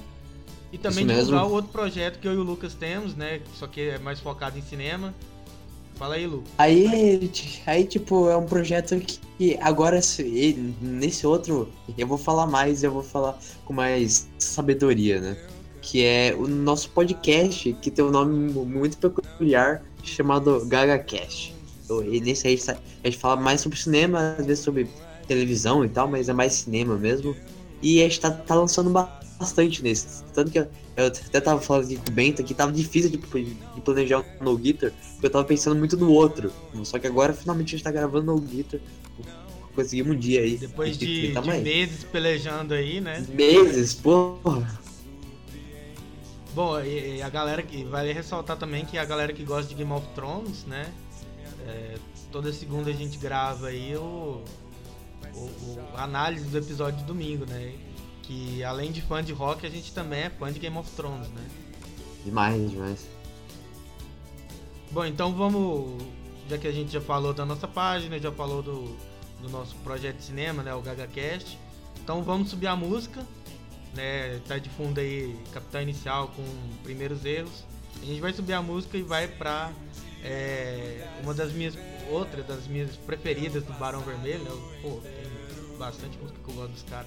e 0.73 0.79
também 0.79 1.05
divulgar 1.07 1.47
o 1.47 1.53
outro 1.53 1.71
projeto 1.71 2.19
que 2.19 2.27
eu 2.27 2.33
e 2.33 2.37
o 2.37 2.43
Lucas 2.43 2.75
temos, 2.75 3.15
né? 3.15 3.41
Só 3.59 3.67
que 3.67 3.81
é 3.81 3.99
mais 3.99 4.21
focado 4.21 4.59
em 4.59 4.63
cinema. 4.63 5.15
Fala 5.97 6.15
aí, 6.15 6.27
Lu. 6.27 6.43
Aí, 6.57 7.31
aí, 7.67 7.85
tipo, 7.85 8.29
é 8.29 8.37
um 8.37 8.47
projeto 8.47 8.99
que 8.99 9.59
agora, 9.61 10.01
nesse 10.81 11.27
outro, 11.27 11.69
eu 11.97 12.07
vou 12.07 12.17
falar 12.19 12.47
mais, 12.47 12.83
eu 12.83 12.91
vou 12.91 13.03
falar 13.03 13.39
com 13.65 13.73
mais 13.75 14.29
sabedoria, 14.39 15.21
né? 15.21 15.37
Que 15.83 16.05
é 16.05 16.35
o 16.35 16.49
nosso 16.49 16.89
podcast, 16.91 17.73
que 17.83 17.91
tem 17.91 18.05
um 18.05 18.11
nome 18.11 18.53
mu- 18.53 18.65
muito 18.65 18.97
peculiar, 18.97 19.83
chamado 20.03 20.65
GagaCast. 20.67 21.55
E 21.91 22.21
nesse 22.21 22.47
aí 22.47 22.55
a 22.55 22.57
gente, 22.57 22.67
tá- 22.67 22.79
a 23.05 23.07
gente 23.09 23.19
fala 23.19 23.41
mais 23.41 23.61
sobre 23.61 23.79
cinema, 23.79 24.37
às 24.39 24.47
vezes 24.47 24.65
sobre 24.65 24.89
televisão 25.27 25.85
e 25.85 25.89
tal, 25.89 26.09
mas 26.09 26.29
é 26.29 26.33
mais 26.33 26.53
cinema 26.55 26.97
mesmo. 26.97 27.35
E 27.83 28.01
a 28.01 28.05
gente 28.05 28.21
tá, 28.21 28.31
tá 28.31 28.55
lançando 28.55 28.91
ba- 28.91 29.21
bastante 29.39 29.83
nesse. 29.83 30.23
Tanto 30.33 30.51
que 30.51 30.59
eu, 30.59 30.67
eu 30.97 31.07
até 31.07 31.41
tava 31.41 31.61
falando 31.61 31.85
aqui 31.85 31.97
com 31.97 32.09
o 32.11 32.13
Bento 32.13 32.43
que 32.45 32.55
tava 32.55 32.71
difícil 32.73 33.11
de, 33.11 33.17
de 33.17 33.81
planejar 33.81 34.21
o 34.21 34.45
No 34.45 34.57
Guitar, 34.57 34.93
porque 35.15 35.27
eu 35.27 35.31
tava 35.31 35.45
pensando 35.45 35.77
muito 35.77 35.97
no 35.97 36.11
outro. 36.11 36.53
Só 36.85 36.99
que 36.99 37.07
agora 37.07 37.33
finalmente 37.33 37.75
a 37.75 37.79
gente 37.79 37.85
tá 37.85 37.91
gravando 37.91 38.27
No 38.33 38.41
Guitar. 38.41 38.81
Conseguimos 39.75 40.15
um 40.15 40.19
dia 40.19 40.43
aí. 40.43 40.59
Depois 40.59 40.97
de, 40.99 41.33
tamo 41.33 41.47
de 41.47 41.53
aí. 41.53 41.63
meses 41.63 42.05
pelejando 42.05 42.75
aí, 42.75 43.01
né? 43.01 43.25
Meses, 43.31 43.95
porra. 43.95 44.81
Bom, 46.55 46.79
e, 46.81 47.17
e 47.17 47.23
a 47.23 47.31
galera 47.31 47.63
que. 47.63 47.83
Vale 47.85 48.13
ressaltar 48.13 48.59
também 48.59 48.85
que 48.85 48.99
a 48.99 49.05
galera 49.05 49.33
que 49.33 49.43
gosta 49.43 49.69
de 49.69 49.75
Game 49.75 49.91
of 49.93 50.07
Thrones, 50.15 50.65
né? 50.67 50.87
É, 51.67 51.95
toda 52.31 52.53
segunda 52.53 52.91
a 52.91 52.93
gente 52.93 53.19
grava 53.19 53.69
aí 53.69 53.97
o, 53.97 54.43
o, 55.35 55.39
o- 55.39 55.97
análise 55.97 56.47
do 56.47 56.59
episódio 56.59 56.99
de 57.01 57.05
domingo, 57.05 57.45
né? 57.47 57.75
Que 58.23 58.63
além 58.63 58.93
de 58.93 59.03
fã 59.03 59.23
de 59.23 59.33
rock, 59.33 59.67
a 59.67 59.71
gente 59.71 59.93
também 59.93 60.21
é 60.23 60.31
fã 60.31 60.53
de 60.53 60.59
Game 60.61 60.77
of 60.79 60.91
Thrones, 60.93 61.29
né? 61.29 61.45
Demais, 62.25 62.71
demais. 62.71 63.07
Bom, 64.91 65.05
então 65.05 65.33
vamos. 65.35 66.03
Já 66.49 66.59
que 66.59 66.69
a 66.69 66.73
gente 66.73 66.93
já 66.93 67.01
falou 67.01 67.33
da 67.33 67.47
nossa 67.47 67.67
página, 67.67 68.19
já 68.19 68.31
falou 68.31 68.63
do, 68.63 68.97
do 69.41 69.49
nosso 69.49 69.75
projeto 69.77 70.17
de 70.19 70.25
cinema, 70.25 70.63
né? 70.63 70.75
O 70.75 70.83
GagaCast. 70.83 71.59
Então 72.03 72.23
vamos 72.23 72.51
subir 72.51 72.67
a 72.67 72.77
música. 72.77 73.25
Né, 73.95 74.41
tá 74.49 74.57
de 74.57 74.71
fundo 74.71 74.99
aí 75.01 75.37
Capital 75.53 75.83
Inicial 75.83 76.29
com 76.29 76.43
primeiros 76.83 77.27
erros. 77.27 77.65
A 78.03 78.05
gente 78.05 78.21
vai 78.21 78.33
subir 78.33 78.53
a 78.53 78.61
música 78.61 78.99
e 78.99 79.03
vai 79.03 79.29
pra 79.29 79.71
é, 80.25 81.07
uma 81.23 81.33
das 81.33 81.53
minhas. 81.53 81.79
Outra 82.11 82.43
das 82.43 82.67
minhas 82.67 82.97
preferidas 82.97 83.63
do 83.65 83.73
Barão 83.75 84.01
Vermelho. 84.01 84.43
Né? 84.43 84.81
Pô, 84.83 85.01
tem 85.01 85.79
bastante 85.79 86.19
música 86.19 86.39
que 86.45 86.51
eu 86.51 86.55
gosto 86.55 86.73
dos 86.73 86.83
caras. 86.83 87.07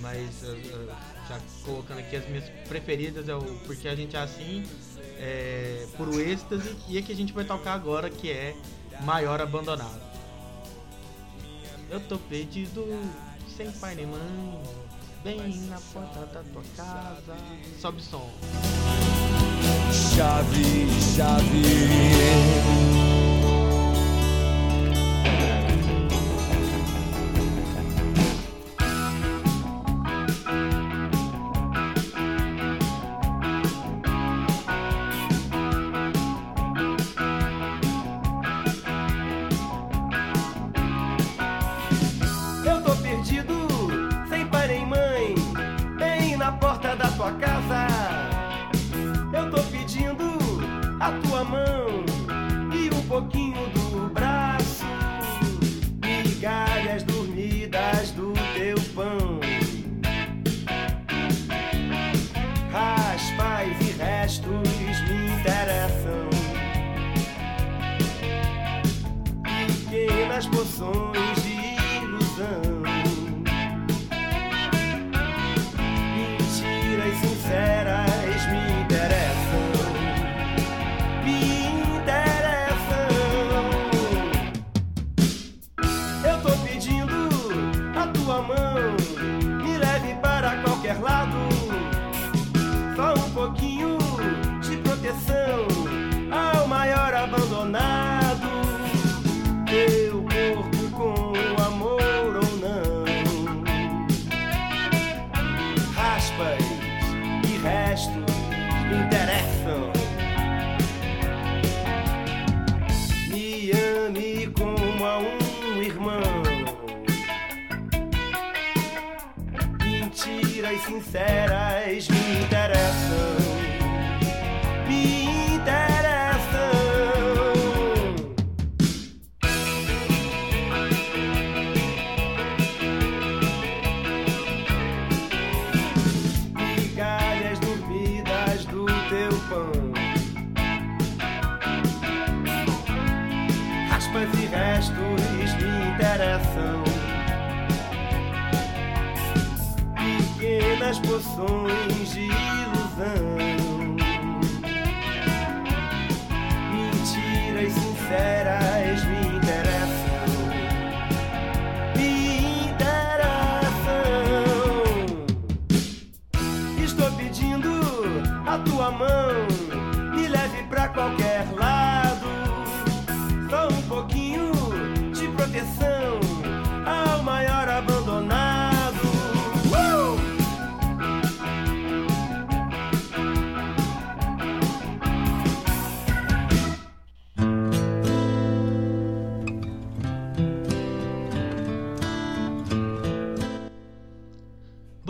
Mas 0.00 0.44
eh, 0.44 0.46
eh, 0.48 0.94
já 1.28 1.40
colocando 1.64 1.98
aqui 1.98 2.16
as 2.16 2.28
minhas 2.28 2.44
preferidas 2.68 3.28
é 3.28 3.34
o 3.34 3.42
Porque 3.66 3.88
a 3.88 3.96
gente 3.96 4.16
é 4.16 4.20
assim, 4.20 4.64
é, 5.18 5.86
Puro 5.96 6.20
Êxtase 6.20 6.76
e 6.88 6.98
a 6.98 7.02
que 7.02 7.10
a 7.10 7.16
gente 7.16 7.32
vai 7.32 7.44
tocar 7.44 7.74
agora 7.74 8.08
que 8.08 8.30
é 8.30 8.54
Maior 9.02 9.40
Abandonado. 9.40 10.00
Eu 11.90 12.00
tô 12.00 12.18
perdido, 12.18 12.86
sem 13.56 13.72
pai 13.72 13.94
nem 13.96 14.06
mãe, 14.06 14.62
bem 15.24 15.56
na 15.66 15.80
porta 15.80 16.20
da 16.26 16.42
tua 16.44 16.62
casa. 16.76 17.36
Sobe 17.80 17.98
o 17.98 18.02
som. 18.02 18.30
Chave, 19.92 20.86
chave. 21.16 22.87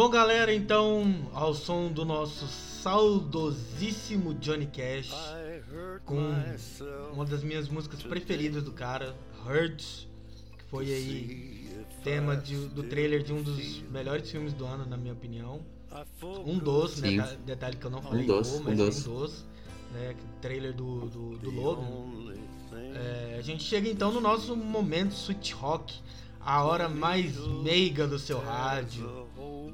Bom, 0.08 0.12
galera, 0.14 0.54
então, 0.54 1.28
ao 1.34 1.52
som 1.52 1.92
do 1.92 2.02
nosso 2.02 2.46
saudosíssimo 2.46 4.32
Johnny 4.32 4.64
Cash, 4.64 5.10
com 6.06 6.32
uma 7.12 7.26
das 7.26 7.42
minhas 7.42 7.68
músicas 7.68 8.02
preferidas 8.02 8.62
do 8.62 8.72
cara, 8.72 9.14
Hurt, 9.46 9.76
que 10.56 10.64
foi 10.70 10.86
aí 10.86 11.84
tema 12.02 12.34
de- 12.34 12.68
do 12.68 12.84
trailer 12.84 13.22
de 13.22 13.34
um 13.34 13.42
dos 13.42 13.82
melhores 13.90 14.30
filmes 14.30 14.54
do 14.54 14.64
ano, 14.64 14.86
na 14.86 14.96
minha 14.96 15.12
opinião. 15.12 15.60
Um 16.46 16.56
dos, 16.58 17.02
né? 17.02 17.18
Tá- 17.18 17.36
Detalhe 17.44 17.76
que 17.76 17.84
eu 17.84 17.90
não 17.90 18.00
falei 18.00 18.24
dos, 18.26 18.50
o, 18.50 18.60
um 18.60 18.62
mas 18.64 18.78
dos. 18.78 19.06
um 19.06 19.12
dos. 19.14 19.44
Né, 19.92 20.16
trailer 20.40 20.72
do, 20.72 21.00
do, 21.10 21.36
do 21.36 21.50
Logan. 21.50 22.32
É, 22.94 23.36
a 23.38 23.42
gente 23.42 23.62
chega 23.62 23.86
então 23.90 24.10
no 24.10 24.22
nosso 24.22 24.56
momento 24.56 25.12
Sweet 25.12 25.52
Rock, 25.52 25.94
a 26.40 26.64
hora 26.64 26.88
mais 26.88 27.36
meiga 27.62 28.06
do 28.06 28.18
seu 28.18 28.38
rádio. 28.38 29.27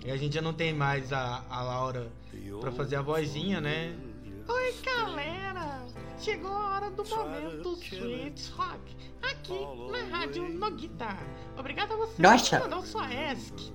E 0.04 0.10
a 0.10 0.16
gente 0.18 0.34
já 0.34 0.42
não 0.42 0.52
tem 0.52 0.74
mais 0.74 1.12
a, 1.14 1.42
a 1.48 1.62
Laura 1.62 2.12
pra 2.60 2.70
fazer 2.70 2.96
a 2.96 3.02
vozinha, 3.02 3.58
né? 3.58 3.96
Oi, 4.46 4.74
galera! 4.84 5.82
Chegou 6.20 6.50
a 6.52 6.74
hora 6.74 6.90
do 6.90 7.02
momento 7.04 7.78
Sweet 7.82 8.52
Rock, 8.52 8.96
aqui 9.22 9.58
na 9.90 10.16
Rádio 10.16 10.46
Noguita. 10.46 11.16
Obrigado 11.56 11.94
a 11.94 11.96
você 11.96 12.20
Nossa. 12.20 12.60
por 12.60 12.68
mandar 12.68 12.86
sua 12.86 13.08
ESC. 13.14 13.72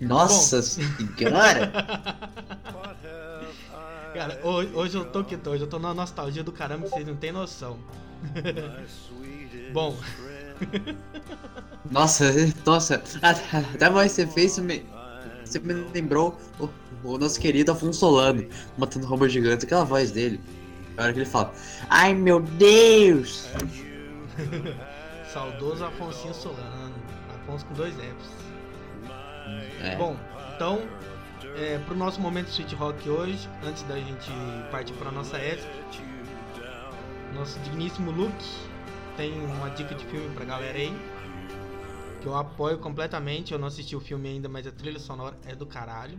Nossa 0.00 0.62
senhora! 0.62 1.70
Cara, 4.14 4.40
hoje, 4.42 4.72
hoje 4.74 4.96
eu 4.96 5.04
tô 5.10 5.22
que 5.22 5.36
tô, 5.36 5.50
hoje 5.50 5.64
eu 5.64 5.68
tô 5.68 5.78
na 5.78 5.92
nostalgia 5.92 6.42
do 6.42 6.52
caramba 6.52 6.84
que 6.84 6.90
vocês 6.94 7.06
não 7.06 7.16
têm 7.16 7.32
noção. 7.32 7.78
Bom, 9.74 9.94
Nossa, 11.90 12.24
nossa, 12.64 13.02
até 13.22 13.90
mais 13.90 14.12
você 14.12 14.26
fez, 14.26 14.52
você 14.52 14.60
me, 14.60 14.86
você 15.44 15.58
me 15.58 15.74
lembrou 15.92 16.38
o, 16.58 16.68
o 17.04 17.18
nosso 17.18 17.38
querido 17.38 17.72
Afonso 17.72 18.00
Solano 18.00 18.46
matando 18.78 19.06
robô 19.06 19.28
gigante, 19.28 19.64
aquela 19.64 19.84
voz 19.84 20.10
dele. 20.10 20.40
A 20.96 21.02
hora 21.02 21.12
que 21.12 21.18
ele 21.18 21.26
fala, 21.26 21.52
ai 21.90 22.14
meu 22.14 22.40
Deus! 22.40 23.48
saudoso 25.32 25.84
Afonso 25.84 26.32
Solano. 26.32 26.94
Afonso 27.42 27.66
com 27.66 27.74
dois 27.74 27.94
F's. 27.94 28.44
É, 29.82 29.96
Bom, 29.96 30.16
então, 30.54 30.80
é, 31.56 31.78
pro 31.86 31.96
nosso 31.96 32.20
momento 32.20 32.48
Sweet 32.48 32.74
Rock 32.76 33.08
hoje, 33.08 33.48
antes 33.64 33.82
da 33.82 33.96
gente 33.96 34.30
partir 34.70 34.94
pra 34.94 35.10
nossa 35.10 35.36
ESC, 35.36 35.68
nosso 37.34 37.58
digníssimo 37.60 38.12
Luke 38.12 38.44
tem 39.16 39.32
uma 39.44 39.68
dica 39.70 39.94
de 39.94 40.04
filme 40.06 40.34
pra 40.34 40.44
galera 40.44 40.78
aí. 40.78 40.96
Que 42.24 42.28
eu 42.28 42.36
apoio 42.36 42.78
completamente. 42.78 43.52
Eu 43.52 43.58
não 43.58 43.68
assisti 43.68 43.94
o 43.94 44.00
filme 44.00 44.28
ainda, 44.30 44.48
mas 44.48 44.66
a 44.66 44.72
trilha 44.72 44.98
sonora 44.98 45.36
é 45.46 45.54
do 45.54 45.66
caralho. 45.66 46.18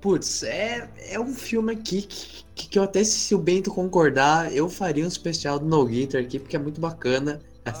Putz, 0.00 0.44
é, 0.44 0.88
é 0.98 1.18
um 1.18 1.34
filme 1.34 1.72
aqui 1.72 2.02
que, 2.02 2.44
que, 2.54 2.68
que 2.68 2.78
eu 2.78 2.84
até 2.84 3.02
se 3.02 3.34
o 3.34 3.38
Bento 3.38 3.72
concordar, 3.72 4.52
eu 4.52 4.68
faria 4.68 5.04
um 5.04 5.08
especial 5.08 5.58
do 5.58 5.66
No 5.66 5.84
Guitar 5.84 6.20
aqui, 6.20 6.38
porque 6.38 6.54
é 6.54 6.58
muito 6.60 6.80
bacana. 6.80 7.40
É, 7.64 7.72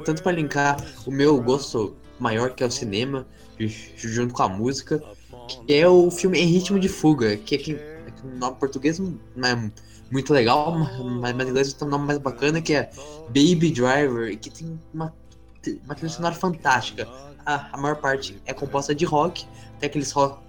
Tanto 0.00 0.22
pra 0.24 0.32
linkar 0.32 0.76
o 1.06 1.10
meu 1.12 1.40
gosto 1.40 1.96
maior, 2.18 2.50
que 2.52 2.64
é 2.64 2.66
o 2.66 2.70
cinema, 2.70 3.24
ju- 3.60 3.92
junto 3.96 4.34
com 4.34 4.42
a 4.42 4.48
música, 4.48 5.00
que 5.48 5.72
é 5.74 5.86
o 5.86 6.10
filme 6.10 6.40
Em 6.40 6.46
Ritmo 6.46 6.80
de 6.80 6.88
Fuga, 6.88 7.36
que 7.36 7.54
aqui, 7.54 7.74
aqui 8.08 8.26
no 8.26 8.36
nome 8.38 8.56
português 8.56 8.98
não 8.98 9.48
é 9.48 9.70
muito 10.10 10.32
legal, 10.32 10.76
mas, 11.20 11.32
mas 11.32 11.46
em 11.46 11.50
inglês 11.50 11.72
tem 11.72 11.86
um 11.86 11.90
nome 11.92 12.06
mais 12.06 12.18
bacana, 12.18 12.60
que 12.60 12.74
é 12.74 12.90
Baby 13.28 13.70
Driver, 13.70 14.36
que 14.36 14.50
tem 14.50 14.80
uma, 14.92 15.14
uma 15.84 15.94
trilha 15.94 16.10
sonora 16.10 16.34
fantástica. 16.34 17.08
A, 17.44 17.76
a 17.76 17.80
maior 17.80 17.96
parte 18.00 18.40
é 18.44 18.52
composta 18.52 18.94
de 18.94 19.04
rock, 19.04 19.46
tem 19.78 19.88
aqueles 19.88 20.10
rock, 20.12 20.40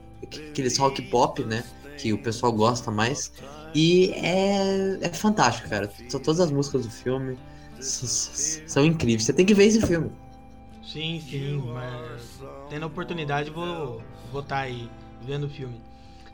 aqueles 0.51 0.78
rock 0.78 1.01
pop, 1.03 1.43
né? 1.43 1.63
que 1.97 2.13
o 2.13 2.17
pessoal 2.17 2.51
gosta 2.53 2.89
mais. 2.91 3.32
E 3.76 4.11
é, 4.13 4.97
é 5.01 5.09
fantástico, 5.09 5.70
cara. 5.70 5.88
T- 5.88 6.20
Todas 6.20 6.39
as 6.39 6.49
músicas 6.51 6.84
do 6.86 6.89
filme 6.89 7.38
são 7.80 8.86
incríveis. 8.86 9.24
Você 9.26 9.34
tem 9.34 9.45
que 9.45 9.53
ver 9.53 9.65
esse 9.65 9.82
filme. 9.86 10.09
Sim, 10.84 11.22
sim, 11.30 11.61
mas 11.74 12.41
tendo 12.70 12.84
a 12.84 12.88
oportunidade 12.88 13.49
vou 13.51 14.01
tá 14.47 14.59
aí 14.59 14.89
vendo 15.26 15.45
o 15.45 15.49
filme. 15.49 15.80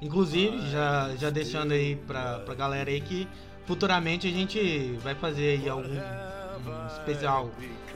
Inclusive, 0.02 0.70
já, 0.70 1.16
já 1.16 1.30
deixando 1.30 1.72
aí 1.72 1.96
pra, 1.96 2.40
pra 2.40 2.54
galera 2.54 2.90
aí 2.90 3.02
que 3.02 3.28
futuramente 3.66 4.28
a 4.28 4.32
gente 4.32 4.94
vai 5.04 5.16
fazer 5.16 5.60
aí 5.60 5.70
algum 5.70 5.90
um 5.90 6.88
especial, 6.88 7.50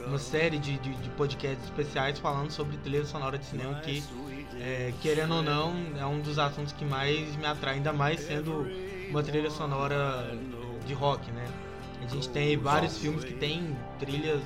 uma 0.06 0.18
série 0.18 0.58
de, 0.58 0.78
de, 0.78 0.94
de 0.94 1.08
podcasts 1.10 1.64
especiais 1.64 2.18
falando 2.18 2.50
sobre 2.50 2.76
trilha 2.78 3.04
sonora 3.04 3.38
de 3.38 3.44
cinema 3.44 3.74
que, 3.80 4.02
é, 4.60 4.92
querendo 5.00 5.34
ou 5.36 5.42
não, 5.42 5.74
é 5.98 6.04
um 6.06 6.20
dos 6.20 6.38
assuntos 6.38 6.72
que 6.72 6.84
mais 6.84 7.34
me 7.36 7.46
atrai, 7.46 7.74
ainda 7.74 7.92
mais 7.92 8.20
sendo 8.20 8.66
uma 9.10 9.22
trilha 9.22 9.50
sonora 9.50 10.30
de 10.86 10.94
rock, 10.94 11.30
né? 11.32 11.46
A 12.02 12.06
gente 12.08 12.28
tem 12.30 12.56
vários 12.56 12.98
filmes 12.98 13.24
que 13.24 13.34
tem 13.34 13.76
trilhas 13.98 14.42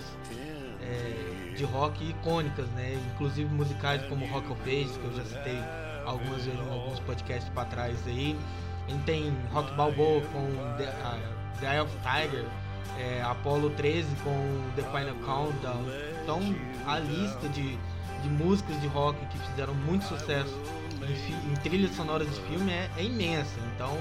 é, 0.83 1.55
de 1.57 1.65
rock 1.65 2.05
icônicas, 2.11 2.67
né? 2.71 2.99
Inclusive 3.15 3.49
musicais 3.53 4.03
como 4.09 4.27
Rock 4.27 4.51
of 4.53 4.61
Ages, 4.69 4.97
que 4.97 5.05
eu 5.05 5.13
já 5.17 5.25
citei 5.25 5.59
algumas 6.05 6.45
vezes 6.45 6.61
em 6.61 6.73
alguns 6.73 7.01
podcasts 7.01 7.49
para 7.55 7.65
trás 7.67 7.97
aí. 8.07 8.37
A 8.87 8.91
gente 8.91 9.05
tem 9.05 9.35
Rock 9.53 9.73
Balboa 9.75 10.21
com 10.33 10.47
The, 10.77 10.87
a- 10.89 11.19
The 11.61 11.75
Eye 11.75 11.81
of 11.81 11.93
Tiger, 12.03 12.45
é, 12.99 13.23
Apollo 13.23 13.71
13 13.71 14.07
com 14.23 14.71
The 14.77 14.83
Final 14.83 15.15
Countdown. 15.25 15.85
Então 16.23 16.41
a 16.87 16.99
lista 16.99 17.49
de, 17.49 17.77
de 18.23 18.29
músicas 18.29 18.81
de 18.81 18.87
rock 18.89 19.19
que 19.27 19.39
fizeram 19.39 19.75
muito 19.75 20.05
sucesso 20.05 20.55
em, 21.03 21.53
em 21.53 21.55
trilhas 21.57 21.95
sonoras 21.97 22.29
de 22.35 22.41
filme 22.43 22.73
é, 22.73 22.89
é 22.97 23.03
imensa. 23.05 23.59
Então 23.75 23.97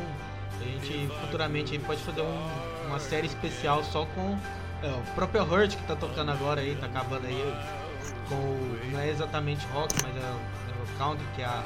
a 0.60 0.64
gente 0.64 1.10
futuramente 1.22 1.78
pode 1.80 2.02
fazer 2.04 2.22
um- 2.22 2.88
uma 2.88 3.00
série 3.00 3.28
especial 3.28 3.84
só 3.84 4.06
com 4.06 4.38
é, 4.84 4.88
o 4.88 5.16
próprio 5.16 5.42
Hurt 5.44 5.76
que 5.76 5.84
tá 5.84 5.96
tocando 5.96 6.32
agora 6.32 6.62
aí, 6.62 6.76
tá 6.76 6.86
acabando 6.86 7.26
aí 7.26 7.54
com 8.30 8.36
o- 8.36 8.80
não 8.92 9.00
é 9.00 9.10
exatamente 9.10 9.66
rock, 9.74 9.94
mas 10.04 10.16
é, 10.16 10.20
é 10.20 10.84
o 10.84 10.98
country 10.98 11.26
que 11.36 11.42
é 11.42 11.46
a, 11.46 11.64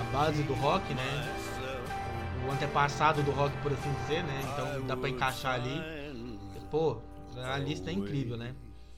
a 0.00 0.02
base 0.12 0.42
do 0.44 0.54
rock, 0.54 0.94
né? 0.94 1.28
O 2.48 2.50
antepassado 2.52 3.22
do 3.22 3.30
rock, 3.30 3.54
por 3.62 3.72
assim 3.72 3.92
dizer, 4.02 4.24
né? 4.24 4.40
Então 4.52 4.86
dá 4.86 4.96
pra 4.96 5.08
encaixar 5.08 5.54
ali. 5.54 5.80
Pô, 6.72 6.96
a 7.36 7.58
lista 7.58 7.90
é 7.90 7.92
incrível, 7.92 8.38
né? 8.38 8.54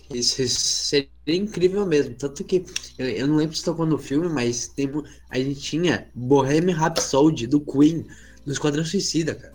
Isso, 0.09 0.43
isso 0.43 0.61
seria 0.61 1.11
incrível 1.27 1.85
mesmo. 1.85 2.15
Tanto 2.15 2.45
que 2.45 2.65
eu, 2.97 3.09
eu 3.09 3.27
não 3.27 3.35
lembro 3.35 3.57
se 3.57 3.65
tocou 3.65 3.85
no 3.85 3.99
filme, 3.99 4.29
mas 4.29 4.69
tem, 4.69 4.89
a 5.29 5.39
gente 5.41 5.61
tinha 5.61 6.09
Bohemian 6.15 6.77
Rhapsody 6.77 7.49
do 7.49 7.61
Queen 7.61 8.07
no 8.47 8.53
Esquadrão 8.53 8.85
Suicida, 8.85 9.35
cara. 9.35 9.53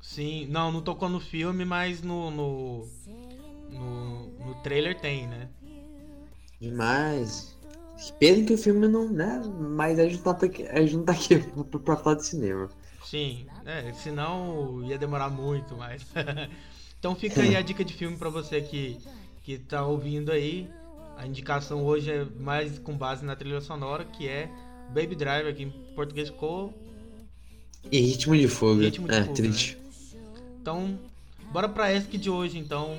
Sim, 0.00 0.46
não, 0.46 0.72
não 0.72 0.80
tocou 0.80 1.10
no 1.10 1.20
filme, 1.20 1.62
mas 1.66 2.00
no, 2.00 2.30
no, 2.30 2.88
no, 3.70 4.28
no 4.46 4.54
trailer 4.62 4.98
tem, 4.98 5.26
né? 5.26 5.50
Demais. 6.58 7.54
Pena 8.18 8.46
que 8.46 8.54
o 8.54 8.58
filme 8.58 8.88
não, 8.88 9.10
né? 9.10 9.42
Mas 9.76 9.98
a 9.98 10.04
gente 10.08 10.24
não 10.24 10.34
tá 10.34 10.46
aqui, 10.46 10.62
a 10.68 10.80
gente 10.80 10.96
não 10.96 11.04
tá 11.04 11.12
aqui 11.12 11.38
pra, 11.38 11.80
pra 11.80 11.96
falar 11.96 12.16
de 12.16 12.26
cinema. 12.26 12.70
Sim, 13.02 13.46
é, 13.66 13.92
senão 13.92 14.82
ia 14.84 14.98
demorar 14.98 15.28
muito 15.28 15.76
mais. 15.76 16.06
então 16.98 17.14
fica 17.14 17.42
aí 17.42 17.56
a 17.56 17.62
dica 17.62 17.84
de 17.84 17.94
filme 17.94 18.16
pra 18.16 18.28
você 18.28 18.60
que, 18.60 18.98
que 19.44 19.58
tá 19.58 19.84
ouvindo 19.84 20.32
aí. 20.32 20.68
A 21.16 21.26
indicação 21.26 21.84
hoje 21.84 22.10
é 22.10 22.24
mais 22.38 22.78
com 22.78 22.96
base 22.96 23.24
na 23.24 23.34
trilha 23.34 23.60
sonora, 23.60 24.04
que 24.04 24.28
é 24.28 24.48
Baby 24.88 25.14
Driver, 25.16 25.54
que 25.54 25.64
em 25.64 25.70
português 25.94 26.28
ficou. 26.28 26.72
E 27.90 28.00
Ritmo 28.00 28.36
de 28.36 28.48
Fogo. 28.48 28.80
Ritmo 28.80 29.08
de 29.08 29.14
é, 29.14 29.22
Fogo, 29.22 29.34
triste. 29.34 29.78
Então, 30.60 30.98
bora 31.52 31.68
pra 31.68 31.92
ESC 31.92 32.18
de 32.18 32.30
hoje, 32.30 32.58
então. 32.58 32.98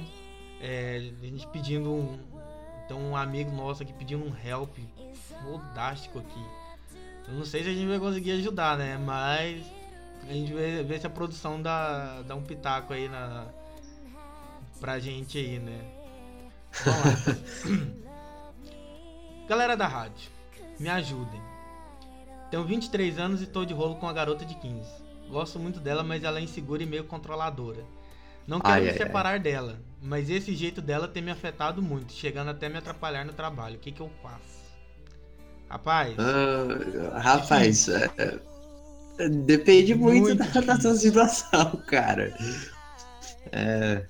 É, 0.62 1.12
a 1.22 1.26
gente 1.26 1.47
pedindo 1.47 1.89
um. 1.89 2.20
Então, 2.86 3.00
um 3.00 3.16
amigo 3.16 3.52
nosso 3.52 3.84
aqui 3.84 3.93
pedindo 3.93 4.26
um 4.26 4.34
help 4.45 4.76
fodástico 5.43 6.20
aqui. 6.20 6.43
Eu 7.28 7.36
não 7.36 7.45
sei 7.45 7.64
se 7.64 7.70
a 7.70 7.74
gente 7.74 7.88
vai 7.88 8.00
conseguir 8.00 8.32
ajudar, 8.32 8.78
né? 8.78 8.97
Mas 8.97 9.64
a 10.28 10.34
gente 10.34 10.52
vê, 10.52 10.84
vê 10.84 11.00
se 11.00 11.06
a 11.06 11.10
produção 11.10 11.62
dá, 11.62 12.22
dá 12.24 12.36
um 12.36 12.41
pitaco 12.41 12.91
aí 12.91 13.08
na, 13.08 13.47
pra 14.80 14.99
gente 14.99 15.38
aí, 15.38 15.59
né? 15.59 15.86
Galera 19.45 19.75
da 19.75 19.86
rádio, 19.88 20.32
me 20.77 20.88
ajudem. 20.88 21.43
Tenho 22.49 22.65
23 22.65 23.19
anos 23.19 23.41
e 23.41 23.47
tô 23.47 23.65
de 23.65 23.73
rolo 23.73 23.97
com 23.97 24.07
a 24.07 24.13
garota 24.13 24.45
de 24.45 24.55
15. 24.55 25.03
Gosto 25.27 25.59
muito 25.59 25.80
dela, 25.80 26.03
mas 26.03 26.23
ela 26.23 26.39
é 26.39 26.41
insegura 26.43 26.84
e 26.84 26.86
meio 26.86 27.05
controladora. 27.05 27.88
Não 28.47 28.61
quero 28.61 28.82
Ai, 28.82 28.84
me 28.84 28.91
ai, 28.91 28.93
separar 28.93 29.39
dela, 29.39 29.84
mas 30.01 30.30
esse 30.30 30.55
jeito 30.55 30.82
dela 30.82 31.07
tem 31.07 31.21
me 31.23 31.32
afetado 31.32 31.82
muito, 31.82 32.13
chegando 32.13 32.49
até 32.51 32.69
me 32.69 32.77
atrapalhar 32.77 33.25
no 33.25 33.34
trabalho. 33.34 33.77
O 33.77 33.80
que, 33.80 33.91
que 33.91 34.01
eu 34.01 34.09
faço? 34.09 34.77
Rapaz, 35.69 36.17
Ah, 36.17 37.19
rapaz, 37.19 37.88
é, 37.88 38.11
é, 39.19 39.30
depende 39.30 39.95
muito, 39.95 40.36
Muito 40.36 40.36
da, 40.36 40.45
da 40.61 40.80
sua 40.82 40.95
situação, 40.95 41.77
cara. 41.88 42.34
É, 43.51 44.07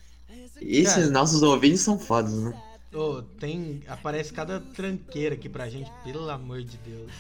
esses 0.62 0.96
Cara. 0.96 1.10
nossos 1.12 1.42
ouvintes 1.42 1.82
são 1.82 1.98
fodas, 2.00 2.34
né? 2.34 2.54
ô, 2.94 3.22
tem. 3.40 3.82
Aparece 3.88 4.34
cada 4.34 4.60
tranqueira 4.60 5.36
aqui 5.36 5.48
pra 5.48 5.70
gente, 5.70 5.90
pelo 6.04 6.30
amor 6.30 6.62
de 6.64 6.78
Deus. 6.78 7.12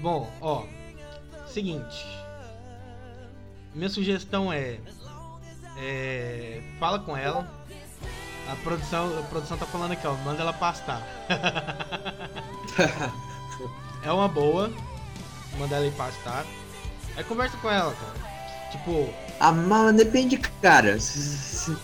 Bom, 0.00 0.30
ó. 0.40 0.64
Seguinte. 1.52 2.06
Minha 3.74 3.88
sugestão 3.90 4.52
é. 4.52 4.78
é, 5.78 6.62
fala 6.78 6.98
com 6.98 7.16
ela. 7.16 7.56
A 8.50 8.56
produção, 8.56 9.18
a 9.18 9.22
produção 9.24 9.58
tá 9.58 9.66
falando 9.66 9.92
aqui, 9.92 10.06
ó. 10.06 10.14
Manda 10.14 10.40
ela 10.42 10.52
pastar. 10.54 11.02
é 14.02 14.12
uma 14.12 14.28
boa. 14.28 14.70
Mandar 15.58 15.76
ela 15.76 15.86
ir 15.86 15.92
pastar. 15.92 16.44
Aí 17.16 17.24
conversa 17.24 17.56
com 17.58 17.70
ela, 17.70 17.92
cara. 17.94 18.14
Tipo, 18.70 19.12
Ah, 19.40 19.52
mas 19.52 19.96
depende, 19.96 20.36
cara. 20.38 20.98
Se, 21.00 21.18
se- 21.20 21.76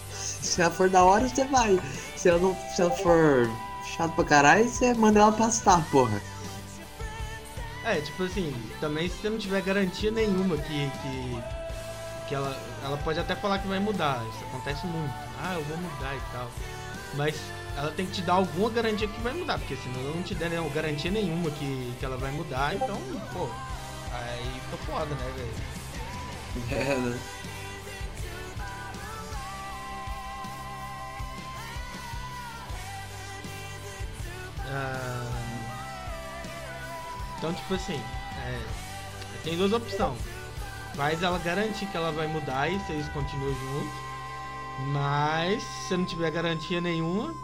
se 0.45 0.61
ela 0.61 0.71
for 0.71 0.89
da 0.89 1.03
hora, 1.03 1.29
você 1.29 1.45
vai. 1.45 1.79
Se 2.17 2.29
ela, 2.29 2.39
não, 2.39 2.57
se 2.75 2.83
ela 2.83 2.91
for 2.91 3.51
chato 3.97 4.15
pra 4.15 4.25
caralho, 4.25 4.69
você 4.69 4.95
manda 4.95 5.21
ela 5.21 5.33
pastar, 5.33 5.85
porra. 5.91 6.21
É, 7.85 8.01
tipo 8.01 8.23
assim, 8.25 8.55
também 8.81 9.09
se 9.09 9.17
você 9.17 9.29
não 9.31 9.39
tiver 9.39 9.61
garantia 9.61 10.11
nenhuma 10.11 10.57
que, 10.57 10.91
que, 11.03 11.43
que 12.29 12.35
ela, 12.35 12.57
ela 12.83 12.97
pode 12.99 13.21
até 13.21 13.37
falar 13.37 13.59
que 13.59 13.69
vai 13.69 13.79
mudar, 13.79 14.25
isso 14.31 14.45
acontece 14.45 14.87
muito. 14.87 15.13
Ah, 15.43 15.55
eu 15.55 15.65
vou 15.65 15.77
mudar 15.77 16.15
e 16.15 16.21
tal. 16.33 16.51
Mas 17.15 17.37
ela 17.77 17.91
tem 17.91 18.07
que 18.07 18.13
te 18.13 18.23
dar 18.23 18.35
alguma 18.35 18.71
garantia 18.71 19.07
que 19.07 19.21
vai 19.21 19.35
mudar, 19.35 19.59
porque 19.59 19.77
senão 19.77 20.01
ela 20.01 20.15
não 20.15 20.23
te 20.23 20.35
der 20.35 20.51
nenhuma 20.51 20.71
garantia 20.71 21.11
nenhuma 21.11 21.51
que, 21.51 21.95
que 21.99 22.05
ela 22.05 22.17
vai 22.17 22.31
mudar, 22.33 22.75
então, 22.75 22.99
pô, 23.33 23.49
aí 24.13 24.61
fica 24.65 24.77
foda, 24.87 25.15
né, 25.15 25.33
velho? 25.37 25.75
É, 26.71 26.95
né? 26.97 27.19
Então, 37.39 37.53
tipo 37.53 37.75
assim, 37.75 38.01
é, 38.39 38.61
tem 39.43 39.57
duas 39.57 39.73
opções. 39.73 40.19
Faz 40.95 41.23
ela 41.23 41.39
garantir 41.39 41.87
que 41.87 41.97
ela 41.97 42.13
vai 42.13 42.27
mudar 42.27 42.71
e 42.71 42.79
vocês 42.79 43.09
continuam 43.09 43.53
juntos. 43.53 44.05
Mas 44.93 45.63
se 45.63 45.97
não 45.97 46.05
tiver 46.05 46.31
garantia 46.31 46.81
nenhuma, 46.81 47.35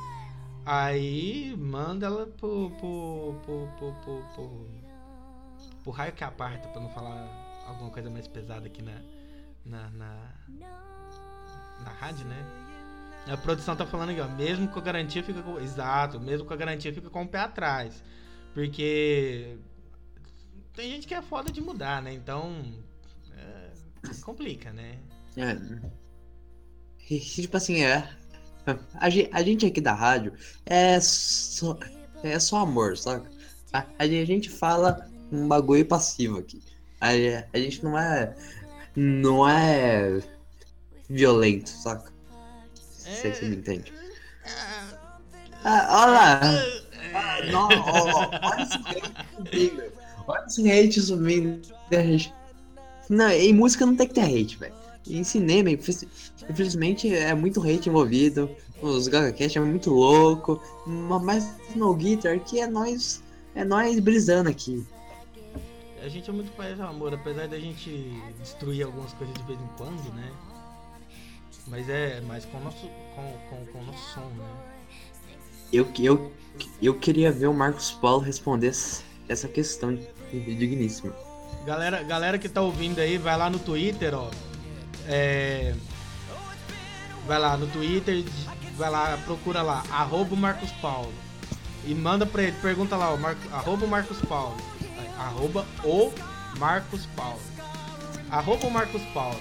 aí 0.65 1.55
manda 1.57 2.07
ela 2.07 2.27
pro, 2.27 2.71
pro, 2.71 3.35
pro, 3.45 3.69
pro, 3.77 3.93
pro, 3.93 4.23
pro, 4.35 4.69
pro 5.83 5.93
raio 5.93 6.13
que 6.13 6.25
aparta, 6.25 6.69
pra 6.69 6.81
não 6.81 6.91
falar 6.91 7.29
alguma 7.67 7.91
coisa 7.91 8.11
mais 8.11 8.27
pesada 8.27 8.67
aqui 8.67 8.83
na, 8.83 9.01
na, 9.65 9.91
na, 9.91 10.17
na 11.85 11.91
rádio, 12.01 12.27
né? 12.27 12.70
A 13.27 13.37
produção 13.37 13.77
tá 13.77 13.87
falando 13.87 14.11
aqui, 14.11 14.21
ó. 14.21 14.29
Mesmo 14.29 14.69
com 14.69 14.79
a 14.79 14.83
garantia 14.83 15.23
fica 15.23 15.43
com. 15.43 15.59
Exato, 15.61 16.19
mesmo 16.21 16.47
com 16.47 16.55
a 16.55 16.57
garantia 16.57 16.93
fica 16.93 17.09
com 17.11 17.23
o 17.23 17.29
pé 17.29 17.39
atrás. 17.41 18.03
Porque. 18.55 19.57
Tem 20.75 20.91
gente 20.91 21.07
que 21.07 21.15
é 21.15 21.23
foda 21.23 21.51
de 21.53 21.61
mudar, 21.61 22.03
né? 22.03 22.13
Então. 22.13 22.65
é, 23.37 23.71
complica, 24.23 24.73
né? 24.73 24.99
É. 25.37 25.57
E, 27.09 27.19
tipo 27.21 27.57
assim, 27.57 27.83
é. 27.83 28.09
A, 28.95 29.11
ge- 29.11 29.29
a 29.33 29.43
gente 29.43 29.67
aqui 29.67 29.81
da 29.81 29.93
rádio 29.95 30.33
é 30.67 31.01
só, 31.01 31.77
é 32.23 32.39
só 32.39 32.59
amor, 32.59 32.97
saca? 32.97 33.31
A, 33.73 33.85
a 33.99 34.07
gente 34.07 34.49
fala 34.51 35.09
um 35.33 35.47
bagulho 35.49 35.85
passivo 35.87 36.39
aqui. 36.39 36.63
A, 37.01 37.09
a 37.53 37.59
gente 37.59 37.83
não 37.85 37.99
é. 37.99 38.35
Não 38.97 39.49
é. 39.49 40.21
violento, 41.09 41.69
saca? 41.71 42.13
Se 43.15 43.35
você 43.35 43.45
me 43.47 43.57
entende. 43.57 43.93
Ah, 45.65 45.87
olha 45.91 46.11
lá! 46.13 46.41
Ah, 47.15 47.45
não, 47.51 47.69
ó, 47.69 48.11
ó, 48.13 48.31
olha 48.51 48.63
esse 48.63 48.79
hate 48.79 49.13
subindo. 49.37 49.83
Olha 50.27 50.45
esse 50.47 50.71
hate 50.71 51.01
subindo. 51.03 51.61
Não, 53.09 53.29
em 53.31 53.53
música 53.53 53.85
não 53.85 53.97
tem 53.97 54.07
que 54.07 54.15
ter 54.15 54.23
hate, 54.25 54.57
velho. 54.57 54.75
Em 55.09 55.25
cinema, 55.25 55.71
infeliz- 55.71 56.07
infelizmente, 56.49 57.13
é 57.13 57.35
muito 57.35 57.61
hate 57.61 57.89
envolvido. 57.89 58.49
Os 58.81 59.09
GagaCast 59.09 59.59
é 59.59 59.61
muito 59.61 59.91
louco. 59.91 60.63
ma- 60.87 61.19
Mas 61.19 61.47
no 61.75 61.93
Guitar 61.95 62.35
aqui 62.37 62.61
é 62.61 62.67
nós. 62.67 63.23
É 63.55 63.65
nós 63.65 63.99
brisando 63.99 64.49
aqui. 64.49 64.87
A 66.03 66.09
gente 66.09 66.31
é 66.31 66.33
muito 66.33 66.51
paz 66.53 66.79
e 66.79 66.83
amor, 66.83 67.13
apesar 67.13 67.47
da 67.49 67.59
gente 67.59 67.91
destruir 68.39 68.85
algumas 68.85 69.13
coisas 69.15 69.35
de 69.37 69.43
vez 69.43 69.59
em 69.61 69.67
quando, 69.77 70.15
né? 70.15 70.31
Mas 71.71 71.89
é 71.89 72.21
mais 72.23 72.45
com 72.45 72.59
o 72.59 72.65
nosso, 72.65 72.89
com, 73.15 73.33
com, 73.49 73.67
com 73.73 73.79
o 73.79 73.85
nosso 73.85 74.15
som, 74.15 74.21
né? 74.37 74.45
Eu, 75.73 75.89
eu, 76.01 76.33
eu 76.83 76.99
queria 76.99 77.31
ver 77.31 77.47
o 77.47 77.55
Marcos 77.55 77.93
Paulo 77.93 78.21
responder 78.23 78.69
essa- 79.29 79.49
questão 79.49 79.97
digníssima. 80.33 81.15
Galera, 81.65 82.03
galera 82.03 82.39
que 82.39 82.49
tá 82.49 82.61
ouvindo 82.61 82.99
aí, 82.99 83.17
vai 83.19 83.37
lá 83.37 83.49
no 83.49 83.59
Twitter, 83.59 84.15
ó. 84.15 84.31
É, 85.07 85.75
Vai 87.27 87.39
lá 87.39 87.57
no 87.57 87.67
Twitter, 87.69 88.25
vai 88.77 88.91
lá, 88.91 89.17
procura 89.25 89.63
lá, 89.63 89.85
arroba 89.91 90.35
Marcos 90.35 90.73
Paulo. 90.83 91.13
E 91.85 91.95
manda 91.95 92.27
pra 92.27 92.43
ele, 92.43 92.57
pergunta 92.61 92.97
lá, 92.97 93.13
ó, 93.15 93.19
arroba 93.55 93.87
Marcos 93.87 94.19
Paulo. 94.23 94.57
Arroba 95.17 95.65
o 95.85 96.13
Marcos 96.59 97.07
Paulo. 97.15 97.41
Arroba 98.31 98.67
o 98.67 98.71
Marcos 98.71 99.03
Paulo. 99.15 99.39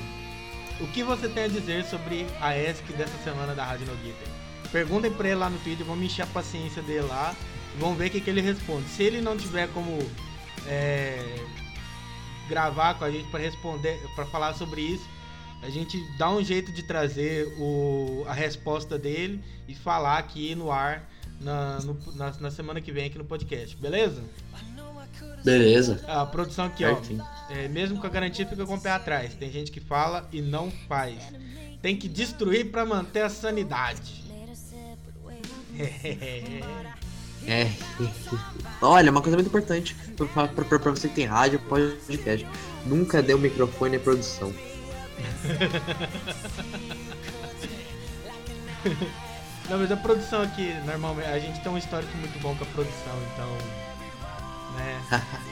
O 0.81 0.87
que 0.87 1.03
você 1.03 1.27
tem 1.27 1.43
a 1.45 1.47
dizer 1.47 1.83
sobre 1.85 2.25
a 2.39 2.57
ESC 2.57 2.93
dessa 2.93 3.17
semana 3.23 3.53
da 3.53 3.65
Rádio 3.65 3.85
No 3.85 3.95
Guitar? 3.97 4.27
Perguntem 4.71 5.11
pra 5.11 5.27
ele 5.27 5.35
lá 5.37 5.49
no 5.49 5.57
Twitter, 5.59 5.85
vamos 5.85 6.05
encher 6.05 6.21
a 6.23 6.27
paciência 6.27 6.81
dele 6.81 7.01
lá. 7.07 7.35
Vamos 7.79 7.97
ver 7.97 8.07
o 8.07 8.09
que, 8.11 8.21
que 8.21 8.29
ele 8.29 8.41
responde. 8.41 8.87
Se 8.89 9.03
ele 9.03 9.19
não 9.21 9.35
tiver 9.37 9.67
como 9.73 9.99
é, 10.67 11.45
gravar 12.47 12.93
com 12.95 13.05
a 13.05 13.11
gente 13.11 13.27
para 13.29 13.39
responder, 13.39 13.99
para 14.15 14.25
falar 14.25 14.53
sobre 14.53 14.81
isso, 14.81 15.07
a 15.61 15.69
gente 15.69 15.97
dá 16.17 16.29
um 16.29 16.43
jeito 16.43 16.71
de 16.71 16.83
trazer 16.83 17.47
o, 17.57 18.23
a 18.27 18.33
resposta 18.33 18.97
dele 18.97 19.43
e 19.67 19.75
falar 19.75 20.17
aqui 20.17 20.55
no 20.55 20.71
ar 20.71 21.03
na, 21.41 21.79
no- 21.81 21.97
na, 22.15 22.31
na 22.39 22.51
semana 22.51 22.79
que 22.79 22.91
vem 22.91 23.05
aqui 23.07 23.17
no 23.17 23.25
podcast, 23.25 23.75
beleza? 23.75 24.23
Beleza. 25.43 26.03
A 26.07 26.25
produção 26.25 26.65
aqui, 26.65 26.83
ó. 26.85 26.97
É, 27.49 27.67
mesmo 27.67 27.99
com 27.99 28.05
a 28.07 28.09
garantia 28.09 28.45
fica 28.45 28.65
com 28.65 28.75
o 28.75 28.81
pé 28.81 28.91
atrás. 28.91 29.33
Tem 29.33 29.51
gente 29.51 29.71
que 29.71 29.79
fala 29.79 30.27
e 30.31 30.41
não 30.41 30.71
faz. 30.87 31.15
Tem 31.81 31.95
que 31.95 32.07
destruir 32.07 32.71
para 32.71 32.85
manter 32.85 33.21
a 33.21 33.29
sanidade. 33.29 34.23
É. 37.47 37.69
Olha, 38.81 39.09
uma 39.11 39.21
coisa 39.21 39.37
muito 39.37 39.47
importante 39.47 39.95
pra, 40.17 40.47
pra, 40.47 40.65
pra- 40.65 40.79
pra 40.79 40.91
você 40.91 41.07
que 41.07 41.15
tem 41.15 41.25
rádio, 41.25 41.59
podcast. 41.59 42.45
Nunca 42.85 43.21
dê 43.21 43.33
o 43.33 43.39
microfone 43.39 43.95
à 43.95 43.99
produção. 43.99 44.53
Não, 49.69 49.77
mas 49.77 49.91
a 49.91 49.97
produção 49.97 50.41
aqui, 50.41 50.73
normalmente, 50.85 51.27
a 51.29 51.39
gente 51.39 51.59
tem 51.61 51.71
um 51.71 51.77
histórico 51.77 52.15
muito 52.17 52.39
bom 52.39 52.55
com 52.55 52.63
a 52.63 52.67
produção, 52.67 53.13
então. 53.33 53.88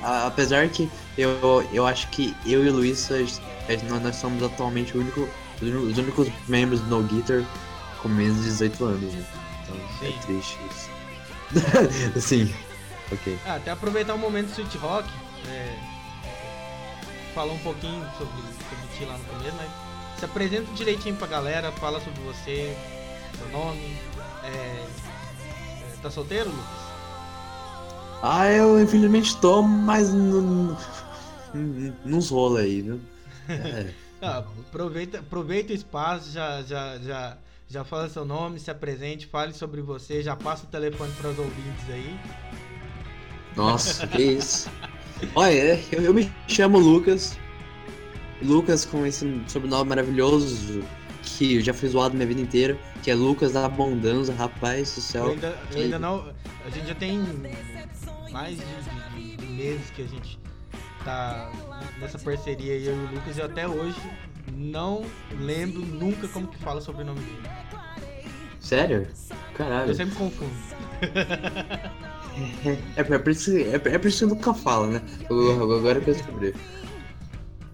A- 0.03 0.27
Apesar 0.27 0.67
que 0.69 0.89
eu, 1.17 1.67
eu 1.73 1.85
acho 1.87 2.07
que 2.09 2.35
eu 2.45 2.65
e 2.65 2.69
o 2.69 2.73
Luiz, 2.73 3.09
nós, 3.09 4.15
somos 4.15 4.43
atualmente 4.43 4.97
único, 4.97 5.27
os 5.61 5.97
únicos 5.97 6.27
membros 6.47 6.79
do 6.81 6.87
No 6.87 7.03
Guitar 7.03 7.43
com 8.01 8.07
menos 8.09 8.37
de 8.37 8.43
18 8.43 8.85
anos, 8.85 9.13
né? 9.13 9.25
Então 9.63 9.75
Sim. 9.99 10.07
é 10.07 10.21
triste 10.25 10.57
isso. 10.71 12.19
Sim, 12.21 12.53
ok. 13.11 13.39
Ah, 13.45 13.55
até 13.55 13.71
aproveitar 13.71 14.13
o 14.13 14.17
momento 14.17 14.47
do 14.47 14.51
Sweet 14.51 14.77
Rock, 14.77 15.09
é, 15.47 15.75
falar 17.33 17.53
um 17.53 17.59
pouquinho 17.59 18.03
sobre, 18.17 18.41
sobre 18.41 18.97
ti 18.97 19.05
lá 19.05 19.17
no 19.17 19.23
começo, 19.25 19.55
mas 19.57 20.19
se 20.19 20.25
apresenta 20.25 20.71
direitinho 20.73 21.15
pra 21.15 21.27
galera, 21.27 21.71
fala 21.73 21.99
sobre 21.99 22.19
você, 22.21 22.75
seu 23.37 23.47
nome. 23.49 23.97
É, 24.43 24.47
é, 24.47 24.87
tá 26.01 26.09
solteiro, 26.11 26.49
Lucas? 26.49 26.86
Ah, 28.21 28.49
eu 28.51 28.81
infelizmente 28.81 29.37
tô, 29.37 29.61
mas. 29.61 30.11
Nos 32.05 32.29
rola 32.29 32.61
aí, 32.61 32.81
viu? 32.81 32.99
É. 33.49 33.93
Ah, 34.19 34.39
aproveita, 34.39 35.19
aproveita 35.19 35.71
o 35.71 35.75
espaço, 35.75 36.31
já, 36.31 36.63
já, 36.63 36.97
já, 36.97 37.37
já 37.69 37.83
fala 37.83 38.09
seu 38.09 38.25
nome, 38.25 38.59
se 38.59 38.71
apresente, 38.71 39.27
fale 39.27 39.53
sobre 39.53 39.79
você, 39.79 40.23
já 40.23 40.35
passa 40.35 40.63
o 40.63 40.67
telefone 40.67 41.11
para 41.21 41.29
os 41.29 41.37
ouvintes 41.37 41.87
aí. 41.87 42.19
Nossa, 43.55 44.07
que 44.07 44.23
isso. 44.23 44.71
Olha, 45.35 45.79
eu, 45.91 46.01
eu 46.01 46.13
me 46.15 46.31
chamo 46.47 46.79
Lucas. 46.79 47.37
Lucas 48.41 48.85
com 48.85 49.05
esse 49.05 49.39
sobrenome 49.47 49.89
maravilhoso 49.89 50.81
que 51.21 51.57
eu 51.57 51.61
já 51.61 51.73
fui 51.73 51.89
zoado 51.89 52.15
minha 52.15 52.27
vida 52.27 52.41
inteira, 52.41 52.75
que 53.03 53.11
é 53.11 53.15
Lucas 53.15 53.51
da 53.51 53.65
Abundância, 53.65 54.33
rapaz 54.33 54.95
do 54.95 54.97
Eu 54.97 55.01
céu. 55.03 55.27
ainda, 55.27 55.59
eu 55.71 55.81
ainda 55.81 55.99
não. 55.99 56.33
A 56.65 56.69
gente 56.71 56.87
já 56.87 56.95
tem 56.95 57.19
mais 58.31 58.57
de, 58.57 58.65
de- 59.15 59.37
de 59.37 59.45
meses 59.47 59.89
que 59.91 60.01
a 60.01 60.07
gente 60.07 60.39
tá 61.03 61.51
nessa 61.99 62.17
parceria 62.19 62.73
aí, 62.73 62.85
eu 62.87 62.95
e 62.95 62.99
o 63.05 63.11
Lucas, 63.15 63.37
e 63.37 63.41
até 63.41 63.67
hoje 63.67 63.99
não 64.55 65.03
lembro 65.39 65.81
nunca 65.81 66.27
como 66.27 66.47
que 66.47 66.57
fala 66.57 66.81
sobre 66.81 67.03
o 67.03 67.05
nome 67.05 67.19
dele. 67.19 67.49
Sério? 68.59 69.07
Caralho. 69.53 69.91
Eu 69.91 69.95
sempre 69.95 70.15
confundo. 70.15 70.51
É, 72.95 73.01
é, 73.01 73.17
por 73.17 73.31
isso, 73.31 73.49
é, 73.57 73.73
é 73.73 73.97
por 73.97 74.05
isso 74.07 74.19
que 74.19 74.23
eu 74.25 74.27
nunca 74.29 74.53
falo, 74.53 74.85
né? 74.85 75.01
Agora 75.25 75.99
que 75.99 76.11
eu 76.11 76.13
descobri. 76.13 76.53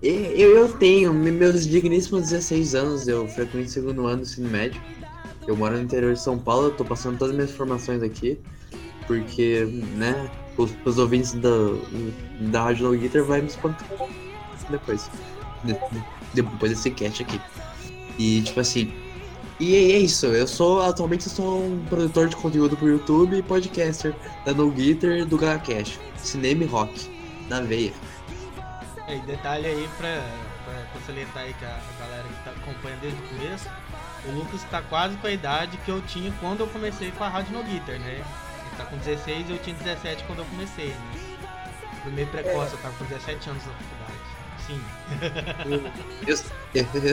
Eu, 0.02 0.56
eu 0.58 0.74
tenho 0.78 1.14
me- 1.14 1.32
meus 1.32 1.68
digníssimos 1.68 2.30
16 2.30 2.74
anos, 2.74 3.06
eu 3.10 3.28
frequento 3.28 3.68
o 3.68 3.70
segundo 3.70 4.08
ano 4.08 4.18
do 4.18 4.22
ensino 4.24 4.50
médio. 4.50 4.82
Eu 5.46 5.58
moro 5.58 5.76
no 5.76 5.82
interior 5.84 6.14
de 6.14 6.22
São 6.22 6.40
Paulo, 6.40 6.68
eu 6.68 6.72
tô 6.72 6.86
passando 6.86 7.18
todas 7.18 7.32
as 7.32 7.36
minhas 7.36 7.52
informações 7.52 8.02
aqui, 8.02 8.40
porque, 9.06 9.66
né, 9.98 10.30
os, 10.58 10.72
os 10.86 10.98
ouvintes 10.98 11.34
da, 11.34 11.50
da 12.40 12.64
Rádio 12.64 12.92
No 12.92 12.98
Guitar 12.98 13.24
vai 13.24 13.42
me 13.42 13.48
espantar 13.48 13.88
depois. 14.70 15.10
De- 15.64 15.74
de- 15.74 16.04
depois 16.34 16.72
desse 16.72 16.92
cast 16.92 17.24
aqui. 17.24 17.40
E, 18.18 18.42
tipo 18.42 18.60
assim, 18.60 18.94
e 19.60 19.76
é 19.76 19.98
isso, 20.00 20.26
eu 20.28 20.48
sou, 20.48 20.82
atualmente 20.82 21.28
eu 21.28 21.32
sou 21.34 21.64
um 21.66 21.84
produtor 21.86 22.28
de 22.28 22.36
conteúdo 22.36 22.76
pro 22.76 22.88
YouTube 22.88 23.38
e 23.38 23.42
podcaster 23.42 24.14
da 24.46 24.54
No 24.54 24.70
Guitar 24.72 25.26
do 25.26 25.38
GagaCast, 25.38 26.00
cinema 26.18 26.64
e 26.64 26.68
rock, 26.68 27.10
na 27.50 27.62
veia. 27.62 27.94
É, 29.08 29.16
E 29.18 29.20
detalhe 29.22 29.66
aí 29.68 29.90
pra, 29.98 30.24
pra, 30.66 30.74
pra 30.92 31.02
salientar 31.06 31.44
aí 31.44 31.54
que 31.54 31.66
a, 31.66 31.70
a 31.70 32.04
galera 32.06 32.24
que 32.28 32.44
tá 32.44 32.52
acompanhando 32.52 33.02
desde 33.02 33.20
o 33.20 33.28
começo, 33.30 33.70
o 34.28 34.32
Lucas 34.32 34.64
tá 34.70 34.82
quase 34.82 35.16
com 35.18 35.28
a 35.28 35.32
idade 35.32 35.78
que 35.86 35.90
eu 35.92 36.02
tinha 36.02 36.32
quando 36.40 36.62
eu 36.62 36.68
comecei 36.68 37.12
com 37.12 37.24
a 37.24 37.30
Rádio 37.30 37.54
No 37.54 37.64
Guitar, 37.64 38.00
né? 38.00 38.24
Tá 38.78 38.86
com 38.86 38.98
16 38.98 39.50
eu 39.50 39.58
tinha 39.60 39.76
17 39.76 40.24
quando 40.26 40.40
eu 40.40 40.46
comecei, 40.46 40.88
né? 40.90 41.12
Fui 42.02 42.12
meio 42.12 42.28
precoce, 42.28 42.74
eu 42.74 42.80
tava 42.80 42.96
com 42.98 43.06
17 43.06 43.50
anos 43.50 43.64
na 43.66 43.74
faculdade. 43.74 44.24
Sim. 44.66 44.82
Eu, 46.26 46.36
eu, 46.74 46.88
eu, 46.94 47.10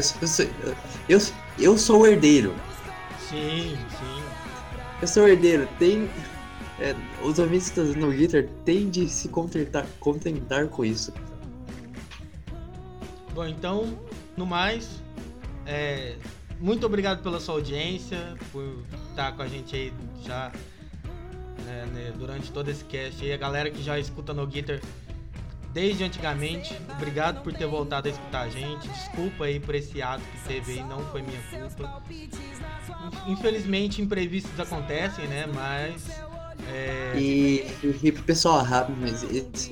eu, 1.09 1.21
sou- 1.21 1.35
eu, 1.59 1.79
sou 1.79 2.01
o 2.03 2.07
herdeiro, 2.07 2.55
Sim, 3.19 3.77
sim. 3.99 4.23
eu 5.03 5.09
sou 5.09 5.25
o 5.25 5.29
herdeiro, 5.29 5.69
tem... 5.79 6.09
é, 6.79 6.95
os 7.23 7.39
ouvintes 7.39 7.73
No 7.97 8.11
Guitar 8.11 8.45
têm 8.65 8.89
de 8.89 9.09
se 9.09 9.29
contentar, 9.29 9.85
contentar 9.99 10.69
com 10.69 10.85
isso. 10.85 11.13
Bom, 13.35 13.47
então, 13.47 13.99
no 14.37 14.47
mais, 14.47 15.03
é, 15.67 16.17
muito 16.61 16.85
obrigado 16.87 17.23
pela 17.23 17.39
sua 17.41 17.55
audiência, 17.55 18.37
por 18.53 18.85
estar 19.11 19.33
com 19.33 19.43
a 19.43 19.49
gente 19.49 19.75
aí 19.75 19.93
já 20.25 20.53
né, 21.65 21.87
né, 21.93 22.13
durante 22.19 22.51
todo 22.53 22.69
esse 22.71 22.85
cast 22.85 23.25
aí. 23.25 23.33
A 23.33 23.37
galera 23.37 23.71
que 23.71 23.83
já 23.83 23.99
escuta 23.99 24.33
no 24.35 24.47
Guitar 24.47 24.81
desde 25.73 26.03
antigamente, 26.03 26.77
obrigado 26.97 27.43
por 27.43 27.53
ter 27.53 27.67
voltado 27.67 28.09
a 28.09 28.11
escutar 28.11 28.41
a 28.43 28.49
gente. 28.49 28.89
Desculpa 28.89 29.45
aí 29.45 29.61
por 29.61 29.75
esse 29.75 30.03
ato 30.03 30.23
que 30.23 30.49
teve 30.49 30.73
aí, 30.73 30.83
não 30.85 31.01
foi 31.07 31.23
minha 31.23 31.41
culpa. 31.43 32.03
In- 33.27 33.33
Infelizmente, 33.33 34.03
imprevistos 34.03 34.59
acontecem, 34.59 35.27
né? 35.29 35.47
Mas. 35.55 36.09
é, 36.69 37.13
E, 37.17 37.65
e 38.03 38.13
pessoal, 38.13 38.63
rápido, 38.65 38.97
mas 39.01 39.23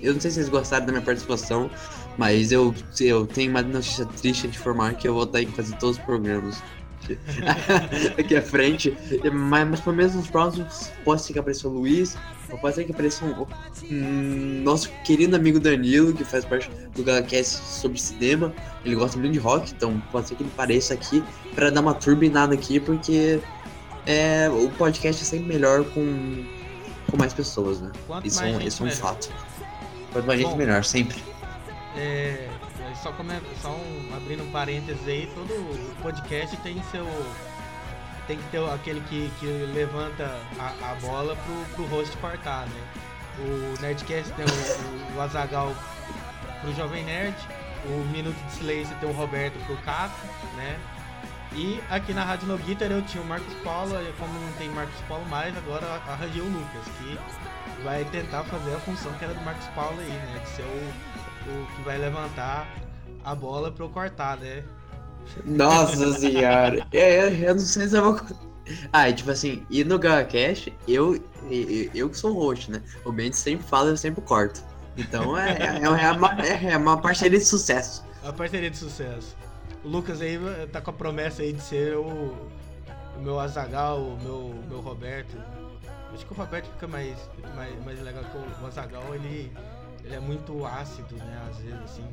eu 0.03 0.14
não 0.14 0.20
sei 0.20 0.30
se 0.30 0.36
vocês 0.36 0.49
gostaram 0.49 0.86
da 0.86 0.93
minha 0.93 1.05
participação, 1.05 1.68
mas 2.16 2.53
eu, 2.53 2.72
eu 3.01 3.26
tenho 3.26 3.51
uma 3.51 3.62
notícia 3.62 4.07
triste 4.07 4.47
de 4.49 4.57
informar 4.57 4.95
que 4.95 5.07
eu 5.09 5.14
vou 5.14 5.24
estar 5.24 5.43
em 5.43 5.51
quase 5.51 5.74
todos 5.78 5.99
os 5.99 6.05
programas 6.05 6.62
aqui 8.18 8.36
à 8.36 8.42
frente. 8.42 8.96
Mas, 9.32 9.68
mas 9.68 9.80
pelo 9.80 9.96
menos 9.96 10.14
nos 10.14 10.28
próximos 10.28 10.90
pode 11.05 11.22
ser 11.22 11.32
que 11.32 11.38
apareça 11.38 11.68
o 11.68 11.70
Luiz, 11.70 12.16
ou 12.51 12.59
pode 12.59 12.74
ser 12.74 12.84
que 12.84 12.92
apareça 12.92 13.24
um, 13.24 13.46
um 13.90 14.62
nosso 14.62 14.90
querido 15.05 15.36
amigo 15.36 15.61
Danilo, 15.61 16.12
que 16.12 16.24
faz 16.24 16.44
parte 16.44 16.70
do 16.94 17.03
GalaCast 17.03 17.59
sobre 17.64 18.01
cinema. 18.01 18.53
Ele 18.84 18.94
gosta 18.94 19.18
muito 19.18 19.32
de 19.32 19.38
rock, 19.38 19.72
então 19.72 20.03
pode 20.11 20.28
ser 20.28 20.34
que 20.34 20.42
ele 20.42 20.51
apareça 20.53 20.94
aqui 20.94 21.22
para 21.55 21.70
dar 21.70 21.80
uma 21.80 21.94
turbinada 21.94 22.55
aqui, 22.55 22.80
porque 22.80 23.40
é, 24.07 24.49
o 24.49 24.70
podcast 24.70 25.22
é 25.22 25.24
sempre 25.24 25.46
melhor 25.46 25.84
com, 25.84 26.44
com 27.11 27.16
mais 27.16 27.34
pessoas, 27.34 27.80
né? 27.80 27.92
Quanto 28.07 28.26
Isso, 28.26 28.40
mais 28.40 28.53
é 28.53 28.57
um, 28.57 28.61
gente, 28.61 28.68
isso 28.68 28.82
é 28.82 28.86
um 28.86 28.90
fato. 28.90 29.30
Quanto 30.12 30.26
mais 30.26 30.40
gente, 30.40 30.51
Bom. 30.51 30.57
melhor, 30.57 30.84
sempre. 30.84 31.22
É, 31.96 32.49
só, 33.03 33.14
só 33.61 33.70
um, 33.70 34.16
abrindo 34.16 34.42
um 34.42 34.51
parênteses 34.51 35.07
aí, 35.07 35.30
todo 35.34 36.03
podcast 36.03 36.57
tem 36.59 36.82
seu. 36.90 37.07
Tem 38.26 38.36
que 38.36 38.44
ter 38.51 38.62
aquele 38.70 39.01
que, 39.03 39.30
que 39.40 39.46
levanta 39.46 40.38
a, 40.59 40.90
a 40.90 40.94
bola 40.96 41.34
pro, 41.34 41.64
pro 41.74 41.96
host 41.96 42.14
cortar, 42.18 42.66
né? 42.66 42.82
O 43.38 43.80
Nerdcast 43.80 44.32
tem 44.34 44.44
o, 44.44 45.14
o, 45.14 45.16
o 45.16 45.20
Azagal 45.22 45.74
pro 46.61 46.74
Jovem 46.74 47.05
Nerd, 47.05 47.34
o 47.86 48.05
Minuto 48.12 48.36
de 48.36 48.53
Silêncio 48.53 48.94
tem 49.01 49.09
o 49.09 49.12
Roberto 49.12 49.59
pro 49.64 49.76
Caco, 49.78 50.26
né? 50.57 50.78
E 51.53 51.80
aqui 51.88 52.12
na 52.12 52.22
Rádio 52.22 52.49
No 52.49 52.59
Guitar 52.59 52.90
eu 52.90 53.01
tinha 53.03 53.22
o 53.22 53.26
Marcos 53.26 53.55
Paulo, 53.64 53.94
e 54.03 54.12
como 54.18 54.38
não 54.38 54.53
tem 54.55 54.68
Marcos 54.68 55.01
Paulo 55.09 55.24
mais, 55.26 55.57
agora 55.57 55.86
arranjei 56.07 56.42
o 56.42 56.44
Lucas, 56.44 56.84
que 56.99 57.18
vai 57.82 58.05
tentar 58.05 58.44
fazer 58.44 58.74
a 58.74 58.80
função 58.80 59.11
que 59.14 59.24
era 59.24 59.32
do 59.32 59.40
Marcos 59.40 59.66
Paulo 59.68 59.99
aí, 59.99 60.11
né? 60.11 60.40
De 60.44 60.49
ser 60.51 60.62
o, 60.62 61.51
o 61.51 61.66
que 61.74 61.82
vai 61.82 61.96
levantar 61.96 62.68
a 63.31 63.35
bola 63.35 63.70
pra 63.70 63.85
eu 63.85 63.91
cortar, 63.91 64.39
né? 64.39 64.64
Nossa 65.45 66.12
senhora. 66.14 66.87
É, 66.93 67.24
eu, 67.24 67.49
eu 67.49 67.55
não 67.55 67.61
sei 67.61 67.89
se 67.89 67.97
eu 67.97 68.12
vou. 68.14 68.20
Ah, 68.93 69.09
e 69.09 69.14
tipo 69.14 69.31
assim, 69.31 69.66
e 69.70 69.83
no 69.85 69.99
GacaCast, 69.99 70.72
eu, 70.87 71.16
eu, 71.51 71.91
eu 71.95 72.11
que 72.11 72.16
sou 72.16 72.33
host, 72.33 72.70
né? 72.70 72.83
O 73.05 73.12
Ben 73.12 73.33
sempre 73.33 73.66
fala, 73.66 73.91
eu 73.91 73.97
sempre 73.97 74.22
corto. 74.22 74.62
Então 74.97 75.39
é, 75.39 75.51
é, 75.53 75.83
é, 75.83 76.12
uma, 76.12 76.29
é 76.43 76.76
uma 76.76 77.01
parceria 77.01 77.39
de 77.39 77.45
sucesso. 77.45 78.05
A 78.24 78.33
parceria 78.33 78.70
de 78.70 78.76
sucesso. 78.76 79.37
O 79.85 79.89
Lucas 79.89 80.20
aí 80.20 80.39
tá 80.72 80.81
com 80.81 80.91
a 80.91 80.93
promessa 80.93 81.43
aí 81.43 81.53
de 81.53 81.62
ser 81.62 81.97
o, 81.97 82.35
o 83.16 83.20
meu 83.20 83.39
Azagal, 83.39 84.01
o 84.01 84.18
meu, 84.22 84.55
meu 84.68 84.81
Roberto. 84.81 85.37
Acho 86.12 86.26
que 86.26 86.33
o 86.33 86.37
Roberto 86.37 86.66
fica 86.72 86.89
mais, 86.89 87.16
mais, 87.55 87.85
mais 87.85 88.03
legal 88.03 88.24
que 88.24 88.62
o 88.62 88.66
Azagal, 88.66 89.14
ele, 89.14 89.53
ele 90.05 90.14
é 90.14 90.20
muito 90.20 90.66
ácido, 90.66 91.14
né? 91.16 91.43
Às 91.49 91.59
vezes, 91.59 91.81
assim, 91.85 92.05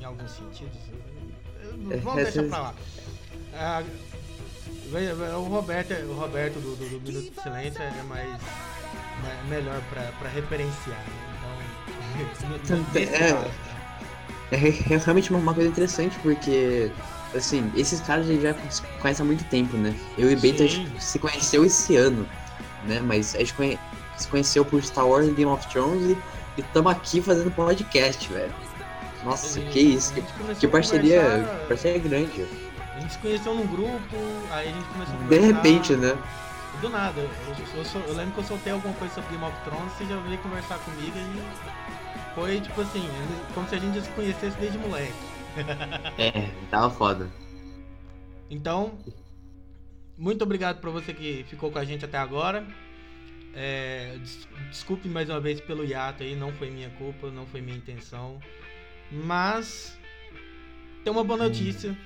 em 0.00 0.04
alguns 0.04 0.30
sentidos. 0.30 0.78
Vamos 2.02 2.22
deixar 2.22 2.42
pra 2.44 2.58
lá. 2.58 2.74
Ah, 3.54 3.82
o 5.38 5.42
Roberto, 5.48 5.92
o 5.92 6.14
Roberto 6.14 6.60
do, 6.60 6.76
do, 6.76 6.88
do 6.88 7.00
Minuto 7.00 7.30
de 7.34 7.42
Silêncio 7.42 7.82
é 7.82 8.02
mais, 8.04 8.28
mais 8.28 9.48
melhor 9.48 9.82
pra, 9.90 10.02
pra 10.18 10.28
referenciar. 10.28 10.98
Né? 10.98 11.26
Então, 12.64 12.86
é, 14.50 14.56
é, 14.56 14.94
é 14.94 14.96
realmente 14.98 15.32
uma 15.32 15.54
coisa 15.54 15.68
interessante 15.68 16.16
porque 16.20 16.90
assim, 17.34 17.70
esses 17.76 18.00
caras 18.00 18.26
já 18.26 18.54
se 18.70 18.82
conhecem 19.00 19.24
há 19.24 19.26
muito 19.26 19.44
tempo, 19.48 19.76
né? 19.76 19.94
Eu 20.16 20.30
e 20.30 20.36
Bento 20.36 20.62
a 20.62 20.66
gente 20.66 21.02
se 21.02 21.18
conheceu 21.18 21.64
esse 21.64 21.96
ano, 21.96 22.26
né? 22.84 23.00
Mas 23.00 23.34
a 23.34 23.38
gente 23.38 23.54
conhe 23.54 23.78
se 24.16 24.28
conheceu 24.28 24.64
por 24.64 24.82
Star 24.82 25.06
Wars 25.06 25.28
e 25.28 25.32
Game 25.32 25.50
of 25.50 25.66
Thrones 25.68 26.16
e 26.56 26.60
estamos 26.60 26.90
aqui 26.90 27.20
fazendo 27.20 27.50
podcast, 27.50 28.32
velho. 28.32 28.52
Nossa, 29.26 29.60
que 29.60 29.80
isso, 29.80 30.14
que, 30.14 30.22
que 30.54 30.68
parceria, 30.68 31.20
parceria 31.66 31.98
grande. 31.98 32.46
A 32.94 33.00
gente 33.00 33.12
se 33.12 33.18
conheceu 33.18 33.54
num 33.56 33.66
grupo, 33.66 34.16
aí 34.52 34.68
a 34.68 34.72
gente 34.72 34.86
começou 34.86 35.14
a 35.16 35.22
De 35.24 35.38
repente, 35.40 35.96
né? 35.96 36.16
Do 36.80 36.88
nada. 36.88 37.20
Eu, 37.20 37.24
eu, 37.24 37.82
eu, 37.82 38.08
eu, 38.08 38.14
lembro 38.14 38.34
que 38.34 38.38
eu 38.38 38.44
soltei 38.44 38.72
alguma 38.72 38.94
coisa 38.94 39.14
sobre 39.14 39.30
Game 39.30 39.44
of 39.44 39.56
Thrones, 39.64 39.92
você 39.94 40.06
já 40.06 40.16
veio 40.20 40.38
conversar 40.38 40.78
comigo 40.78 41.12
e 41.16 42.34
foi 42.36 42.60
tipo 42.60 42.80
assim, 42.80 43.02
como 43.52 43.68
se 43.68 43.74
a 43.74 43.78
gente 43.78 43.96
já 43.96 44.02
se 44.02 44.10
conhecesse 44.10 44.56
desde 44.58 44.78
moleque. 44.78 45.12
é, 46.18 46.48
tava 46.70 46.88
foda. 46.88 47.28
Então, 48.48 48.96
muito 50.16 50.44
obrigado 50.44 50.80
pra 50.80 50.90
você 50.90 51.12
que 51.12 51.44
ficou 51.48 51.72
com 51.72 51.80
a 51.80 51.84
gente 51.84 52.04
até 52.04 52.16
agora. 52.16 52.64
É, 53.52 54.18
desculpe 54.70 55.08
mais 55.08 55.28
uma 55.28 55.40
vez 55.40 55.60
pelo 55.60 55.84
hiato 55.84 56.22
aí, 56.22 56.36
não 56.36 56.52
foi 56.52 56.70
minha 56.70 56.90
culpa, 56.90 57.28
não 57.28 57.44
foi 57.46 57.60
minha 57.60 57.76
intenção. 57.76 58.38
Mas 59.10 59.96
tem 61.04 61.12
uma 61.12 61.22
boa 61.22 61.44
notícia 61.44 61.96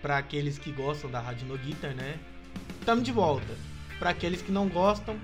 para 0.00 0.18
aqueles 0.18 0.58
que 0.58 0.72
gostam 0.72 1.10
da 1.10 1.20
Rádio 1.20 1.46
No 1.46 1.56
Guitar, 1.56 1.94
né? 1.94 2.18
Tamo 2.84 3.02
de 3.02 3.12
volta. 3.12 3.56
Para 3.98 4.10
aqueles 4.10 4.42
que 4.42 4.52
não 4.52 4.68
gostam, 4.68 5.16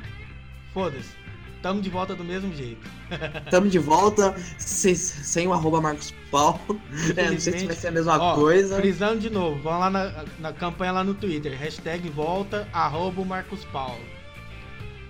foda-se. 0.72 1.12
Tamo 1.60 1.82
de 1.82 1.90
volta 1.90 2.14
do 2.14 2.24
mesmo 2.24 2.54
jeito. 2.54 2.88
Tamo 3.50 3.68
de 3.68 3.78
volta 3.78 4.34
sem, 4.58 4.94
sem 4.94 5.48
o 5.48 5.52
arroba 5.52 5.80
Marcos 5.80 6.14
Paulo. 6.30 6.80
É, 7.16 7.28
não 7.32 7.40
sei 7.40 7.58
se 7.58 7.66
vai 7.66 7.74
ser 7.74 7.88
a 7.88 7.90
mesma 7.90 8.16
ó, 8.16 8.34
coisa. 8.36 8.76
Frisando 8.76 9.18
de 9.18 9.28
novo, 9.28 9.60
vão 9.60 9.78
lá 9.78 9.90
na, 9.90 10.24
na 10.38 10.52
campanha 10.52 10.92
lá 10.92 11.04
no 11.04 11.14
Twitter. 11.14 11.58
Hashtag 11.58 12.08
volta, 12.08 12.68
arroba 12.72 13.24
Marcos 13.24 13.64
Paulo. 13.66 14.04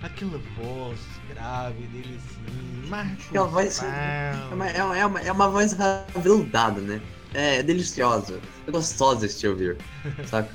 Aquela 0.01 0.39
voz 0.57 1.18
grave 1.33 1.83
dele 1.87 2.17
assim, 2.17 2.87
Marcos 2.87 3.25
Aquela 3.27 3.47
voz, 3.47 3.83
é 3.83 4.53
uma, 4.53 4.69
é, 4.69 5.05
uma, 5.05 5.21
é 5.21 5.31
uma 5.31 5.49
voz 5.49 5.75
aveludada, 5.79 6.81
né? 6.81 7.01
É, 7.33 7.61
deliciosa. 7.61 8.39
É 8.67 8.71
gostosa 8.71 9.27
de 9.27 9.47
ouvir. 9.47 9.77
Sabe? 10.25 10.49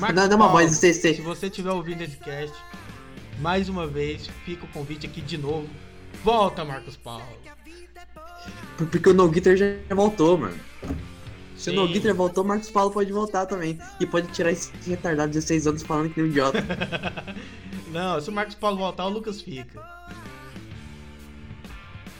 não, 0.00 0.12
não 0.12 0.22
é 0.22 0.34
uma 0.34 0.48
voz 0.48 0.78
de 0.78 0.92
Se 0.92 1.12
você 1.22 1.46
estiver 1.46 1.70
ouvindo 1.70 2.02
esse 2.02 2.16
cast, 2.18 2.54
mais 3.40 3.68
uma 3.68 3.86
vez, 3.86 4.28
fica 4.44 4.64
o 4.64 4.68
convite 4.68 5.06
aqui 5.06 5.20
de 5.20 5.38
novo. 5.38 5.68
Volta, 6.22 6.64
Marcos 6.64 6.96
Paulo. 6.96 7.24
Porque 8.76 9.08
o 9.08 9.14
No 9.14 9.28
Guitar 9.28 9.56
já 9.56 9.66
voltou, 9.90 10.38
mano. 10.38 10.58
Se 11.56 11.70
Sim. 11.70 11.78
o 11.78 11.82
No 11.82 11.88
Guitar 11.88 12.14
voltou, 12.14 12.44
Marcos 12.44 12.70
Paulo 12.70 12.90
pode 12.90 13.12
voltar 13.12 13.46
também. 13.46 13.78
E 14.00 14.06
pode 14.06 14.28
tirar 14.28 14.52
esse 14.52 14.70
retardado 14.86 15.28
de 15.28 15.38
16 15.38 15.66
anos 15.66 15.82
falando 15.82 16.10
que 16.12 16.20
nem 16.20 16.28
um 16.28 16.32
idiota. 16.32 16.64
Não, 17.90 18.20
se 18.20 18.28
o 18.28 18.32
Marcos 18.32 18.56
Paulo 18.56 18.76
voltar, 18.76 19.06
o 19.06 19.08
Lucas 19.08 19.40
fica. 19.40 19.93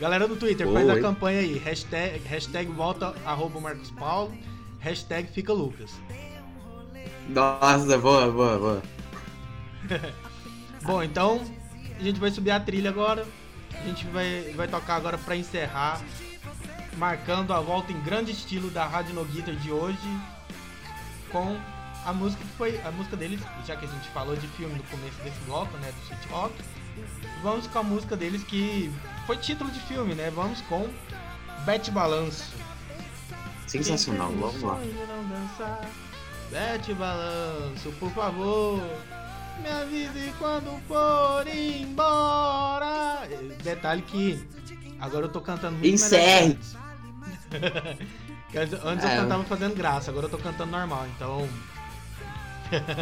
Galera 0.05 0.29
do 0.29 0.37
Twitter, 0.37 0.71
faz 0.71 0.87
a 0.91 1.01
campanha 1.01 1.41
aí. 1.41 1.57
Hashtag, 1.57 2.19
hashtag 2.29 2.71
volta 2.71 3.15
arroba 3.25 3.59
Marcos 3.59 3.91
Paulo. 3.91 4.37
Hashtag 4.79 5.33
fica 5.33 5.51
Lucas. 5.51 5.93
Nossa, 7.27 7.97
boa, 7.97 8.31
boa, 8.31 8.59
boa. 8.59 8.83
Bom, 10.85 11.03
então 11.03 11.41
a 11.99 12.03
gente 12.03 12.21
vai 12.21 12.31
subir 12.31 12.51
a 12.51 12.61
trilha 12.61 12.91
agora. 12.91 13.27
A 13.73 13.87
gente 13.87 14.05
vai, 14.09 14.53
vai 14.55 14.69
tocar 14.69 14.97
agora 14.97 15.17
para 15.17 15.37
encerrar, 15.37 15.99
marcando 16.99 17.55
a 17.55 17.61
volta 17.61 17.91
em 17.91 18.01
grande 18.03 18.31
estilo 18.31 18.69
da 18.69 18.85
Rádio 18.85 19.15
No 19.15 19.25
Guitar 19.25 19.55
de 19.55 19.73
hoje, 19.73 20.21
com 21.33 21.57
a 22.05 22.13
música 22.13 22.43
que 22.45 22.57
foi 22.59 22.79
a 22.85 22.91
música 22.91 23.17
deles, 23.17 23.41
já 23.67 23.75
que 23.75 23.87
a 23.87 23.89
gente 23.89 24.07
falou 24.11 24.37
de 24.37 24.47
filme 24.49 24.75
no 24.75 24.83
começo 24.83 25.17
desse 25.25 25.41
bloco, 25.47 25.75
né, 25.79 25.91
do 25.91 26.03
Sweet 26.03 26.29
Rock. 26.29 26.55
Vamos 27.43 27.67
com 27.67 27.79
a 27.79 27.83
música 27.83 28.15
deles 28.15 28.45
que 28.45 28.93
foi 29.27 29.37
título 29.37 29.71
de 29.71 29.81
filme, 29.81 30.15
né? 30.15 30.31
Vamos 30.31 30.61
com 30.63 30.89
Bete 31.65 31.91
Balanço. 31.91 32.53
Sensacional, 33.67 34.31
vamos 34.33 34.63
lá. 34.63 34.79
Bete 36.51 36.93
Balanço, 36.95 37.91
por 37.99 38.11
favor. 38.13 38.81
Me 39.63 39.71
avise 39.71 40.33
quando 40.39 40.81
for 40.87 41.47
embora. 41.47 43.27
Detalhe 43.63 44.03
que 44.03 44.47
agora 45.01 45.27
eu 45.27 45.29
tô 45.31 45.41
cantando 45.41 45.73
muito 45.79 45.95
Encerre. 45.95 46.59
Antes 48.85 49.05
é. 49.09 49.17
eu 49.17 49.23
cantava 49.23 49.45
fazendo 49.45 49.75
graça, 49.75 50.11
agora 50.11 50.27
eu 50.27 50.31
tô 50.31 50.39
cantando 50.39 50.71
normal, 50.71 51.07
então. 51.17 51.49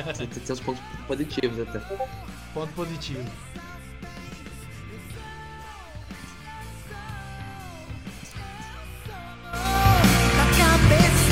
Você 0.06 0.26
tem 0.26 0.44
seus 0.44 0.60
pontos 0.60 0.82
positivos 1.06 1.60
até. 1.60 1.78
Ponto 2.52 2.72
positivo. 2.74 3.28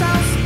stars. 0.01 0.40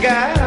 guy. 0.00 0.37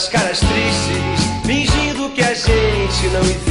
Essas 0.00 0.08
caras 0.08 0.40
tristes, 0.40 1.44
fingindo 1.44 2.08
que 2.14 2.22
a 2.22 2.32
gente 2.32 3.06
não 3.12 3.20
existe. 3.20 3.49